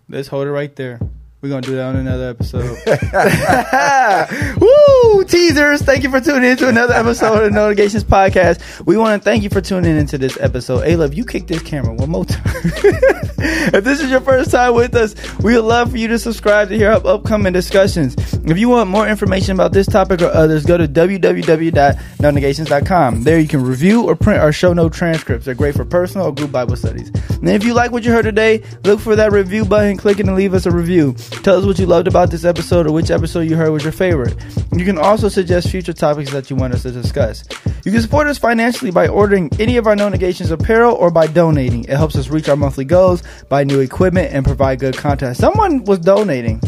Let's 0.09 0.29
hold 0.29 0.47
it 0.47 0.53
right 0.53 0.75
there. 0.77 1.01
We're 1.43 1.51
gonna 1.51 1.61
do 1.61 1.77
that 1.77 1.89
on 1.89 1.97
another 1.97 2.31
episode. 2.31 2.79
Woo! 4.61 5.25
Teasers. 5.25 5.83
Thank 5.83 6.03
you 6.03 6.11
for 6.11 6.19
tuning 6.19 6.51
in 6.51 6.57
to 6.57 6.67
another 6.69 6.95
episode 6.95 7.35
of 7.35 7.43
the 7.45 7.51
No 7.51 7.69
Negations 7.69 8.05
Podcast. 8.05 8.87
We 8.87 8.97
want 8.97 9.21
to 9.21 9.25
thank 9.25 9.43
you 9.43 9.51
for 9.51 9.61
tuning 9.61 9.99
into 9.99 10.17
this 10.17 10.39
episode. 10.41 10.85
Hey, 10.85 10.97
love, 10.97 11.13
you 11.13 11.27
kick 11.27 11.47
this 11.47 11.61
camera 11.63 11.93
one 11.93 12.09
more 12.09 12.25
time. 12.25 12.43
if 12.55 13.85
this 13.85 14.01
is 14.01 14.11
your 14.11 14.23
first 14.23 14.51
time 14.51 14.73
with 14.75 14.95
us, 14.95 15.15
we 15.41 15.55
would 15.55 15.65
love 15.65 15.91
for 15.91 15.99
you 15.99 16.09
to 16.09 16.19
subscribe 16.19 16.71
to 16.71 16.77
hear 16.77 16.91
up 16.91 17.05
upcoming 17.05 17.53
discussions. 17.53 18.17
If 18.33 18.57
you 18.59 18.71
want 18.71 18.89
more 18.89 19.07
information 19.07 19.53
about 19.53 19.73
this 19.73 19.87
topic 19.87 20.23
or 20.23 20.29
others, 20.29 20.65
go 20.65 20.79
to 20.79 20.89
www.nonegations.com. 20.89 23.25
There 23.25 23.39
you 23.39 23.49
can 23.49 23.63
review 23.63 24.05
or 24.05 24.17
print 24.17 24.41
our 24.41 24.53
show 24.53 24.73
note 24.73 24.95
transcripts. 24.95 25.45
They're 25.45 25.55
great 25.55 25.75
for 25.75 25.85
personal 25.85 26.29
or 26.29 26.33
group 26.33 26.51
Bible 26.51 26.77
studies. 26.77 27.11
And 27.41 27.51
if 27.51 27.63
you 27.63 27.75
like 27.75 27.93
what 27.93 28.05
you 28.05 28.13
heard 28.13 28.25
today, 28.25 28.63
look 28.85 29.01
for 29.01 29.17
that 29.17 29.33
review 29.33 29.67
button, 29.67 29.99
click 29.99 30.19
it, 30.19 30.27
and 30.27 30.35
leave 30.35 30.55
us 30.55 30.65
a 30.65 30.71
review. 30.71 31.15
Tell 31.43 31.59
us 31.59 31.65
what 31.65 31.79
you 31.79 31.87
loved 31.87 32.09
about 32.09 32.31
this 32.31 32.45
episode 32.45 32.87
or 32.87 32.93
which 32.93 33.11
episode 33.11 33.41
you 33.41 33.57
heard 33.57 33.71
was 33.71 33.83
your 33.83 33.93
favorite. 33.93 34.35
You 34.73 34.85
can 34.85 34.99
also 34.99 35.29
suggest 35.29 35.71
future 35.71 35.93
topics 35.93 36.33
that 36.33 36.51
you 36.51 36.57
want 36.57 36.75
us 36.75 36.83
to 36.83 36.91
discuss. 36.91 37.45
You 37.85 37.93
can 37.93 38.01
support 38.01 38.27
us 38.27 38.39
financially 38.39 38.91
by 38.91 39.09
ordering 39.09 39.51
any 39.61 39.77
of 39.77 39.87
our 39.87 39.95
No 39.95 40.09
Negations 40.09 40.51
apparel 40.51 40.95
or 40.95 41.11
by 41.11 41.27
donating. 41.27 41.85
It 41.85 41.91
helps 41.97 42.17
us 42.17 42.29
reach 42.29 42.49
our 42.49 42.57
monthly 42.57 42.85
goals, 42.85 43.23
buy 43.49 43.65
new 43.65 43.81
equipment, 43.81 44.33
and 44.33 44.45
provide 44.45 44.81
good 44.81 44.97
content. 44.97 45.37
Someone 45.37 45.85
was 45.85 46.01
donating. 46.01 46.61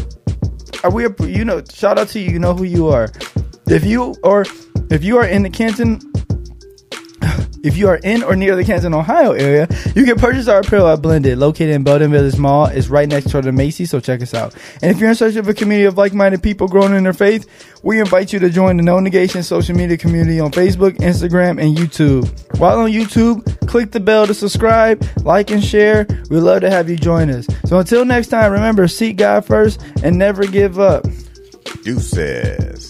Are 0.83 0.91
we? 0.91 1.07
You 1.19 1.43
know, 1.43 1.61
shout 1.69 1.97
out 1.97 2.07
to 2.09 2.19
you. 2.19 2.31
You 2.31 2.39
know 2.39 2.53
who 2.53 2.63
you 2.63 2.87
are. 2.87 3.09
If 3.67 3.83
you 3.83 4.15
or 4.23 4.45
if 4.89 5.03
you 5.03 5.17
are 5.17 5.25
in 5.25 5.43
the 5.43 5.49
Canton 5.49 5.99
if 7.63 7.77
you 7.77 7.87
are 7.87 7.97
in 7.97 8.23
or 8.23 8.35
near 8.35 8.55
the 8.55 8.63
Canton, 8.63 8.93
Ohio 8.93 9.31
area, 9.31 9.67
you 9.95 10.05
can 10.05 10.17
purchase 10.17 10.47
our 10.47 10.59
apparel 10.59 10.87
at 10.87 11.01
Blended, 11.01 11.37
located 11.37 11.69
in 11.69 11.83
Belden 11.83 12.11
Village 12.11 12.37
Mall. 12.37 12.65
It's 12.65 12.87
right 12.87 13.07
next 13.07 13.27
door 13.27 13.41
to 13.41 13.51
Macy's, 13.51 13.89
so 13.89 13.99
check 13.99 14.21
us 14.21 14.33
out. 14.33 14.55
And 14.81 14.91
if 14.91 14.99
you're 14.99 15.09
in 15.09 15.15
search 15.15 15.35
of 15.35 15.47
a 15.47 15.53
community 15.53 15.85
of 15.85 15.97
like-minded 15.97 16.41
people 16.43 16.67
growing 16.67 16.93
in 16.93 17.03
their 17.03 17.13
faith, 17.13 17.47
we 17.83 17.99
invite 17.99 18.33
you 18.33 18.39
to 18.39 18.49
join 18.49 18.77
the 18.77 18.83
No 18.83 18.99
Negation 18.99 19.43
social 19.43 19.75
media 19.75 19.97
community 19.97 20.39
on 20.39 20.51
Facebook, 20.51 20.97
Instagram, 20.97 21.61
and 21.61 21.77
YouTube. 21.77 22.59
While 22.59 22.79
on 22.79 22.91
YouTube, 22.91 23.67
click 23.67 23.91
the 23.91 23.99
bell 23.99 24.27
to 24.27 24.33
subscribe, 24.33 25.05
like, 25.23 25.51
and 25.51 25.63
share. 25.63 26.05
We'd 26.29 26.39
love 26.39 26.61
to 26.61 26.69
have 26.69 26.89
you 26.89 26.97
join 26.97 27.29
us. 27.29 27.47
So 27.65 27.79
until 27.79 28.05
next 28.05 28.27
time, 28.27 28.51
remember, 28.51 28.87
seek 28.87 29.17
God 29.17 29.45
first 29.45 29.81
and 30.03 30.17
never 30.17 30.45
give 30.45 30.79
up. 30.79 31.05
Deuces. 31.83 32.89